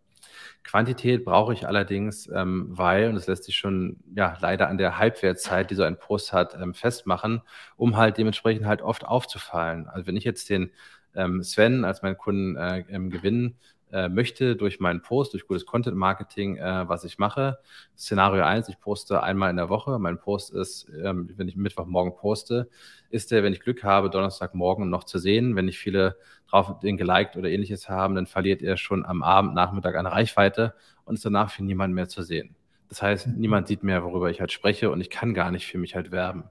Quantität 0.64 1.24
brauche 1.24 1.54
ich 1.54 1.68
allerdings, 1.68 2.28
ähm, 2.34 2.66
weil, 2.70 3.10
und 3.10 3.16
das 3.16 3.28
lässt 3.28 3.44
sich 3.44 3.56
schon 3.56 3.98
ja 4.16 4.36
leider 4.42 4.68
an 4.68 4.78
der 4.80 4.98
Halbwertszeit, 4.98 5.70
die 5.70 5.76
so 5.76 5.84
ein 5.84 5.98
Post 5.98 6.34
hat, 6.34 6.56
ähm, 6.60 6.74
festmachen, 6.74 7.42
um 7.78 7.96
halt 7.98 8.18
dementsprechend 8.18 8.66
halt 8.66 8.82
oft 8.82 9.06
aufzufallen. 9.06 9.88
Also 9.88 10.08
wenn 10.08 10.18
ich 10.18 10.24
jetzt 10.24 10.50
den 10.50 10.72
ähm, 11.16 11.44
Sven 11.44 11.86
als 11.86 12.02
meinen 12.02 12.18
Kunden 12.18 12.56
äh, 12.58 12.84
gewinnen 12.84 13.58
äh, 13.96 14.10
möchte 14.10 14.58
durch 14.58 14.82
meinen 14.82 15.02
Post, 15.02 15.32
durch 15.32 15.48
gutes 15.48 15.66
Content 15.66 15.96
Marketing, 15.96 16.58
äh, 16.58 16.84
was 16.90 17.06
ich 17.06 17.18
mache. 17.18 17.60
Szenario 17.98 18.44
1, 18.44 18.68
ich 18.68 18.82
poste 18.82 19.24
einmal 19.24 19.50
in 19.50 19.56
der 19.56 19.70
Woche. 19.70 19.98
Mein 20.00 20.20
Post 20.20 20.54
ist, 20.54 20.92
ähm, 21.02 21.30
wenn 21.38 21.48
ich 21.48 21.56
Mittwochmorgen 21.56 22.14
poste, 22.18 22.70
ist 23.10 23.32
der, 23.32 23.42
wenn 23.42 23.54
ich 23.54 23.62
Glück 23.62 23.86
habe, 23.86 24.10
Donnerstagmorgen 24.10 24.90
noch 24.90 25.06
zu 25.06 25.18
sehen. 25.18 25.56
Wenn 25.56 25.64
nicht 25.64 25.80
viele 25.80 26.18
drauf 26.50 26.78
den 26.82 26.98
geliked 26.98 27.38
oder 27.38 27.50
ähnliches 27.50 27.88
haben, 27.88 28.16
dann 28.16 28.26
verliert 28.28 28.62
er 28.62 28.76
schon 28.76 29.06
am 29.06 29.24
Abend, 29.24 29.54
Nachmittag 29.54 29.96
eine 29.96 30.12
Reichweite 30.12 30.74
und 31.06 31.16
ist 31.16 31.26
danach 31.26 31.50
für 31.50 31.64
niemanden 31.64 31.96
mehr 31.96 32.10
zu 32.10 32.22
sehen. 32.22 32.54
Das 32.90 33.02
heißt, 33.02 33.28
mhm. 33.28 33.36
niemand 33.38 33.70
sieht 33.70 33.82
mehr, 33.82 34.04
worüber 34.04 34.30
ich 34.30 34.42
halt 34.42 34.52
spreche 34.52 34.92
und 34.92 35.00
ich 35.00 35.10
kann 35.10 35.34
gar 35.34 35.52
nicht 35.52 35.68
für 35.68 35.78
mich 35.78 35.96
halt 35.96 36.12
werben. 36.12 36.44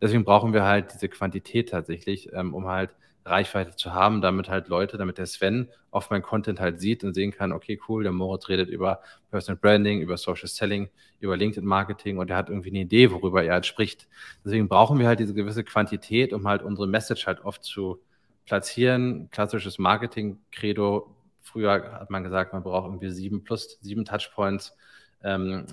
Deswegen 0.00 0.24
brauchen 0.24 0.52
wir 0.52 0.62
halt 0.62 0.94
diese 0.94 1.08
Quantität 1.08 1.70
tatsächlich, 1.70 2.32
ähm, 2.32 2.54
um 2.54 2.68
halt 2.68 2.94
Reichweite 3.24 3.74
zu 3.76 3.94
haben, 3.94 4.20
damit 4.20 4.48
halt 4.48 4.68
Leute, 4.68 4.98
damit 4.98 5.18
der 5.18 5.26
Sven 5.26 5.68
auf 5.90 6.10
mein 6.10 6.22
Content 6.22 6.60
halt 6.60 6.80
sieht 6.80 7.04
und 7.04 7.14
sehen 7.14 7.30
kann, 7.30 7.52
okay, 7.52 7.80
cool, 7.88 8.02
der 8.02 8.12
Moritz 8.12 8.48
redet 8.48 8.68
über 8.68 9.00
Personal 9.30 9.58
Branding, 9.58 10.00
über 10.00 10.16
Social 10.16 10.48
Selling, 10.48 10.90
über 11.20 11.36
LinkedIn 11.36 11.66
Marketing 11.66 12.18
und 12.18 12.30
er 12.30 12.36
hat 12.36 12.50
irgendwie 12.50 12.70
eine 12.70 12.80
Idee, 12.80 13.10
worüber 13.10 13.42
er 13.42 13.54
halt 13.54 13.66
spricht. 13.66 14.08
Deswegen 14.44 14.68
brauchen 14.68 14.98
wir 14.98 15.06
halt 15.06 15.20
diese 15.20 15.34
gewisse 15.34 15.64
Quantität, 15.64 16.32
um 16.32 16.46
halt 16.46 16.62
unsere 16.62 16.86
Message 16.86 17.26
halt 17.26 17.44
oft 17.44 17.64
zu 17.64 18.00
platzieren. 18.44 19.28
Klassisches 19.30 19.78
Marketing-Credo. 19.78 21.10
Früher 21.40 21.92
hat 21.92 22.10
man 22.10 22.24
gesagt, 22.24 22.52
man 22.52 22.62
braucht 22.62 22.86
irgendwie 22.86 23.10
sieben 23.10 23.44
plus 23.44 23.78
sieben 23.80 24.04
Touchpoints 24.04 24.76
ähm, 25.24 25.66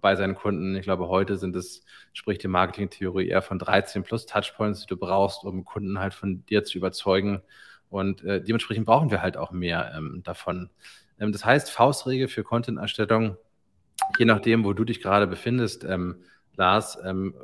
bei 0.00 0.14
seinen 0.16 0.34
Kunden. 0.34 0.76
Ich 0.76 0.82
glaube, 0.82 1.08
heute 1.08 1.36
sind 1.36 1.56
es, 1.56 1.84
spricht 2.12 2.42
die 2.42 2.48
Marketingtheorie 2.48 3.28
eher 3.28 3.42
von 3.42 3.58
13 3.58 4.04
plus 4.04 4.26
Touchpoints, 4.26 4.82
die 4.82 4.86
du 4.86 4.96
brauchst, 4.96 5.44
um 5.44 5.64
Kunden 5.64 5.98
halt 5.98 6.14
von 6.14 6.44
dir 6.46 6.64
zu 6.64 6.78
überzeugen. 6.78 7.42
Und 7.90 8.22
äh, 8.22 8.42
dementsprechend 8.42 8.86
brauchen 8.86 9.10
wir 9.10 9.22
halt 9.22 9.36
auch 9.36 9.50
mehr 9.50 9.92
ähm, 9.96 10.22
davon. 10.24 10.70
Ähm, 11.18 11.32
das 11.32 11.44
heißt, 11.44 11.70
Faustregel 11.70 12.28
für 12.28 12.44
Content-Erstellung, 12.44 13.36
je 14.18 14.26
nachdem, 14.26 14.64
wo 14.64 14.74
du 14.74 14.84
dich 14.84 15.00
gerade 15.00 15.26
befindest, 15.26 15.84
ähm, 15.84 16.22
Lars, 16.56 16.98
ähm, 17.04 17.34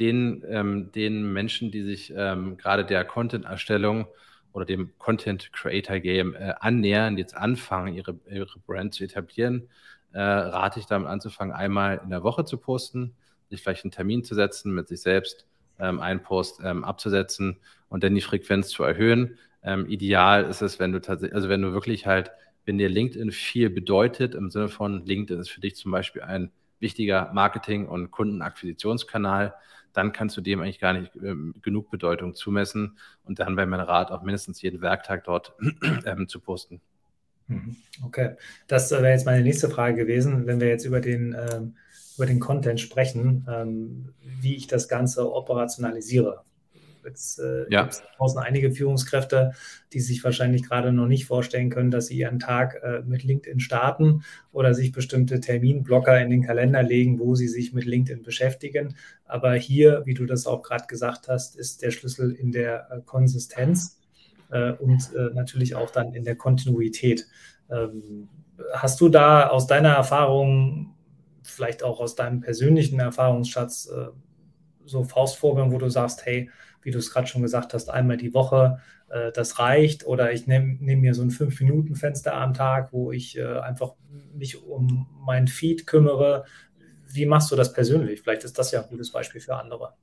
den, 0.00 0.42
ähm, 0.48 0.90
den 0.90 1.32
Menschen, 1.32 1.70
die 1.70 1.82
sich 1.82 2.08
gerade 2.08 2.84
der 2.84 3.04
Content-Erstellung 3.04 4.08
oder 4.54 4.64
dem 4.64 4.96
Content 4.98 5.52
Creator 5.52 5.98
Game 5.98 6.34
äh, 6.34 6.54
annähern, 6.60 7.18
jetzt 7.18 7.36
anfangen, 7.36 7.94
ihre, 7.94 8.18
ihre 8.30 8.58
Brand 8.66 8.94
zu 8.94 9.04
etablieren, 9.04 9.68
äh, 10.14 10.20
rate 10.20 10.80
ich 10.80 10.86
damit 10.86 11.08
anzufangen, 11.08 11.54
einmal 11.54 12.00
in 12.02 12.10
der 12.10 12.22
Woche 12.22 12.44
zu 12.44 12.56
posten, 12.56 13.14
sich 13.50 13.62
vielleicht 13.62 13.84
einen 13.84 13.90
Termin 13.90 14.24
zu 14.24 14.34
setzen, 14.34 14.72
mit 14.72 14.88
sich 14.88 15.02
selbst 15.02 15.46
ähm, 15.78 16.00
einen 16.00 16.22
Post 16.22 16.60
ähm, 16.64 16.84
abzusetzen 16.84 17.58
und 17.88 18.04
dann 18.04 18.14
die 18.14 18.20
Frequenz 18.20 18.68
zu 18.68 18.84
erhöhen. 18.84 19.38
Ähm, 19.62 19.86
ideal 19.88 20.44
ist 20.44 20.62
es, 20.62 20.78
wenn 20.78 20.92
du 20.92 21.00
tatsächlich, 21.00 21.34
also 21.34 21.48
wenn 21.48 21.62
du 21.62 21.72
wirklich 21.72 22.06
halt, 22.06 22.30
wenn 22.64 22.78
dir 22.78 22.88
LinkedIn 22.88 23.32
viel 23.32 23.70
bedeutet, 23.70 24.34
im 24.34 24.50
Sinne 24.50 24.68
von 24.68 25.04
LinkedIn 25.04 25.40
ist 25.40 25.50
für 25.50 25.60
dich 25.60 25.76
zum 25.76 25.90
Beispiel 25.90 26.22
ein 26.22 26.52
wichtiger 26.78 27.32
Marketing- 27.32 27.88
und 27.88 28.10
Kundenakquisitionskanal, 28.10 29.54
dann 29.92 30.12
kannst 30.12 30.36
du 30.36 30.40
dem 30.40 30.60
eigentlich 30.60 30.80
gar 30.80 30.92
nicht 30.92 31.16
ähm, 31.16 31.54
genug 31.62 31.90
Bedeutung 31.90 32.34
zumessen 32.34 32.98
und 33.24 33.38
dann 33.38 33.56
wäre 33.56 33.66
mein 33.66 33.80
Rat 33.80 34.10
auch 34.10 34.22
mindestens 34.22 34.62
jeden 34.62 34.80
Werktag 34.80 35.24
dort 35.24 35.54
ähm, 36.04 36.28
zu 36.28 36.40
posten. 36.40 36.80
Mhm. 37.46 37.76
Okay, 38.04 38.36
das 38.66 38.90
wäre 38.90 39.10
jetzt 39.10 39.26
meine 39.26 39.42
nächste 39.42 39.68
Frage 39.68 39.96
gewesen, 39.96 40.46
wenn 40.46 40.60
wir 40.60 40.68
jetzt 40.68 40.84
über 40.84 41.00
den, 41.00 41.36
ähm, 41.38 41.74
über 42.16 42.26
den 42.26 42.40
Content 42.40 42.80
sprechen, 42.80 43.46
ähm, 43.48 44.14
wie 44.22 44.56
ich 44.56 44.66
das 44.66 44.88
Ganze 44.88 45.32
operationalisiere. 45.32 46.42
Jetzt 47.04 47.38
äh, 47.38 47.66
ja. 47.68 47.82
gibt 47.82 47.94
es 47.94 48.02
draußen 48.16 48.38
einige 48.38 48.72
Führungskräfte, 48.72 49.52
die 49.92 50.00
sich 50.00 50.24
wahrscheinlich 50.24 50.62
gerade 50.62 50.92
noch 50.92 51.06
nicht 51.06 51.26
vorstellen 51.26 51.70
können, 51.70 51.90
dass 51.90 52.06
sie 52.06 52.16
ihren 52.16 52.38
Tag 52.38 52.80
äh, 52.82 53.02
mit 53.04 53.22
LinkedIn 53.22 53.60
starten 53.60 54.24
oder 54.52 54.74
sich 54.74 54.92
bestimmte 54.92 55.40
Terminblocker 55.40 56.20
in 56.20 56.30
den 56.30 56.42
Kalender 56.42 56.82
legen, 56.82 57.18
wo 57.18 57.34
sie 57.34 57.48
sich 57.48 57.72
mit 57.72 57.84
LinkedIn 57.84 58.22
beschäftigen. 58.22 58.96
Aber 59.26 59.54
hier, 59.54 60.02
wie 60.06 60.14
du 60.14 60.24
das 60.26 60.46
auch 60.46 60.62
gerade 60.62 60.86
gesagt 60.86 61.28
hast, 61.28 61.56
ist 61.56 61.82
der 61.82 61.90
Schlüssel 61.90 62.32
in 62.32 62.52
der 62.52 62.88
äh, 62.90 63.00
Konsistenz 63.04 63.98
äh, 63.98 64.03
und 64.78 65.12
äh, 65.14 65.34
natürlich 65.34 65.74
auch 65.74 65.90
dann 65.90 66.12
in 66.12 66.24
der 66.24 66.36
Kontinuität. 66.36 67.26
Ähm, 67.70 68.28
hast 68.72 69.00
du 69.00 69.08
da 69.08 69.48
aus 69.48 69.66
deiner 69.66 69.90
Erfahrung, 69.90 70.94
vielleicht 71.42 71.82
auch 71.82 72.00
aus 72.00 72.14
deinem 72.14 72.40
persönlichen 72.40 73.00
Erfahrungsschatz, 73.00 73.88
äh, 73.88 74.08
so 74.86 75.04
Faustformeln, 75.04 75.72
wo 75.72 75.78
du 75.78 75.88
sagst, 75.88 76.24
hey, 76.26 76.50
wie 76.82 76.90
du 76.90 76.98
es 76.98 77.10
gerade 77.10 77.26
schon 77.26 77.42
gesagt 77.42 77.72
hast, 77.74 77.88
einmal 77.88 78.16
die 78.16 78.34
Woche, 78.34 78.78
äh, 79.08 79.32
das 79.32 79.58
reicht. 79.58 80.06
Oder 80.06 80.32
ich 80.32 80.46
nehme 80.46 80.76
nehm 80.80 81.00
mir 81.00 81.14
so 81.14 81.22
ein 81.22 81.30
Fünf-Minuten-Fenster 81.30 82.34
am 82.34 82.54
Tag, 82.54 82.92
wo 82.92 83.12
ich 83.12 83.38
äh, 83.38 83.58
einfach 83.60 83.94
mich 84.34 84.62
um 84.62 85.06
mein 85.24 85.48
Feed 85.48 85.86
kümmere. 85.86 86.44
Wie 87.06 87.26
machst 87.26 87.50
du 87.50 87.56
das 87.56 87.72
persönlich? 87.72 88.20
Vielleicht 88.20 88.44
ist 88.44 88.58
das 88.58 88.72
ja 88.72 88.82
ein 88.82 88.88
gutes 88.88 89.12
Beispiel 89.12 89.40
für 89.40 89.56
andere. 89.56 89.94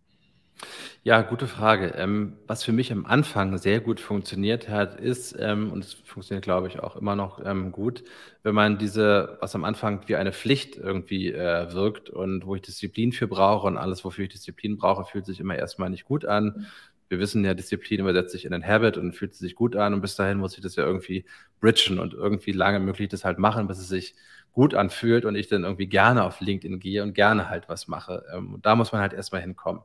Ja, 1.03 1.23
gute 1.23 1.47
Frage. 1.47 1.93
Ähm, 1.97 2.37
was 2.45 2.63
für 2.63 2.71
mich 2.73 2.91
am 2.91 3.07
Anfang 3.07 3.57
sehr 3.57 3.79
gut 3.79 3.99
funktioniert 3.99 4.69
hat, 4.69 4.99
ist, 4.99 5.35
ähm, 5.39 5.71
und 5.71 5.83
es 5.83 5.93
funktioniert, 5.93 6.43
glaube 6.43 6.67
ich, 6.67 6.79
auch 6.79 6.95
immer 6.95 7.15
noch 7.15 7.43
ähm, 7.43 7.71
gut, 7.71 8.03
wenn 8.43 8.53
man 8.53 8.77
diese, 8.77 9.37
was 9.41 9.55
am 9.55 9.63
Anfang 9.63 10.03
wie 10.07 10.15
eine 10.15 10.31
Pflicht 10.31 10.75
irgendwie 10.77 11.31
äh, 11.33 11.73
wirkt 11.73 12.11
und 12.11 12.45
wo 12.45 12.53
ich 12.55 12.61
Disziplin 12.61 13.13
für 13.13 13.27
brauche 13.27 13.65
und 13.65 13.77
alles, 13.77 14.05
wofür 14.05 14.25
ich 14.25 14.29
Disziplin 14.31 14.77
brauche, 14.77 15.05
fühlt 15.05 15.25
sich 15.25 15.39
immer 15.39 15.55
erstmal 15.55 15.89
nicht 15.89 16.05
gut 16.05 16.23
an. 16.25 16.67
Wir 17.09 17.17
wissen 17.19 17.43
ja, 17.43 17.55
Disziplin 17.55 17.99
übersetzt 18.01 18.31
sich 18.31 18.45
in 18.45 18.53
ein 18.53 18.65
Habit 18.65 18.97
und 18.97 19.13
fühlt 19.13 19.33
sich 19.33 19.55
gut 19.55 19.75
an 19.75 19.93
und 19.95 20.01
bis 20.01 20.15
dahin 20.15 20.37
muss 20.37 20.55
ich 20.55 20.61
das 20.61 20.75
ja 20.75 20.85
irgendwie 20.85 21.25
bridgen 21.59 21.99
und 21.99 22.13
irgendwie 22.13 22.51
lange 22.51 22.79
möglich 22.79 23.09
das 23.09 23.25
halt 23.25 23.39
machen, 23.39 23.67
bis 23.67 23.79
es 23.79 23.89
sich 23.89 24.15
gut 24.53 24.75
anfühlt 24.75 25.25
und 25.25 25.35
ich 25.35 25.47
dann 25.47 25.63
irgendwie 25.63 25.87
gerne 25.87 26.23
auf 26.23 26.41
LinkedIn 26.41 26.79
gehe 26.79 27.03
und 27.03 27.13
gerne 27.13 27.49
halt 27.49 27.69
was 27.69 27.87
mache. 27.87 28.25
Ähm, 28.33 28.59
da 28.61 28.75
muss 28.75 28.91
man 28.91 29.01
halt 29.01 29.13
erstmal 29.13 29.41
hinkommen. 29.41 29.81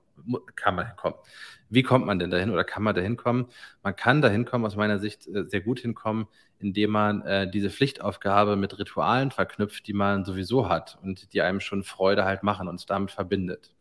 Kann 0.57 0.75
man 0.75 0.87
hinkommen. 0.87 1.19
Wie 1.69 1.83
kommt 1.83 2.07
man 2.07 2.19
denn 2.19 2.31
dahin 2.31 2.51
oder 2.51 2.65
kann 2.65 2.83
man 2.83 2.95
dahin 2.95 3.17
kommen? 3.17 3.47
Man 3.83 3.95
kann 3.95 4.23
dahin 4.23 4.45
kommen, 4.45 4.65
aus 4.65 4.77
meiner 4.77 4.99
Sicht 4.99 5.27
äh, 5.29 5.45
sehr 5.47 5.61
gut 5.61 5.81
hinkommen, 5.81 6.27
indem 6.59 6.91
man 6.91 7.23
äh, 7.23 7.49
diese 7.51 7.71
Pflichtaufgabe 7.71 8.57
mit 8.57 8.79
Ritualen 8.79 9.31
verknüpft, 9.31 9.87
die 9.87 9.93
man 9.93 10.25
sowieso 10.25 10.69
hat 10.69 10.99
und 11.03 11.33
die 11.33 11.43
einem 11.43 11.61
schon 11.61 11.85
Freude 11.85 12.25
halt 12.25 12.43
machen 12.43 12.67
und 12.69 12.89
damit 12.91 13.11
verbindet. 13.13 13.73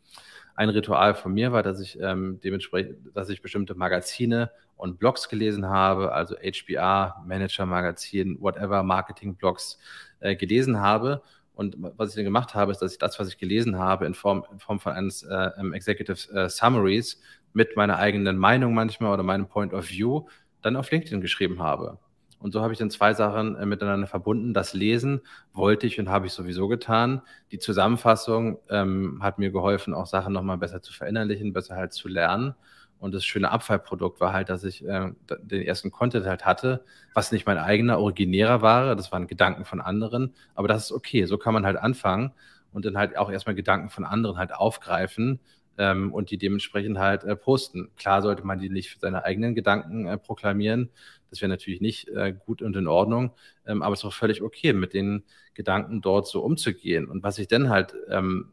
Ein 0.55 0.69
Ritual 0.69 1.15
von 1.15 1.33
mir 1.33 1.51
war, 1.51 1.63
dass 1.63 1.81
ich 1.81 1.99
ähm, 1.99 2.39
dementsprechend, 2.41 3.15
dass 3.15 3.29
ich 3.29 3.41
bestimmte 3.41 3.75
Magazine 3.75 4.51
und 4.77 4.99
Blogs 4.99 5.27
gelesen 5.27 5.67
habe, 5.67 6.13
also 6.13 6.35
HBR, 6.35 7.23
Manager 7.25 7.65
Magazin, 7.65 8.37
whatever, 8.39 8.81
Marketing 8.83 9.35
Blogs 9.35 9.77
äh, 10.21 10.35
gelesen 10.35 10.79
habe. 10.79 11.21
Und 11.55 11.75
was 11.97 12.09
ich 12.09 12.15
dann 12.15 12.25
gemacht 12.25 12.53
habe, 12.53 12.71
ist, 12.71 12.81
dass 12.81 12.93
ich 12.93 12.97
das, 12.97 13.19
was 13.19 13.29
ich 13.29 13.37
gelesen 13.37 13.77
habe, 13.77 14.05
in 14.05 14.13
Form, 14.13 14.45
in 14.51 14.59
Form 14.59 14.79
von 14.79 14.93
eines 14.93 15.23
äh, 15.23 15.49
Executive 15.73 16.33
äh, 16.33 16.49
Summaries 16.49 17.21
mit 17.53 17.75
meiner 17.75 17.97
eigenen 17.97 18.37
Meinung 18.37 18.73
manchmal 18.73 19.13
oder 19.13 19.23
meinem 19.23 19.47
Point 19.47 19.73
of 19.73 19.89
View 19.89 20.25
dann 20.61 20.75
auf 20.75 20.91
LinkedIn 20.91 21.21
geschrieben 21.21 21.61
habe. 21.61 21.99
Und 22.45 22.51
so 22.51 22.61
habe 22.61 22.73
ich 22.73 22.77
dann 22.77 22.91
zwei 22.91 23.15
Sachen 23.15 23.55
äh, 23.55 23.65
miteinander 23.65 24.05
verbunden. 24.05 24.53
Das 24.53 24.75
Lesen 24.75 25.21
wollte 25.51 25.87
ich 25.87 25.99
und 25.99 26.09
habe 26.09 26.27
ich 26.27 26.33
sowieso 26.33 26.67
getan. 26.67 27.23
Die 27.51 27.57
Zusammenfassung 27.57 28.59
ähm, 28.69 29.17
hat 29.23 29.39
mir 29.39 29.49
geholfen, 29.49 29.95
auch 29.95 30.05
Sachen 30.05 30.31
nochmal 30.31 30.59
besser 30.59 30.79
zu 30.83 30.93
verinnerlichen, 30.93 31.53
besser 31.53 31.75
halt 31.75 31.91
zu 31.93 32.07
lernen. 32.07 32.53
Und 32.99 33.15
das 33.15 33.25
schöne 33.25 33.49
Abfallprodukt 33.49 34.21
war 34.21 34.31
halt, 34.31 34.49
dass 34.49 34.63
ich 34.63 34.85
äh, 34.85 35.11
den 35.41 35.63
ersten 35.63 35.89
Content 35.89 36.27
halt 36.27 36.45
hatte, 36.45 36.85
was 37.15 37.31
nicht 37.31 37.47
mein 37.47 37.57
eigener, 37.57 37.97
originärer 37.97 38.61
war. 38.61 38.95
Das 38.95 39.11
waren 39.11 39.25
Gedanken 39.25 39.65
von 39.65 39.81
anderen. 39.81 40.35
Aber 40.53 40.67
das 40.67 40.83
ist 40.83 40.91
okay. 40.91 41.25
So 41.25 41.39
kann 41.39 41.55
man 41.55 41.65
halt 41.65 41.77
anfangen 41.77 42.31
und 42.73 42.85
dann 42.85 42.95
halt 42.95 43.17
auch 43.17 43.31
erstmal 43.31 43.55
Gedanken 43.55 43.89
von 43.89 44.05
anderen 44.05 44.37
halt 44.37 44.53
aufgreifen 44.53 45.39
ähm, 45.77 46.13
und 46.13 46.31
die 46.31 46.37
dementsprechend 46.37 46.97
halt 46.97 47.23
äh, 47.23 47.35
posten. 47.35 47.89
Klar 47.97 48.21
sollte 48.21 48.45
man 48.45 48.59
die 48.59 48.69
nicht 48.69 48.89
für 48.89 48.99
seine 48.99 49.23
eigenen 49.23 49.55
Gedanken 49.55 50.07
äh, 50.07 50.17
proklamieren. 50.17 50.89
Das 51.29 51.41
wäre 51.41 51.49
natürlich 51.49 51.81
nicht 51.81 52.07
äh, 52.09 52.33
gut 52.33 52.61
und 52.61 52.75
in 52.75 52.87
Ordnung. 52.87 53.31
Ähm, 53.65 53.81
aber 53.81 53.93
es 53.93 53.99
ist 53.99 54.05
auch 54.05 54.13
völlig 54.13 54.41
okay, 54.41 54.73
mit 54.73 54.93
den 54.93 55.23
Gedanken 55.53 56.01
dort 56.01 56.27
so 56.27 56.41
umzugehen. 56.41 57.07
Und 57.07 57.23
was 57.23 57.39
ich 57.39 57.47
dann 57.47 57.69
halt 57.69 57.95
ähm, 58.09 58.51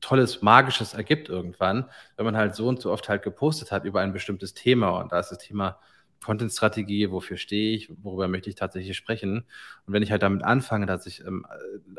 Tolles, 0.00 0.42
Magisches 0.42 0.94
ergibt 0.94 1.28
irgendwann, 1.28 1.88
wenn 2.16 2.24
man 2.24 2.36
halt 2.36 2.54
so 2.54 2.68
und 2.68 2.80
so 2.80 2.90
oft 2.90 3.08
halt 3.08 3.22
gepostet 3.22 3.70
hat 3.70 3.84
über 3.84 4.00
ein 4.00 4.12
bestimmtes 4.12 4.52
Thema. 4.52 5.00
Und 5.00 5.12
da 5.12 5.20
ist 5.20 5.30
das 5.30 5.38
Thema 5.38 5.78
Content-Strategie, 6.22 7.10
wofür 7.10 7.36
stehe 7.36 7.74
ich, 7.74 7.90
worüber 8.02 8.28
möchte 8.28 8.48
ich 8.48 8.56
tatsächlich 8.56 8.96
sprechen. 8.96 9.44
Und 9.86 9.92
wenn 9.92 10.02
ich 10.02 10.10
halt 10.10 10.22
damit 10.22 10.42
anfange, 10.42 10.86
dass 10.86 11.06
ich 11.06 11.24
ähm, 11.24 11.46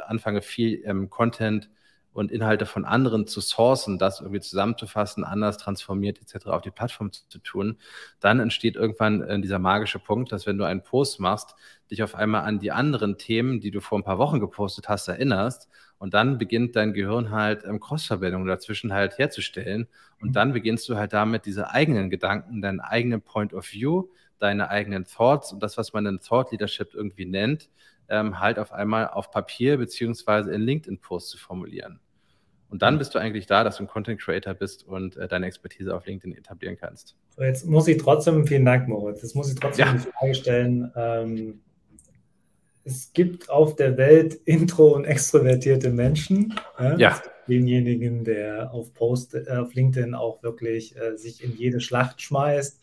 anfange, 0.05 0.41
viel 0.41 0.81
ähm, 0.85 1.09
Content 1.09 1.69
und 2.13 2.31
Inhalte 2.31 2.65
von 2.65 2.85
anderen 2.85 3.27
zu 3.27 3.41
sourcen, 3.41 3.97
das 3.97 4.21
irgendwie 4.21 4.39
zusammenzufassen, 4.39 5.23
anders 5.23 5.57
transformiert 5.57 6.19
etc. 6.21 6.47
auf 6.47 6.61
die 6.61 6.71
Plattform 6.71 7.11
zu, 7.11 7.27
zu 7.27 7.39
tun, 7.39 7.77
dann 8.19 8.39
entsteht 8.39 8.75
irgendwann 8.75 9.21
äh, 9.21 9.41
dieser 9.41 9.59
magische 9.59 9.99
Punkt, 9.99 10.31
dass 10.31 10.45
wenn 10.45 10.57
du 10.57 10.63
einen 10.63 10.83
Post 10.83 11.19
machst, 11.19 11.55
dich 11.89 12.03
auf 12.03 12.15
einmal 12.15 12.43
an 12.43 12.59
die 12.59 12.71
anderen 12.71 13.17
Themen, 13.17 13.59
die 13.59 13.71
du 13.71 13.81
vor 13.81 13.99
ein 13.99 14.03
paar 14.03 14.19
Wochen 14.19 14.39
gepostet 14.39 14.89
hast, 14.89 15.07
erinnerst 15.07 15.69
und 15.97 16.13
dann 16.13 16.37
beginnt 16.37 16.75
dein 16.75 16.93
Gehirn 16.93 17.31
halt 17.31 17.63
ähm, 17.65 17.79
Crossverbindungen 17.79 18.47
dazwischen 18.47 18.93
halt 18.93 19.17
herzustellen 19.17 19.87
und 20.21 20.29
mhm. 20.29 20.33
dann 20.33 20.53
beginnst 20.53 20.87
du 20.89 20.95
halt 20.95 21.13
damit 21.13 21.45
diese 21.45 21.71
eigenen 21.71 22.09
Gedanken, 22.09 22.61
deinen 22.61 22.79
eigenen 22.79 23.21
Point 23.21 23.53
of 23.53 23.71
View, 23.71 24.09
deine 24.39 24.69
eigenen 24.69 25.05
Thoughts 25.05 25.53
und 25.53 25.63
das, 25.63 25.77
was 25.77 25.93
man 25.93 26.05
in 26.05 26.19
Thought 26.19 26.51
Leadership 26.51 26.93
irgendwie 26.93 27.25
nennt, 27.25 27.69
ähm, 28.09 28.39
halt 28.39 28.59
auf 28.59 28.71
einmal 28.71 29.07
auf 29.09 29.31
Papier 29.31 29.77
beziehungsweise 29.77 30.53
in 30.53 30.61
LinkedIn-Posts 30.61 31.31
zu 31.31 31.37
formulieren. 31.37 31.99
Und 32.69 32.81
dann 32.81 32.97
bist 32.97 33.13
du 33.13 33.19
eigentlich 33.19 33.45
da, 33.45 33.63
dass 33.63 33.77
du 33.77 33.83
ein 33.83 33.87
Content 33.87 34.19
Creator 34.19 34.55
bist 34.55 34.87
und 34.87 35.15
äh, 35.15 35.27
deine 35.27 35.45
Expertise 35.45 35.95
auf 35.95 36.07
LinkedIn 36.07 36.35
etablieren 36.35 36.75
kannst. 36.75 37.15
So, 37.29 37.43
jetzt 37.43 37.67
muss 37.67 37.87
ich 37.87 37.97
trotzdem, 37.97 38.47
vielen 38.47 38.65
Dank, 38.65 38.87
Moritz, 38.87 39.21
jetzt 39.21 39.35
muss 39.35 39.53
ich 39.53 39.59
trotzdem 39.59 39.85
ja. 39.85 39.93
die 39.93 39.99
Frage 39.99 40.33
stellen, 40.33 40.91
ähm, 40.95 41.61
es 42.85 43.13
gibt 43.13 43.49
auf 43.49 43.75
der 43.75 43.97
Welt 43.97 44.33
intro- 44.45 44.93
und 44.93 45.05
extrovertierte 45.05 45.89
Menschen. 45.89 46.53
Äh, 46.77 46.99
ja. 46.99 47.21
Denjenigen, 47.47 48.23
der 48.23 48.73
auf, 48.73 48.93
Post, 48.93 49.35
äh, 49.35 49.45
auf 49.49 49.73
LinkedIn 49.73 50.15
auch 50.15 50.43
wirklich 50.43 50.95
äh, 50.97 51.15
sich 51.15 51.43
in 51.43 51.55
jede 51.55 51.79
Schlacht 51.79 52.21
schmeißt 52.21 52.81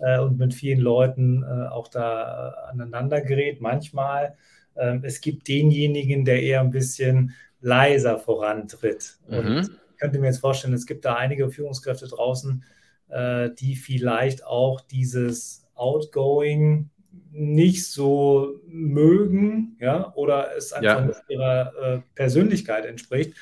äh, 0.00 0.20
und 0.20 0.38
mit 0.38 0.54
vielen 0.54 0.80
Leuten 0.80 1.42
äh, 1.42 1.68
auch 1.68 1.88
da 1.88 2.68
aneinander 2.70 3.20
gerät, 3.20 3.60
manchmal. 3.60 4.36
Ähm, 4.80 5.02
es 5.04 5.20
gibt 5.20 5.46
denjenigen, 5.46 6.24
der 6.24 6.42
eher 6.42 6.60
ein 6.60 6.70
bisschen 6.70 7.34
leiser 7.60 8.18
vorantritt. 8.18 9.18
Mhm. 9.28 9.36
Und 9.36 9.70
ich 9.92 9.98
könnte 9.98 10.18
mir 10.18 10.26
jetzt 10.26 10.38
vorstellen, 10.38 10.74
es 10.74 10.86
gibt 10.86 11.04
da 11.04 11.14
einige 11.14 11.50
Führungskräfte 11.50 12.08
draußen, 12.08 12.64
äh, 13.08 13.50
die 13.58 13.76
vielleicht 13.76 14.44
auch 14.44 14.80
dieses 14.80 15.68
Outgoing 15.74 16.88
nicht 17.32 17.86
so 17.86 18.60
mögen, 18.66 19.76
ja, 19.78 20.12
oder 20.14 20.56
es 20.56 20.72
einfach 20.72 21.00
ja. 21.00 21.06
nicht 21.06 21.20
ihrer 21.28 21.72
äh, 21.80 22.00
Persönlichkeit 22.14 22.86
entspricht. 22.86 23.34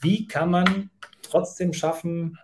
Wie 0.00 0.26
kann 0.26 0.50
man 0.50 0.90
trotzdem 1.22 1.72
schaffen, 1.72 2.38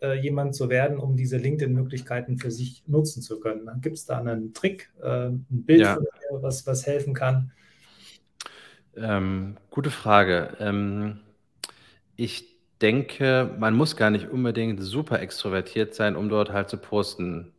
äh, 0.00 0.18
jemand 0.20 0.54
zu 0.54 0.68
werden, 0.68 0.98
um 0.98 1.16
diese 1.16 1.36
LinkedIn-Möglichkeiten 1.36 2.38
für 2.38 2.50
sich 2.50 2.82
nutzen 2.86 3.22
zu 3.22 3.40
können? 3.40 3.68
Gibt 3.80 3.96
es 3.96 4.04
da 4.04 4.18
einen 4.18 4.52
Trick, 4.52 4.90
äh, 5.02 5.28
ein 5.28 5.46
Bild, 5.48 5.80
ja. 5.80 5.98
was, 6.30 6.66
was 6.66 6.86
helfen 6.86 7.14
kann? 7.14 7.52
Ähm, 8.96 9.56
gute 9.70 9.90
Frage. 9.90 10.56
Ähm, 10.60 11.20
ich 12.16 12.56
denke, 12.80 13.54
man 13.58 13.74
muss 13.74 13.96
gar 13.96 14.10
nicht 14.10 14.28
unbedingt 14.30 14.82
super 14.82 15.20
extrovertiert 15.20 15.94
sein, 15.94 16.16
um 16.16 16.28
dort 16.28 16.52
halt 16.52 16.68
zu 16.70 16.76
posten. 16.78 17.54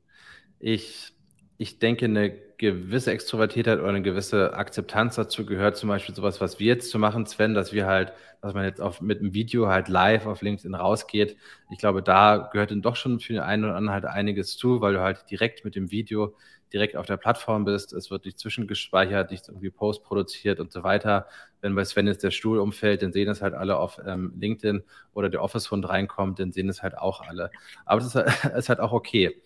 Ich, 0.60 1.14
ich 1.58 1.80
denke, 1.80 2.06
eine 2.06 2.32
gewisse 2.64 3.12
Extrovertiertheit 3.12 3.80
oder 3.80 3.90
eine 3.90 4.02
gewisse 4.02 4.54
Akzeptanz 4.54 5.16
dazu 5.16 5.46
gehört, 5.46 5.76
zum 5.76 5.90
Beispiel 5.90 6.16
sowas, 6.16 6.40
was 6.40 6.60
wir 6.60 6.68
jetzt 6.68 6.90
zu 6.90 6.98
machen, 6.98 7.26
Sven, 7.26 7.54
dass 7.54 7.74
wir 7.74 7.86
halt, 7.86 8.14
dass 8.42 8.54
man 8.54 8.64
jetzt 8.64 8.80
auf, 8.80 9.02
mit 9.02 9.20
einem 9.20 9.34
Video 9.34 9.68
halt 9.68 9.90
live 9.90 10.26
auf 10.26 10.42
LinkedIn 10.42 10.74
rausgeht. 10.74 11.36
Ich 11.72 11.78
glaube, 11.78 12.02
da 12.02 12.50
gehört 12.52 12.72
dann 12.72 12.82
doch 12.82 12.96
schon 12.96 13.20
für 13.20 13.34
den 13.34 13.42
einen 13.42 13.66
oder 13.66 13.76
anderen 13.76 13.94
halt 13.94 14.06
einiges 14.06 14.58
zu, 14.58 14.80
weil 14.80 14.94
du 14.94 15.02
halt 15.02 15.30
direkt 15.30 15.66
mit 15.66 15.76
dem 15.76 15.92
Video 15.92 16.36
direkt 16.72 16.96
auf 16.96 17.06
der 17.06 17.18
Plattform 17.18 17.66
bist. 17.66 17.94
Es 17.94 18.10
wird 18.10 18.26
nicht 18.26 18.40
zwischengespeichert, 18.40 19.30
nicht 19.30 19.48
irgendwie 19.48 19.70
Post 19.70 20.04
produziert 20.04 20.60
und 20.60 20.72
so 20.72 20.84
weiter. 20.84 21.28
Wenn 21.62 21.76
bei 21.76 21.84
Sven 21.84 22.08
jetzt 22.08 22.24
der 22.24 22.32
Stuhl 22.32 22.60
umfällt, 22.60 23.04
dann 23.04 23.12
sehen 23.12 23.30
es 23.30 23.42
halt 23.42 23.54
alle 23.54 23.78
auf 23.78 24.00
ähm, 24.06 24.34
LinkedIn 24.40 24.84
oder 25.14 25.30
der 25.30 25.44
Office-Hund 25.44 25.88
reinkommt, 25.88 26.40
dann 26.40 26.52
sehen 26.52 26.70
es 26.70 26.82
halt 26.82 26.98
auch 26.98 27.22
alle. 27.22 27.52
Aber 27.86 28.00
das 28.00 28.16
ist, 28.16 28.46
ist 28.58 28.70
halt 28.70 28.80
auch 28.80 28.94
okay. 28.94 29.40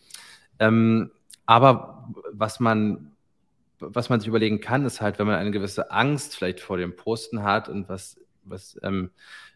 Ähm, 0.59 1.11
aber 1.47 2.13
was 2.31 2.59
man, 2.59 3.13
was 3.79 4.09
man 4.09 4.19
sich 4.19 4.27
überlegen 4.27 4.61
kann, 4.61 4.85
ist 4.85 5.01
halt, 5.01 5.17
wenn 5.17 5.25
man 5.25 5.37
eine 5.37 5.51
gewisse 5.51 5.89
Angst 5.89 6.35
vielleicht 6.35 6.59
vor 6.59 6.77
dem 6.77 6.95
Posten 6.95 7.41
hat 7.41 7.69
und 7.69 7.89
was, 7.89 8.19
was 8.43 8.79
ähm, 8.83 9.09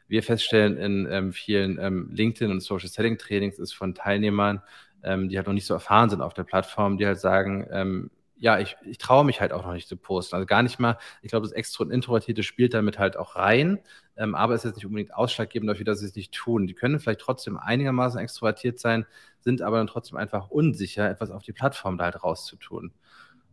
wir 0.07 0.23
feststellen 0.23 0.77
in 0.77 1.07
ähm, 1.11 1.33
vielen 1.33 1.77
ähm, 1.79 2.09
LinkedIn 2.11 2.49
und 2.49 2.61
Social 2.61 2.89
Selling 2.89 3.17
Trainings 3.17 3.59
ist 3.59 3.73
von 3.73 3.93
Teilnehmern, 3.93 4.61
ähm, 5.03 5.29
die 5.29 5.37
halt 5.37 5.47
noch 5.47 5.53
nicht 5.53 5.65
so 5.65 5.73
erfahren 5.73 6.09
sind 6.09 6.21
auf 6.21 6.33
der 6.33 6.43
Plattform, 6.43 6.97
die 6.97 7.05
halt 7.05 7.19
sagen, 7.19 7.67
ähm, 7.71 8.09
ja, 8.41 8.57
ich, 8.59 8.75
ich 8.83 8.97
traue 8.97 9.23
mich 9.23 9.39
halt 9.39 9.53
auch 9.53 9.63
noch 9.63 9.73
nicht 9.73 9.87
zu 9.87 9.95
posten. 9.95 10.35
Also 10.35 10.47
gar 10.47 10.63
nicht 10.63 10.79
mal, 10.79 10.97
ich 11.21 11.29
glaube, 11.29 11.45
das 11.47 11.55
Extro- 11.55 11.83
und 11.83 11.91
Introvertierte 11.91 12.41
spielt 12.41 12.73
damit 12.73 12.97
halt 12.97 13.15
auch 13.15 13.35
rein, 13.35 13.79
ähm, 14.17 14.33
aber 14.33 14.55
es 14.55 14.61
ist 14.61 14.71
jetzt 14.71 14.75
nicht 14.77 14.87
unbedingt 14.87 15.13
ausschlaggebend 15.13 15.69
dafür, 15.69 15.85
dass 15.85 15.99
sie 15.99 16.07
es 16.07 16.15
nicht 16.15 16.33
tun. 16.33 16.65
Die 16.65 16.73
können 16.73 16.99
vielleicht 16.99 17.21
trotzdem 17.21 17.57
einigermaßen 17.57 18.19
extrovertiert 18.19 18.79
sein, 18.79 19.05
sind 19.41 19.61
aber 19.61 19.77
dann 19.77 19.85
trotzdem 19.85 20.17
einfach 20.17 20.49
unsicher, 20.49 21.07
etwas 21.07 21.29
auf 21.29 21.43
die 21.43 21.53
Plattform 21.53 21.99
da 21.99 22.05
halt 22.05 22.23
rauszutun. 22.23 22.85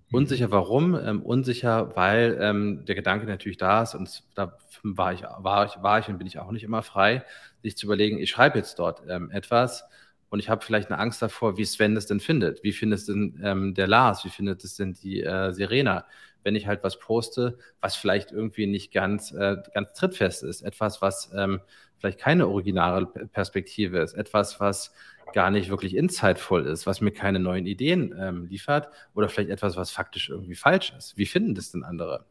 Mhm. 0.08 0.14
Unsicher 0.16 0.50
warum? 0.50 0.94
Ähm, 0.94 1.22
unsicher, 1.22 1.94
weil 1.94 2.38
ähm, 2.40 2.84
der 2.86 2.94
Gedanke 2.94 3.26
natürlich 3.26 3.58
da 3.58 3.82
ist 3.82 3.94
und 3.94 4.24
da 4.34 4.56
war 4.82 5.12
ich, 5.12 5.22
war, 5.22 5.66
ich, 5.66 5.82
war 5.82 5.98
ich 5.98 6.08
und 6.08 6.16
bin 6.16 6.26
ich 6.26 6.38
auch 6.38 6.50
nicht 6.50 6.64
immer 6.64 6.82
frei, 6.82 7.24
sich 7.62 7.76
zu 7.76 7.84
überlegen, 7.84 8.18
ich 8.18 8.30
schreibe 8.30 8.56
jetzt 8.56 8.78
dort 8.78 9.02
ähm, 9.06 9.30
etwas, 9.30 9.84
und 10.30 10.40
ich 10.40 10.48
habe 10.48 10.64
vielleicht 10.64 10.90
eine 10.90 10.98
Angst 10.98 11.22
davor, 11.22 11.56
wie 11.56 11.64
Sven 11.64 11.94
das 11.94 12.06
denn 12.06 12.20
findet. 12.20 12.62
Wie 12.62 12.72
findet 12.72 13.00
es 13.00 13.06
denn 13.06 13.40
ähm, 13.42 13.74
der 13.74 13.86
Lars? 13.86 14.24
Wie 14.24 14.28
findet 14.28 14.62
es 14.62 14.76
denn 14.76 14.92
die 14.92 15.22
äh, 15.22 15.52
Serena? 15.52 16.04
Wenn 16.44 16.54
ich 16.54 16.66
halt 16.66 16.84
was 16.84 16.98
poste, 16.98 17.58
was 17.80 17.96
vielleicht 17.96 18.32
irgendwie 18.32 18.66
nicht 18.66 18.92
ganz, 18.92 19.32
äh, 19.32 19.56
ganz 19.72 19.94
trittfest 19.94 20.42
ist. 20.42 20.62
Etwas, 20.62 21.00
was 21.00 21.30
ähm, 21.34 21.60
vielleicht 21.98 22.18
keine 22.18 22.46
originale 22.46 23.06
Perspektive 23.06 23.98
ist. 23.98 24.14
Etwas, 24.14 24.60
was 24.60 24.92
gar 25.32 25.50
nicht 25.50 25.70
wirklich 25.70 25.96
insightful 25.96 26.64
ist, 26.66 26.86
was 26.86 27.00
mir 27.00 27.10
keine 27.10 27.38
neuen 27.38 27.66
Ideen 27.66 28.14
ähm, 28.18 28.46
liefert. 28.46 28.88
Oder 29.14 29.28
vielleicht 29.28 29.50
etwas, 29.50 29.76
was 29.76 29.90
faktisch 29.90 30.28
irgendwie 30.28 30.54
falsch 30.54 30.92
ist. 30.96 31.16
Wie 31.16 31.26
finden 31.26 31.54
das 31.54 31.72
denn 31.72 31.84
andere? 31.84 32.26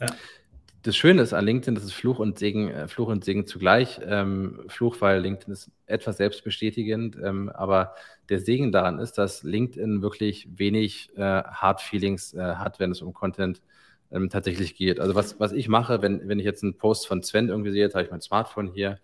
Ja 0.00 0.06
das 0.82 0.96
Schöne 0.96 1.22
ist 1.22 1.32
an 1.32 1.44
LinkedIn, 1.44 1.74
das 1.74 1.84
ist 1.84 1.92
Fluch 1.92 2.18
und 2.18 2.38
Segen, 2.38 2.70
äh, 2.70 2.88
Fluch 2.88 3.08
und 3.08 3.24
Segen 3.24 3.46
zugleich. 3.46 4.00
Ähm, 4.04 4.64
Fluch, 4.68 4.96
weil 5.00 5.20
LinkedIn 5.20 5.52
ist 5.52 5.70
etwas 5.86 6.16
selbstbestätigend, 6.16 7.16
ähm, 7.22 7.50
aber 7.50 7.94
der 8.28 8.40
Segen 8.40 8.72
daran 8.72 8.98
ist, 8.98 9.14
dass 9.14 9.42
LinkedIn 9.42 10.02
wirklich 10.02 10.48
wenig 10.56 11.10
äh, 11.16 11.20
Hard 11.20 11.80
Feelings 11.80 12.34
äh, 12.34 12.54
hat, 12.54 12.80
wenn 12.80 12.90
es 12.90 13.02
um 13.02 13.12
Content 13.12 13.60
ähm, 14.10 14.30
tatsächlich 14.30 14.74
geht. 14.74 15.00
Also 15.00 15.14
was, 15.14 15.38
was 15.38 15.52
ich 15.52 15.68
mache, 15.68 16.02
wenn, 16.02 16.26
wenn 16.28 16.38
ich 16.38 16.44
jetzt 16.44 16.62
einen 16.62 16.76
Post 16.76 17.06
von 17.06 17.22
Sven 17.22 17.48
irgendwie 17.48 17.72
sehe, 17.72 17.82
jetzt 17.82 17.94
habe 17.94 18.04
ich 18.04 18.10
mein 18.10 18.20
Smartphone 18.20 18.68
hier 18.72 18.98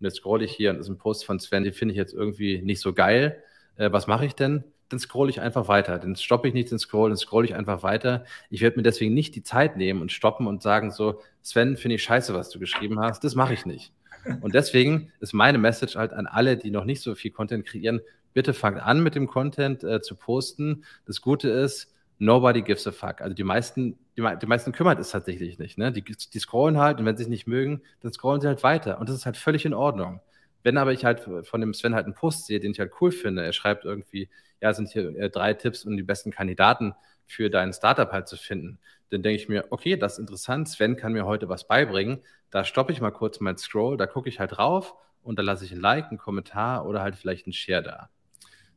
und 0.00 0.04
jetzt 0.04 0.16
scrolle 0.16 0.44
ich 0.44 0.52
hier 0.52 0.70
und 0.70 0.80
ist 0.80 0.88
ein 0.88 0.98
Post 0.98 1.24
von 1.24 1.38
Sven, 1.38 1.64
den 1.64 1.72
finde 1.72 1.92
ich 1.92 1.98
jetzt 1.98 2.14
irgendwie 2.14 2.62
nicht 2.62 2.80
so 2.80 2.92
geil. 2.92 3.42
Äh, 3.76 3.92
was 3.92 4.06
mache 4.06 4.26
ich 4.26 4.34
denn? 4.34 4.64
Dann 4.92 4.98
scrolle 4.98 5.30
ich 5.30 5.40
einfach 5.40 5.68
weiter. 5.68 5.98
Dann 5.98 6.16
stoppe 6.16 6.48
ich 6.48 6.54
nicht 6.54 6.70
den 6.70 6.78
Scroll, 6.78 7.10
dann 7.10 7.16
scrolle 7.16 7.46
ich 7.46 7.54
einfach 7.54 7.82
weiter. 7.82 8.24
Ich 8.50 8.60
werde 8.60 8.76
mir 8.76 8.82
deswegen 8.82 9.14
nicht 9.14 9.34
die 9.34 9.42
Zeit 9.42 9.76
nehmen 9.76 10.02
und 10.02 10.12
stoppen 10.12 10.46
und 10.46 10.62
sagen 10.62 10.90
so, 10.90 11.20
Sven, 11.42 11.76
finde 11.76 11.96
ich 11.96 12.02
scheiße, 12.02 12.34
was 12.34 12.50
du 12.50 12.58
geschrieben 12.58 13.00
hast. 13.00 13.24
Das 13.24 13.34
mache 13.34 13.54
ich 13.54 13.66
nicht. 13.66 13.92
Und 14.40 14.54
deswegen 14.54 15.10
ist 15.18 15.32
meine 15.32 15.58
Message 15.58 15.96
halt 15.96 16.12
an 16.12 16.28
alle, 16.28 16.56
die 16.56 16.70
noch 16.70 16.84
nicht 16.84 17.02
so 17.02 17.16
viel 17.16 17.32
Content 17.32 17.66
kreieren, 17.66 18.00
bitte 18.34 18.54
fangt 18.54 18.80
an 18.80 19.02
mit 19.02 19.16
dem 19.16 19.26
Content 19.26 19.82
äh, 19.82 20.00
zu 20.00 20.14
posten. 20.14 20.84
Das 21.06 21.20
Gute 21.20 21.48
ist, 21.48 21.92
nobody 22.18 22.62
gives 22.62 22.86
a 22.86 22.92
fuck. 22.92 23.20
Also 23.20 23.34
die 23.34 23.42
meisten, 23.42 23.98
die, 24.16 24.24
die 24.40 24.46
meisten 24.46 24.70
kümmert 24.70 25.00
es 25.00 25.10
tatsächlich 25.10 25.58
nicht. 25.58 25.76
Ne? 25.76 25.90
Die, 25.90 26.02
die 26.02 26.38
scrollen 26.38 26.78
halt 26.78 27.00
und 27.00 27.06
wenn 27.06 27.16
sie 27.16 27.24
es 27.24 27.28
nicht 27.28 27.48
mögen, 27.48 27.82
dann 28.00 28.12
scrollen 28.12 28.40
sie 28.40 28.46
halt 28.46 28.62
weiter. 28.62 29.00
Und 29.00 29.08
das 29.08 29.16
ist 29.16 29.26
halt 29.26 29.36
völlig 29.36 29.64
in 29.64 29.74
Ordnung. 29.74 30.20
Wenn 30.62 30.78
aber 30.78 30.92
ich 30.92 31.04
halt 31.04 31.20
von 31.20 31.60
dem 31.60 31.74
Sven 31.74 31.94
halt 31.94 32.04
einen 32.04 32.14
Post 32.14 32.46
sehe, 32.46 32.60
den 32.60 32.72
ich 32.72 32.80
halt 32.80 32.92
cool 33.00 33.10
finde, 33.10 33.44
er 33.44 33.52
schreibt 33.52 33.84
irgendwie, 33.84 34.28
ja, 34.60 34.72
sind 34.72 34.88
hier 34.88 35.16
äh, 35.16 35.30
drei 35.30 35.54
Tipps, 35.54 35.84
um 35.84 35.96
die 35.96 36.02
besten 36.02 36.30
Kandidaten 36.30 36.94
für 37.26 37.50
dein 37.50 37.72
Startup 37.72 38.10
halt 38.12 38.28
zu 38.28 38.36
finden. 38.36 38.78
Dann 39.10 39.22
denke 39.22 39.42
ich 39.42 39.48
mir, 39.48 39.66
okay, 39.70 39.96
das 39.96 40.14
ist 40.14 40.18
interessant, 40.20 40.68
Sven 40.68 40.96
kann 40.96 41.12
mir 41.12 41.26
heute 41.26 41.48
was 41.48 41.66
beibringen. 41.66 42.20
Da 42.50 42.64
stoppe 42.64 42.92
ich 42.92 43.00
mal 43.00 43.10
kurz 43.10 43.40
mein 43.40 43.58
Scroll, 43.58 43.96
da 43.96 44.06
gucke 44.06 44.28
ich 44.28 44.38
halt 44.38 44.56
drauf 44.56 44.94
und 45.22 45.38
da 45.38 45.42
lasse 45.42 45.64
ich 45.64 45.72
ein 45.72 45.80
Like, 45.80 46.08
einen 46.08 46.18
Kommentar 46.18 46.86
oder 46.86 47.02
halt 47.02 47.16
vielleicht 47.16 47.46
einen 47.46 47.52
Share 47.52 47.82
da. 47.82 48.10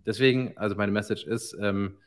Deswegen, 0.06 0.58
also 0.58 0.76
meine 0.76 0.92
Message 0.92 1.26
ist, 1.26 1.56
ähm, 1.60 1.98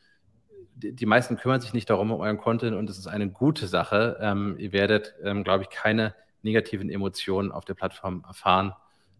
die, 0.75 0.95
die, 0.95 1.05
meisten 1.05 1.35
kümmern 1.35 1.59
sich 1.59 1.73
nicht 1.73 1.89
darum, 1.89 2.11
um 2.11 2.21
euren 2.21 2.37
Content 2.37 2.75
und 2.75 2.89
es 2.89 2.97
ist 2.97 3.07
eine 3.07 3.29
gute 3.29 3.67
Sache. 3.67 4.17
Ähm, 4.21 4.55
ihr 4.57 4.71
werdet, 4.71 5.13
ähm, 5.23 5.43
glaube 5.43 5.63
ich, 5.63 5.69
keine 5.69 6.15
negativen 6.41 6.89
Emotionen 6.89 7.51
auf 7.51 7.65
der 7.65 7.73
Plattform 7.73 8.23
erfahren. 8.25 8.73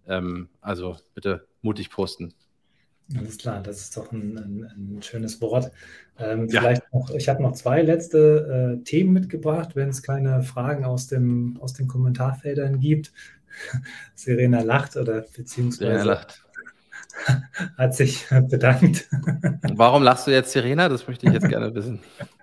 Ähm, 0.07 0.49
also 0.61 0.97
bitte 1.13 1.47
mutig 1.61 1.89
posten. 1.89 2.33
Alles 3.17 3.37
klar, 3.37 3.61
das 3.63 3.81
ist 3.81 3.97
doch 3.97 4.11
ein, 4.11 4.37
ein, 4.37 4.97
ein 4.97 5.01
schönes 5.01 5.41
Wort. 5.41 5.71
Ähm, 6.19 6.47
ja. 6.47 6.61
Vielleicht 6.61 6.93
noch, 6.93 7.09
ich 7.09 7.27
habe 7.27 7.41
noch 7.41 7.53
zwei 7.53 7.81
letzte 7.81 8.77
äh, 8.79 8.83
Themen 8.83 9.13
mitgebracht, 9.13 9.75
wenn 9.75 9.89
es 9.89 10.03
keine 10.03 10.43
Fragen 10.43 10.85
aus, 10.85 11.07
dem, 11.07 11.57
aus 11.59 11.73
den 11.73 11.87
Kommentarfeldern 11.87 12.79
gibt. 12.79 13.11
Serena 14.15 14.61
lacht 14.61 14.95
oder 14.95 15.25
beziehungsweise 15.35 16.03
lacht. 16.03 16.45
hat 17.77 17.95
sich 17.95 18.27
bedankt. 18.29 19.07
Warum 19.73 20.03
lachst 20.03 20.27
du 20.27 20.31
jetzt, 20.31 20.51
Serena? 20.51 20.87
Das 20.87 21.07
möchte 21.07 21.27
ich 21.27 21.33
jetzt 21.33 21.49
gerne 21.49 21.73
wissen. 21.73 21.99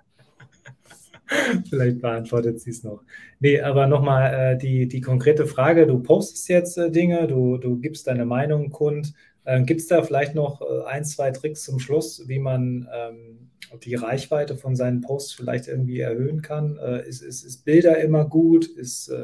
Vielleicht 1.69 2.01
beantwortet 2.01 2.59
sie 2.61 2.69
es 2.69 2.83
noch. 2.83 3.03
Nee, 3.39 3.59
aber 3.61 3.87
nochmal 3.87 4.53
äh, 4.53 4.57
die, 4.57 4.87
die 4.87 5.01
konkrete 5.01 5.45
Frage. 5.45 5.87
Du 5.87 5.99
postest 5.99 6.47
jetzt 6.47 6.77
äh, 6.77 6.91
Dinge, 6.91 7.27
du, 7.27 7.57
du 7.57 7.77
gibst 7.77 8.07
deine 8.07 8.25
Meinung 8.25 8.69
kund. 8.71 9.13
Äh, 9.43 9.63
Gibt 9.63 9.81
es 9.81 9.87
da 9.87 10.01
vielleicht 10.03 10.35
noch 10.35 10.61
äh, 10.61 10.85
ein, 10.87 11.05
zwei 11.05 11.31
Tricks 11.31 11.63
zum 11.63 11.79
Schluss, 11.79 12.27
wie 12.27 12.39
man 12.39 12.87
ähm, 12.93 13.49
die 13.83 13.95
Reichweite 13.95 14.55
von 14.55 14.75
seinen 14.75 15.01
Posts 15.01 15.33
vielleicht 15.33 15.67
irgendwie 15.67 15.99
erhöhen 15.99 16.41
kann? 16.41 16.77
Äh, 16.77 17.07
ist, 17.07 17.21
ist, 17.21 17.43
ist 17.43 17.65
Bilder 17.65 17.97
immer 17.99 18.25
gut? 18.25 18.65
Ist 18.65 19.09
äh, 19.09 19.15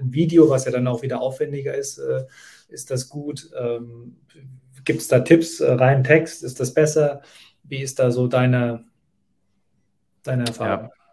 ein 0.00 0.12
Video, 0.12 0.50
was 0.50 0.64
ja 0.64 0.72
dann 0.72 0.86
auch 0.86 1.02
wieder 1.02 1.20
aufwendiger 1.20 1.74
ist, 1.74 2.00
ist 2.68 2.90
das 2.90 3.08
gut? 3.08 3.50
Ähm, 3.58 4.16
Gibt 4.84 5.00
es 5.00 5.08
da 5.08 5.20
Tipps, 5.20 5.60
rein 5.60 6.04
Text, 6.04 6.44
ist 6.44 6.60
das 6.60 6.72
besser? 6.72 7.22
Wie 7.64 7.82
ist 7.82 7.98
da 7.98 8.10
so 8.10 8.28
deine, 8.28 8.84
deine 10.22 10.46
Erfahrung? 10.46 10.86
Ja. 10.86 11.05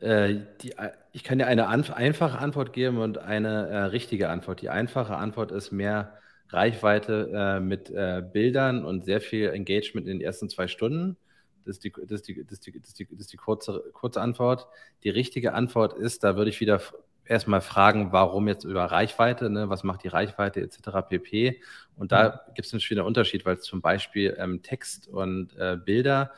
Äh, 0.00 0.40
die, 0.60 0.74
ich 1.12 1.24
kann 1.24 1.38
dir 1.38 1.46
eine 1.46 1.68
einfache 1.68 2.38
Antwort 2.38 2.72
geben 2.72 2.98
und 2.98 3.18
eine 3.18 3.68
äh, 3.68 3.76
richtige 3.84 4.28
Antwort. 4.28 4.60
Die 4.60 4.68
einfache 4.68 5.16
Antwort 5.16 5.52
ist 5.52 5.72
mehr 5.72 6.18
Reichweite 6.50 7.30
äh, 7.34 7.60
mit 7.60 7.90
äh, 7.90 8.22
Bildern 8.32 8.84
und 8.84 9.04
sehr 9.04 9.20
viel 9.20 9.48
Engagement 9.48 10.06
in 10.06 10.18
den 10.18 10.26
ersten 10.26 10.48
zwei 10.48 10.68
Stunden. 10.68 11.16
Das 11.64 11.76
ist 11.76 11.84
die, 11.84 11.92
das 11.92 12.20
ist 12.20 12.28
die, 12.28 12.44
das 12.44 12.52
ist 12.52 12.66
die, 12.66 12.78
das 12.78 12.88
ist 12.88 12.98
die, 12.98 13.06
das 13.10 13.20
ist 13.20 13.32
die 13.32 13.36
kurze, 13.36 13.82
kurze 13.92 14.20
Antwort. 14.20 14.68
Die 15.02 15.10
richtige 15.10 15.54
Antwort 15.54 15.94
ist, 15.94 16.22
da 16.22 16.36
würde 16.36 16.50
ich 16.50 16.60
wieder 16.60 16.80
erstmal 17.24 17.60
fragen, 17.60 18.12
warum 18.12 18.46
jetzt 18.46 18.64
über 18.64 18.84
Reichweite, 18.84 19.50
ne? 19.50 19.68
was 19.68 19.82
macht 19.82 20.04
die 20.04 20.08
Reichweite 20.08 20.60
etc. 20.60 21.08
pp. 21.08 21.60
Und 21.96 22.12
da 22.12 22.28
mhm. 22.28 22.54
gibt 22.54 22.66
es 22.66 22.72
natürlich 22.72 22.90
wieder 22.90 23.02
einen 23.02 23.08
Unterschied, 23.08 23.44
weil 23.44 23.58
zum 23.58 23.80
Beispiel 23.80 24.36
ähm, 24.38 24.62
Text 24.62 25.08
und 25.08 25.56
äh, 25.56 25.76
Bilder 25.76 26.30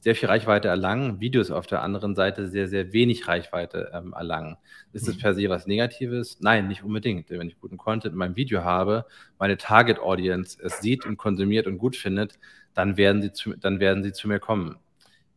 sehr 0.00 0.14
viel 0.14 0.28
Reichweite 0.28 0.68
erlangen, 0.68 1.20
Videos 1.20 1.50
auf 1.50 1.66
der 1.66 1.82
anderen 1.82 2.14
Seite 2.14 2.48
sehr, 2.48 2.68
sehr 2.68 2.92
wenig 2.92 3.28
Reichweite 3.28 3.90
ähm, 3.92 4.14
erlangen. 4.16 4.56
Ist 4.92 5.06
es 5.06 5.16
mhm. 5.16 5.20
per 5.20 5.34
se 5.34 5.48
was 5.48 5.66
Negatives? 5.66 6.38
Nein, 6.40 6.68
nicht 6.68 6.82
unbedingt. 6.82 7.30
Wenn 7.30 7.48
ich 7.48 7.60
guten 7.60 7.76
Content 7.76 8.12
in 8.12 8.18
meinem 8.18 8.36
Video 8.36 8.64
habe, 8.64 9.04
meine 9.38 9.58
Target 9.58 9.98
Audience 9.98 10.58
es 10.62 10.80
sieht 10.80 11.04
und 11.04 11.18
konsumiert 11.18 11.66
und 11.66 11.78
gut 11.78 11.96
findet, 11.96 12.38
dann 12.72 12.96
werden 12.96 13.20
sie 13.20 13.32
zu, 13.32 13.54
dann 13.56 13.78
werden 13.78 14.02
sie 14.02 14.12
zu 14.12 14.26
mir 14.28 14.40
kommen. 14.40 14.76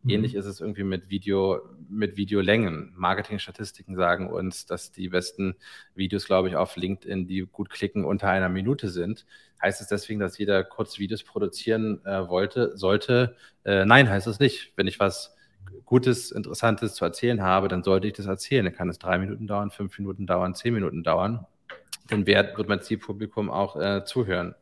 Mhm. 0.04 0.10
Ähnlich 0.10 0.34
ist 0.34 0.46
es 0.46 0.60
irgendwie 0.60 0.84
mit 0.84 1.10
Video, 1.10 1.60
mit 1.88 2.16
Videolängen. 2.16 2.92
Marketingstatistiken 2.94 3.96
sagen 3.96 4.30
uns, 4.30 4.66
dass 4.66 4.92
die 4.92 5.08
besten 5.08 5.56
Videos, 5.94 6.26
glaube 6.26 6.48
ich, 6.48 6.56
auf 6.56 6.76
LinkedIn, 6.76 7.26
die 7.26 7.40
gut 7.50 7.70
klicken, 7.70 8.04
unter 8.04 8.28
einer 8.28 8.48
Minute 8.48 8.88
sind. 8.88 9.26
Heißt 9.62 9.80
es 9.80 9.88
deswegen, 9.88 10.20
dass 10.20 10.38
jeder 10.38 10.62
kurz 10.62 10.98
Videos 10.98 11.22
produzieren 11.22 12.04
äh, 12.04 12.28
wollte, 12.28 12.76
sollte? 12.76 13.36
Äh, 13.64 13.86
nein, 13.86 14.08
heißt 14.08 14.26
es 14.26 14.38
nicht. 14.38 14.72
Wenn 14.76 14.86
ich 14.86 15.00
was 15.00 15.34
Gutes, 15.86 16.30
Interessantes 16.30 16.94
zu 16.94 17.04
erzählen 17.04 17.42
habe, 17.42 17.68
dann 17.68 17.82
sollte 17.82 18.06
ich 18.06 18.12
das 18.12 18.26
erzählen. 18.26 18.64
Dann 18.64 18.74
kann 18.74 18.90
es 18.90 18.98
drei 18.98 19.18
Minuten 19.18 19.46
dauern, 19.46 19.70
fünf 19.70 19.98
Minuten 19.98 20.26
dauern, 20.26 20.54
zehn 20.54 20.74
Minuten 20.74 21.02
dauern. 21.02 21.46
Dann 22.08 22.26
wird, 22.26 22.58
wird 22.58 22.68
mein 22.68 22.82
Zielpublikum 22.82 23.50
auch 23.50 23.76
äh, 23.76 24.04
zuhören. 24.04 24.54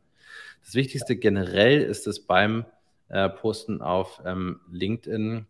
Das 0.64 0.74
Wichtigste 0.74 1.16
generell 1.16 1.82
ist 1.82 2.06
es 2.06 2.24
beim 2.24 2.64
äh, 3.12 3.28
Posten 3.28 3.80
auf 3.80 4.20
ähm, 4.24 4.60
LinkedIn 4.70 5.46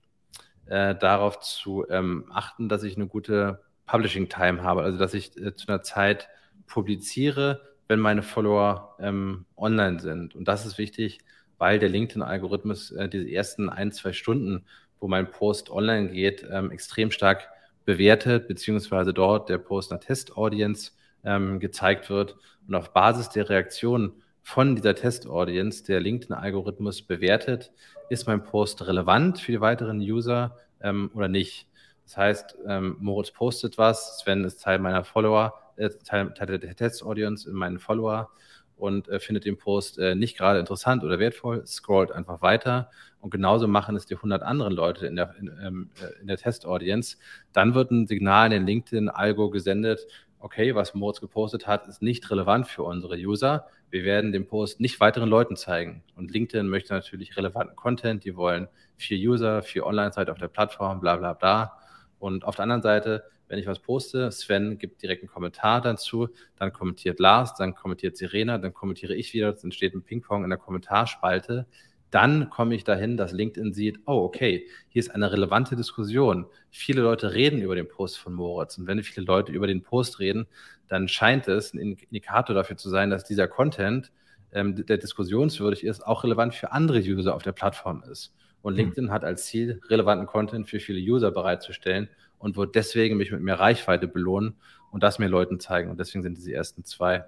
äh, 0.66 0.94
darauf 0.94 1.40
zu 1.40 1.86
ähm, 1.88 2.26
achten, 2.30 2.68
dass 2.68 2.82
ich 2.82 2.96
eine 2.96 3.06
gute 3.06 3.60
Publishing 3.86 4.28
Time 4.28 4.62
habe, 4.62 4.82
also 4.82 4.98
dass 4.98 5.14
ich 5.14 5.36
äh, 5.36 5.54
zu 5.54 5.68
einer 5.68 5.82
Zeit 5.82 6.28
publiziere, 6.66 7.62
wenn 7.88 8.00
meine 8.00 8.22
Follower 8.22 8.96
ähm, 9.00 9.46
online 9.56 10.00
sind. 10.00 10.34
Und 10.34 10.46
das 10.48 10.66
ist 10.66 10.78
wichtig, 10.78 11.20
weil 11.58 11.78
der 11.78 11.88
LinkedIn-Algorithmus 11.88 12.90
äh, 12.92 13.08
diese 13.08 13.30
ersten 13.30 13.68
ein, 13.68 13.92
zwei 13.92 14.12
Stunden, 14.12 14.64
wo 14.98 15.08
mein 15.08 15.30
Post 15.30 15.70
online 15.70 16.08
geht, 16.10 16.46
ähm, 16.50 16.70
extrem 16.70 17.10
stark 17.10 17.48
bewertet, 17.84 18.48
beziehungsweise 18.48 19.12
dort 19.12 19.48
der 19.48 19.58
Post 19.58 19.92
einer 19.92 20.00
Test-Audience 20.00 20.92
ähm, 21.24 21.60
gezeigt 21.60 22.10
wird. 22.10 22.36
Und 22.66 22.74
auf 22.74 22.92
Basis 22.92 23.28
der 23.28 23.48
Reaktionen 23.48 24.12
von 24.42 24.76
dieser 24.76 24.94
Test-Audience 24.94 25.84
der 25.84 26.00
LinkedIn-Algorithmus 26.00 27.02
bewertet, 27.02 27.72
ist 28.10 28.26
mein 28.26 28.42
Post 28.42 28.86
relevant 28.86 29.38
für 29.38 29.52
die 29.52 29.60
weiteren 29.60 30.00
User 30.00 30.56
ähm, 30.82 31.10
oder 31.14 31.28
nicht. 31.28 31.68
Das 32.04 32.16
heißt, 32.16 32.56
ähm, 32.66 32.96
Moritz 33.00 33.30
postet 33.30 33.78
was, 33.78 34.18
Sven 34.18 34.44
ist 34.44 34.62
Teil 34.62 34.78
meiner 34.78 35.04
Follower, 35.04 35.54
äh, 35.76 35.88
Teil, 36.04 36.34
Teil, 36.34 36.58
der 36.58 36.76
Test-Audience 36.76 37.48
in 37.48 37.54
meinen 37.54 37.78
Follower 37.78 38.30
und 38.76 39.08
äh, 39.08 39.20
findet 39.20 39.44
den 39.44 39.56
Post 39.56 39.98
äh, 39.98 40.14
nicht 40.16 40.36
gerade 40.36 40.58
interessant 40.58 41.04
oder 41.04 41.18
wertvoll, 41.20 41.64
scrollt 41.66 42.10
einfach 42.10 42.42
weiter 42.42 42.90
und 43.20 43.30
genauso 43.30 43.68
machen 43.68 43.94
es 43.94 44.06
die 44.06 44.16
100 44.16 44.42
anderen 44.42 44.72
Leute 44.72 45.06
in 45.06 45.14
der, 45.14 45.34
in, 45.38 45.50
ähm, 45.64 45.90
äh, 46.00 46.20
in 46.20 46.26
der 46.26 46.36
Test-Audience. 46.36 47.16
Dann 47.52 47.74
wird 47.74 47.92
ein 47.92 48.08
Signal 48.08 48.46
in 48.46 48.52
den 48.52 48.66
LinkedIn-Algo 48.66 49.50
gesendet, 49.50 50.06
okay, 50.42 50.74
was 50.74 50.94
Moritz 50.94 51.20
gepostet 51.20 51.66
hat, 51.66 51.86
ist 51.86 52.02
nicht 52.02 52.30
relevant 52.30 52.66
für 52.66 52.82
unsere 52.82 53.16
User. 53.16 53.68
Wir 53.90 54.04
werden 54.04 54.32
den 54.32 54.46
Post 54.46 54.80
nicht 54.80 54.98
weiteren 55.00 55.28
Leuten 55.28 55.56
zeigen. 55.56 56.02
Und 56.16 56.32
LinkedIn 56.32 56.68
möchte 56.68 56.92
natürlich 56.92 57.36
relevanten 57.36 57.76
Content. 57.76 58.24
Die 58.24 58.36
wollen 58.36 58.68
vier 58.96 59.18
User, 59.30 59.62
vier 59.62 59.86
Online-Seite 59.86 60.32
auf 60.32 60.38
der 60.38 60.48
Plattform, 60.48 61.00
bla 61.00 61.16
bla 61.16 61.32
bla. 61.34 61.78
Und 62.18 62.44
auf 62.44 62.56
der 62.56 62.64
anderen 62.64 62.82
Seite, 62.82 63.24
wenn 63.48 63.58
ich 63.58 63.66
was 63.66 63.78
poste, 63.78 64.32
Sven 64.32 64.78
gibt 64.78 65.02
direkt 65.02 65.22
einen 65.22 65.30
Kommentar 65.30 65.80
dazu, 65.80 66.28
dann 66.56 66.72
kommentiert 66.72 67.20
Lars, 67.20 67.54
dann 67.54 67.74
kommentiert 67.74 68.16
Sirena, 68.16 68.58
dann 68.58 68.74
kommentiere 68.74 69.14
ich 69.14 69.32
wieder, 69.34 69.50
es 69.50 69.62
entsteht 69.62 69.94
ein 69.94 70.02
Ping-Pong 70.02 70.42
in 70.42 70.50
der 70.50 70.58
Kommentarspalte 70.58 71.66
dann 72.12 72.50
komme 72.50 72.74
ich 72.74 72.84
dahin, 72.84 73.16
dass 73.16 73.32
LinkedIn 73.32 73.72
sieht, 73.72 74.00
oh, 74.06 74.22
okay, 74.24 74.66
hier 74.90 75.00
ist 75.00 75.14
eine 75.14 75.32
relevante 75.32 75.76
Diskussion. 75.76 76.46
Viele 76.70 77.00
Leute 77.00 77.32
reden 77.32 77.62
über 77.62 77.74
den 77.74 77.88
Post 77.88 78.18
von 78.18 78.34
Moritz. 78.34 78.76
Und 78.76 78.86
wenn 78.86 79.02
viele 79.02 79.26
Leute 79.26 79.50
über 79.50 79.66
den 79.66 79.82
Post 79.82 80.20
reden, 80.20 80.46
dann 80.88 81.08
scheint 81.08 81.48
es 81.48 81.72
ein 81.72 81.78
Indikator 81.78 82.54
dafür 82.54 82.76
zu 82.76 82.90
sein, 82.90 83.08
dass 83.08 83.24
dieser 83.24 83.48
Content, 83.48 84.12
ähm, 84.52 84.84
der 84.84 84.98
diskussionswürdig 84.98 85.84
ist, 85.84 86.06
auch 86.06 86.22
relevant 86.22 86.54
für 86.54 86.72
andere 86.72 86.98
User 86.98 87.34
auf 87.34 87.42
der 87.42 87.52
Plattform 87.52 88.04
ist. 88.10 88.34
Und 88.60 88.74
hm. 88.74 88.76
LinkedIn 88.76 89.10
hat 89.10 89.24
als 89.24 89.46
Ziel, 89.46 89.80
relevanten 89.88 90.26
Content 90.26 90.68
für 90.68 90.80
viele 90.80 91.00
User 91.00 91.30
bereitzustellen 91.30 92.10
und 92.38 92.58
wird 92.58 92.74
deswegen 92.74 93.16
mich 93.16 93.32
mit 93.32 93.40
mehr 93.40 93.58
Reichweite 93.58 94.06
belohnen 94.06 94.56
und 94.90 95.02
das 95.02 95.18
mir 95.18 95.28
Leuten 95.28 95.60
zeigen. 95.60 95.90
Und 95.90 95.98
deswegen 95.98 96.22
sind 96.22 96.36
diese 96.36 96.52
ersten 96.52 96.84
zwei 96.84 97.24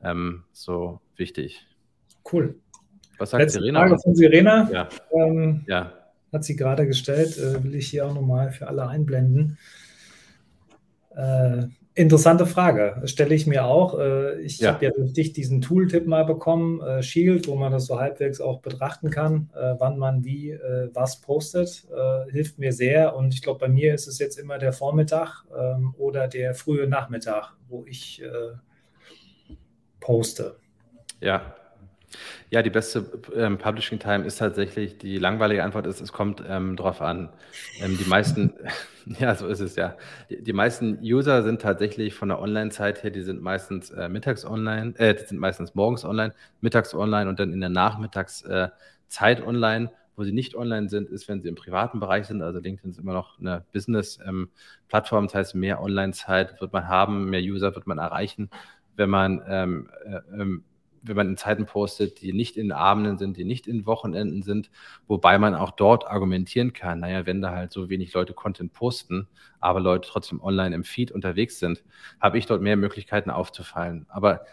ähm, 0.00 0.44
so 0.52 1.00
wichtig. 1.16 1.66
Cool. 2.30 2.54
Was 3.22 3.30
sagt 3.30 3.42
Letzte 3.44 3.60
Serena? 3.60 3.80
Frage 3.82 3.98
von 4.00 4.14
Serena. 4.16 4.68
Ja. 4.72 4.88
Ähm, 5.14 5.64
ja. 5.68 5.92
Hat 6.32 6.42
sie 6.42 6.56
gerade 6.56 6.88
gestellt, 6.88 7.38
äh, 7.38 7.62
will 7.62 7.76
ich 7.76 7.88
hier 7.88 8.04
auch 8.04 8.14
nochmal 8.14 8.50
für 8.50 8.66
alle 8.66 8.88
einblenden. 8.88 9.58
Äh, 11.14 11.66
interessante 11.94 12.46
Frage, 12.46 13.00
stelle 13.04 13.32
ich 13.36 13.46
mir 13.46 13.64
auch. 13.64 13.96
Äh, 13.96 14.40
ich 14.40 14.58
ja. 14.58 14.72
habe 14.72 14.86
ja 14.86 14.90
durch 14.90 15.12
dich 15.12 15.32
diesen 15.32 15.60
Tooltip 15.60 16.04
mal 16.04 16.24
bekommen, 16.24 16.80
äh, 16.80 17.04
Shield, 17.04 17.46
wo 17.46 17.54
man 17.54 17.70
das 17.70 17.86
so 17.86 18.00
halbwegs 18.00 18.40
auch 18.40 18.60
betrachten 18.60 19.10
kann, 19.10 19.50
äh, 19.54 19.76
wann 19.78 19.98
man 19.98 20.24
wie 20.24 20.50
äh, 20.50 20.90
was 20.92 21.20
postet. 21.20 21.86
hilft 22.32 22.58
mir 22.58 22.72
sehr 22.72 23.14
und 23.14 23.34
ich 23.34 23.42
glaube, 23.42 23.60
bei 23.60 23.68
mir 23.68 23.94
ist 23.94 24.08
es 24.08 24.18
jetzt 24.18 24.36
immer 24.36 24.58
der 24.58 24.72
Vormittag 24.72 25.44
ähm, 25.56 25.94
oder 25.96 26.26
der 26.26 26.54
frühe 26.54 26.88
Nachmittag, 26.88 27.52
wo 27.68 27.84
ich 27.86 28.20
poste. 30.00 30.56
Ja, 31.20 31.54
ja, 32.50 32.62
die 32.62 32.70
beste 32.70 33.10
ähm, 33.34 33.58
Publishing 33.58 33.98
Time 33.98 34.24
ist 34.24 34.36
tatsächlich, 34.36 34.98
die 34.98 35.18
langweilige 35.18 35.64
Antwort 35.64 35.86
ist, 35.86 36.00
es 36.00 36.12
kommt 36.12 36.42
ähm, 36.46 36.76
drauf 36.76 37.00
an. 37.00 37.30
Ähm, 37.80 37.98
die 37.98 38.08
meisten, 38.08 38.52
ja, 39.18 39.34
so 39.34 39.46
ist 39.46 39.60
es 39.60 39.76
ja. 39.76 39.96
Die, 40.30 40.42
die, 40.42 40.52
meisten 40.52 40.98
User 41.02 41.42
sind 41.42 41.62
tatsächlich 41.62 42.14
von 42.14 42.28
der 42.28 42.40
Online-Zeit 42.40 43.02
her, 43.02 43.10
die 43.10 43.22
sind 43.22 43.42
meistens 43.42 43.90
äh, 43.90 44.08
mittags 44.08 44.44
online, 44.44 44.94
äh, 44.98 45.14
die 45.14 45.24
sind 45.24 45.38
meistens 45.38 45.74
morgens 45.74 46.04
online, 46.04 46.34
mittags 46.60 46.94
online 46.94 47.28
und 47.28 47.40
dann 47.40 47.52
in 47.52 47.60
der 47.60 47.70
Nachmittagszeit 47.70 49.40
äh, 49.40 49.42
online. 49.42 49.90
Wo 50.14 50.24
sie 50.24 50.32
nicht 50.32 50.54
online 50.54 50.90
sind, 50.90 51.08
ist, 51.08 51.26
wenn 51.26 51.40
sie 51.40 51.48
im 51.48 51.54
privaten 51.54 51.98
Bereich 51.98 52.26
sind. 52.26 52.42
Also 52.42 52.58
LinkedIn 52.58 52.90
ist 52.90 52.98
immer 52.98 53.14
noch 53.14 53.38
eine 53.40 53.64
Business-Plattform. 53.72 55.24
Ähm, 55.24 55.28
das 55.28 55.34
heißt, 55.34 55.54
mehr 55.54 55.82
Online-Zeit 55.82 56.60
wird 56.60 56.74
man 56.74 56.86
haben, 56.86 57.30
mehr 57.30 57.40
User 57.40 57.74
wird 57.74 57.86
man 57.86 57.96
erreichen, 57.96 58.50
wenn 58.94 59.08
man 59.08 59.42
ähm, 59.48 59.88
äh, 60.04 60.20
ähm, 60.38 60.64
wenn 61.02 61.16
man 61.16 61.28
in 61.28 61.36
Zeiten 61.36 61.66
postet, 61.66 62.20
die 62.22 62.32
nicht 62.32 62.56
in 62.56 62.72
Abenden 62.72 63.18
sind, 63.18 63.36
die 63.36 63.44
nicht 63.44 63.66
in 63.66 63.86
Wochenenden 63.86 64.42
sind, 64.42 64.70
wobei 65.06 65.38
man 65.38 65.54
auch 65.54 65.72
dort 65.72 66.06
argumentieren 66.06 66.72
kann, 66.72 67.00
naja, 67.00 67.26
wenn 67.26 67.42
da 67.42 67.50
halt 67.50 67.72
so 67.72 67.88
wenig 67.88 68.12
Leute 68.14 68.32
Content 68.32 68.72
posten, 68.72 69.28
aber 69.60 69.80
Leute 69.80 70.08
trotzdem 70.08 70.40
online 70.40 70.74
im 70.74 70.84
Feed 70.84 71.10
unterwegs 71.10 71.58
sind, 71.58 71.82
habe 72.20 72.38
ich 72.38 72.46
dort 72.46 72.62
mehr 72.62 72.76
Möglichkeiten 72.76 73.30
aufzufallen. 73.30 74.06
Aber 74.08 74.44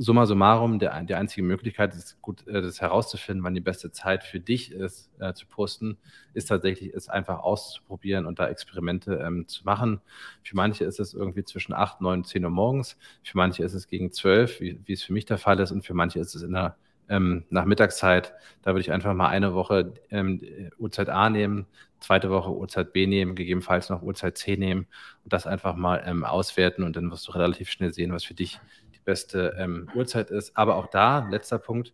summa 0.00 0.24
summarum, 0.24 0.78
der, 0.78 1.02
die 1.02 1.14
einzige 1.14 1.42
Möglichkeit, 1.42 1.94
ist 1.94 2.22
gut, 2.22 2.46
äh, 2.46 2.62
das 2.62 2.80
herauszufinden, 2.80 3.44
wann 3.44 3.54
die 3.54 3.60
beste 3.60 3.92
Zeit 3.92 4.24
für 4.24 4.40
dich 4.40 4.72
ist, 4.72 5.10
äh, 5.20 5.34
zu 5.34 5.46
posten, 5.46 5.98
ist 6.32 6.46
tatsächlich, 6.46 6.94
es 6.94 7.10
einfach 7.10 7.40
auszuprobieren 7.40 8.24
und 8.24 8.38
da 8.38 8.48
Experimente 8.48 9.16
ähm, 9.22 9.46
zu 9.46 9.62
machen. 9.64 10.00
Für 10.42 10.56
manche 10.56 10.84
ist 10.84 11.00
es 11.00 11.12
irgendwie 11.12 11.44
zwischen 11.44 11.74
8, 11.74 12.00
9, 12.00 12.24
10 12.24 12.44
Uhr 12.44 12.50
morgens, 12.50 12.96
für 13.22 13.36
manche 13.36 13.62
ist 13.62 13.74
es 13.74 13.88
gegen 13.88 14.10
12, 14.10 14.60
wie, 14.62 14.80
wie 14.86 14.94
es 14.94 15.02
für 15.02 15.12
mich 15.12 15.26
der 15.26 15.36
Fall 15.36 15.60
ist, 15.60 15.70
und 15.70 15.84
für 15.84 15.92
manche 15.92 16.18
ist 16.18 16.34
es 16.34 16.42
in 16.42 16.54
der 16.54 16.76
ähm, 17.10 17.44
nach 17.50 17.66
Mittagszeit. 17.66 18.32
Da 18.62 18.70
würde 18.70 18.80
ich 18.80 18.92
einfach 18.92 19.12
mal 19.12 19.28
eine 19.28 19.52
Woche 19.52 19.92
ähm, 20.10 20.40
Uhrzeit 20.78 21.10
A 21.10 21.28
nehmen, 21.28 21.66
zweite 21.98 22.30
Woche 22.30 22.50
Uhrzeit 22.52 22.94
B 22.94 23.06
nehmen, 23.06 23.34
gegebenenfalls 23.34 23.90
noch 23.90 24.00
Uhrzeit 24.00 24.38
C 24.38 24.56
nehmen 24.56 24.86
und 25.24 25.32
das 25.32 25.46
einfach 25.46 25.74
mal 25.76 26.02
ähm, 26.06 26.24
auswerten 26.24 26.84
und 26.84 26.96
dann 26.96 27.10
wirst 27.10 27.28
du 27.28 27.32
relativ 27.32 27.68
schnell 27.68 27.92
sehen, 27.92 28.12
was 28.12 28.24
für 28.24 28.34
dich 28.34 28.60
die 29.00 29.04
beste 29.04 29.56
ähm, 29.58 29.88
Uhrzeit 29.94 30.30
ist. 30.30 30.56
Aber 30.56 30.76
auch 30.76 30.86
da, 30.86 31.26
letzter 31.30 31.58
Punkt, 31.58 31.92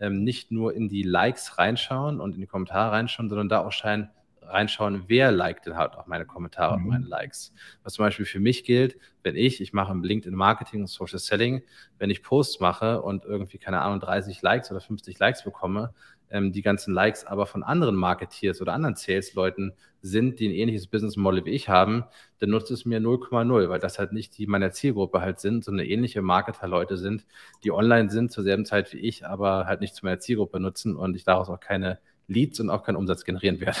ähm, 0.00 0.22
nicht 0.24 0.50
nur 0.50 0.74
in 0.74 0.88
die 0.88 1.02
Likes 1.02 1.58
reinschauen 1.58 2.20
und 2.20 2.34
in 2.34 2.40
die 2.40 2.46
Kommentare 2.46 2.92
reinschauen, 2.92 3.28
sondern 3.28 3.48
da 3.48 3.60
auch 3.60 3.72
scheinen, 3.72 4.10
reinschauen, 4.48 5.04
wer 5.06 5.30
liked 5.30 5.66
denn 5.66 5.76
halt 5.76 5.94
auch 5.94 6.06
meine 6.06 6.26
Kommentare 6.26 6.78
mhm. 6.78 6.84
und 6.84 6.90
meine 6.90 7.06
Likes. 7.06 7.52
Was 7.82 7.94
zum 7.94 8.04
Beispiel 8.04 8.26
für 8.26 8.40
mich 8.40 8.64
gilt, 8.64 8.98
wenn 9.22 9.36
ich, 9.36 9.60
ich 9.60 9.72
mache 9.72 9.92
im 9.92 10.02
LinkedIn 10.02 10.34
Marketing 10.34 10.80
und 10.80 10.86
Social 10.86 11.18
Selling, 11.18 11.62
wenn 11.98 12.10
ich 12.10 12.22
Posts 12.22 12.60
mache 12.60 13.02
und 13.02 13.24
irgendwie, 13.24 13.58
keine 13.58 13.80
Ahnung, 13.80 14.00
30 14.00 14.42
Likes 14.42 14.70
oder 14.70 14.80
50 14.80 15.18
Likes 15.18 15.44
bekomme, 15.44 15.94
ähm, 16.30 16.52
die 16.52 16.62
ganzen 16.62 16.94
Likes 16.94 17.24
aber 17.24 17.46
von 17.46 17.62
anderen 17.62 17.96
Marketeers 17.96 18.60
oder 18.60 18.72
anderen 18.72 18.96
Sales-Leuten 18.96 19.72
sind, 20.02 20.38
die 20.38 20.48
ein 20.48 20.54
ähnliches 20.54 20.86
Business 20.86 21.16
Model 21.16 21.44
wie 21.44 21.50
ich 21.50 21.68
haben, 21.68 22.04
dann 22.38 22.50
nutzt 22.50 22.70
es 22.70 22.84
mir 22.84 23.00
0,0, 23.00 23.68
weil 23.68 23.80
das 23.80 23.98
halt 23.98 24.12
nicht 24.12 24.38
die 24.38 24.46
meiner 24.46 24.70
Zielgruppe 24.70 25.20
halt 25.20 25.40
sind, 25.40 25.64
sondern 25.64 25.86
ähnliche 25.86 26.22
Marketer-Leute 26.22 26.96
sind, 26.96 27.26
die 27.64 27.72
online 27.72 28.10
sind 28.10 28.30
zur 28.30 28.44
selben 28.44 28.64
Zeit 28.64 28.92
wie 28.92 28.98
ich, 28.98 29.26
aber 29.26 29.66
halt 29.66 29.80
nicht 29.80 29.94
zu 29.94 30.04
meiner 30.04 30.20
Zielgruppe 30.20 30.60
nutzen 30.60 30.96
und 30.96 31.16
ich 31.16 31.24
daraus 31.24 31.48
auch 31.48 31.60
keine 31.60 31.98
Leads 32.28 32.60
und 32.60 32.70
auch 32.70 32.84
keinen 32.84 32.96
Umsatz 32.96 33.24
generieren 33.24 33.60
werde. 33.60 33.78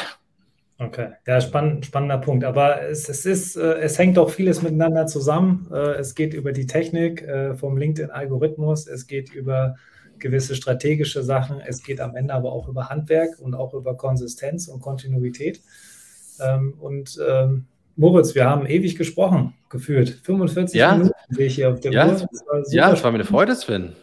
Okay, 0.80 1.08
ja, 1.26 1.40
spann 1.40 1.82
spannender 1.82 2.18
Punkt. 2.18 2.44
Aber 2.44 2.82
es, 2.82 3.08
es, 3.08 3.26
ist, 3.26 3.56
äh, 3.56 3.78
es 3.80 3.98
hängt 3.98 4.16
auch 4.16 4.30
vieles 4.30 4.62
miteinander 4.62 5.06
zusammen. 5.06 5.68
Äh, 5.72 5.94
es 5.94 6.14
geht 6.14 6.34
über 6.34 6.52
die 6.52 6.66
Technik 6.66 7.22
äh, 7.22 7.54
vom 7.54 7.76
LinkedIn-Algorithmus, 7.76 8.86
es 8.86 9.08
geht 9.08 9.32
über 9.34 9.74
gewisse 10.20 10.54
strategische 10.54 11.22
Sachen, 11.22 11.60
es 11.60 11.82
geht 11.82 12.00
am 12.00 12.14
Ende 12.14 12.32
aber 12.34 12.52
auch 12.52 12.68
über 12.68 12.88
Handwerk 12.88 13.38
und 13.40 13.54
auch 13.54 13.74
über 13.74 13.96
Konsistenz 13.96 14.68
und 14.68 14.80
Kontinuität. 14.80 15.60
Ähm, 16.40 16.74
und 16.78 17.18
ähm, 17.28 17.66
Moritz, 17.96 18.36
wir 18.36 18.48
haben 18.48 18.64
ewig 18.66 18.96
gesprochen, 18.96 19.54
geführt. 19.70 20.20
45 20.22 20.78
ja. 20.78 20.94
Minuten 20.94 21.14
sehe 21.30 21.46
ich 21.46 21.56
hier 21.56 21.72
auf 21.72 21.80
der 21.80 21.92
ja, 21.92 22.06
Uhr. 22.06 22.28
Ja, 22.70 22.92
es 22.92 23.02
war 23.02 23.10
mir 23.10 23.16
eine 23.16 23.24
Freude, 23.24 23.56
Sven. 23.56 23.96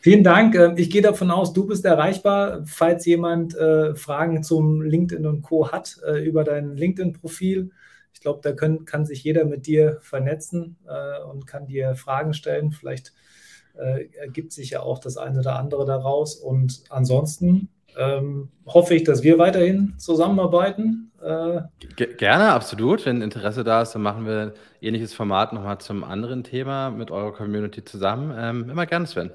Vielen 0.00 0.22
Dank. 0.22 0.54
Ähm, 0.54 0.74
ich 0.76 0.90
gehe 0.90 1.02
davon 1.02 1.30
aus, 1.30 1.52
du 1.52 1.66
bist 1.66 1.84
erreichbar, 1.84 2.62
falls 2.64 3.04
jemand 3.06 3.56
äh, 3.56 3.94
Fragen 3.96 4.42
zum 4.42 4.82
LinkedIn 4.82 5.26
und 5.26 5.42
Co. 5.42 5.72
hat 5.72 5.96
äh, 6.06 6.24
über 6.24 6.44
dein 6.44 6.76
LinkedIn-Profil. 6.76 7.70
Ich 8.12 8.20
glaube, 8.20 8.40
da 8.42 8.52
können, 8.52 8.84
kann 8.84 9.04
sich 9.04 9.24
jeder 9.24 9.44
mit 9.44 9.66
dir 9.66 9.98
vernetzen 10.02 10.76
äh, 10.86 11.22
und 11.24 11.46
kann 11.46 11.66
dir 11.66 11.96
Fragen 11.96 12.34
stellen. 12.34 12.72
Vielleicht 12.72 13.12
ergibt 14.18 14.52
sich 14.52 14.70
ja 14.70 14.80
auch 14.80 15.00
das 15.00 15.18
eine 15.18 15.40
oder 15.40 15.58
andere 15.58 15.84
daraus. 15.84 16.36
Und 16.36 16.84
ansonsten 16.88 17.68
ähm, 17.98 18.48
hoffe 18.64 18.94
ich, 18.94 19.04
dass 19.04 19.22
wir 19.22 19.38
weiterhin 19.38 19.92
zusammenarbeiten. 19.98 21.12
Gerne, 21.96 22.52
absolut. 22.52 23.04
Wenn 23.04 23.20
Interesse 23.20 23.64
da 23.64 23.82
ist, 23.82 23.92
dann 23.92 24.00
machen 24.00 24.24
wir 24.24 24.40
ein 24.40 24.52
ähnliches 24.80 25.12
Format 25.12 25.52
nochmal 25.52 25.76
zum 25.76 26.04
anderen 26.04 26.42
Thema 26.42 26.88
mit 26.88 27.10
eurer 27.10 27.34
Community 27.34 27.84
zusammen. 27.84 28.34
Ähm, 28.34 28.70
immer 28.70 28.86
gerne, 28.86 29.06
Sven. 29.06 29.30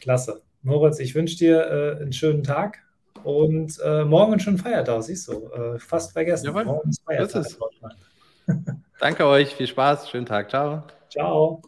Klasse. 0.00 0.42
Moritz, 0.62 0.98
ich 0.98 1.14
wünsche 1.14 1.36
dir 1.36 1.96
äh, 1.98 2.02
einen 2.02 2.12
schönen 2.12 2.42
Tag 2.42 2.78
und 3.24 3.78
äh, 3.84 4.04
morgen 4.04 4.38
schönen 4.40 4.58
Feiertag, 4.58 5.02
siehst 5.02 5.28
du. 5.28 5.50
Äh, 5.50 5.78
fast 5.78 6.12
vergessen. 6.12 6.46
Jawohl, 6.46 6.64
morgen 6.64 6.90
ist 6.90 7.02
Feiertag. 7.04 7.46
Ist 7.46 7.58
Danke 9.00 9.26
euch, 9.26 9.54
viel 9.54 9.66
Spaß, 9.66 10.10
schönen 10.10 10.26
Tag, 10.26 10.50
ciao. 10.50 10.82
Ciao. 11.08 11.62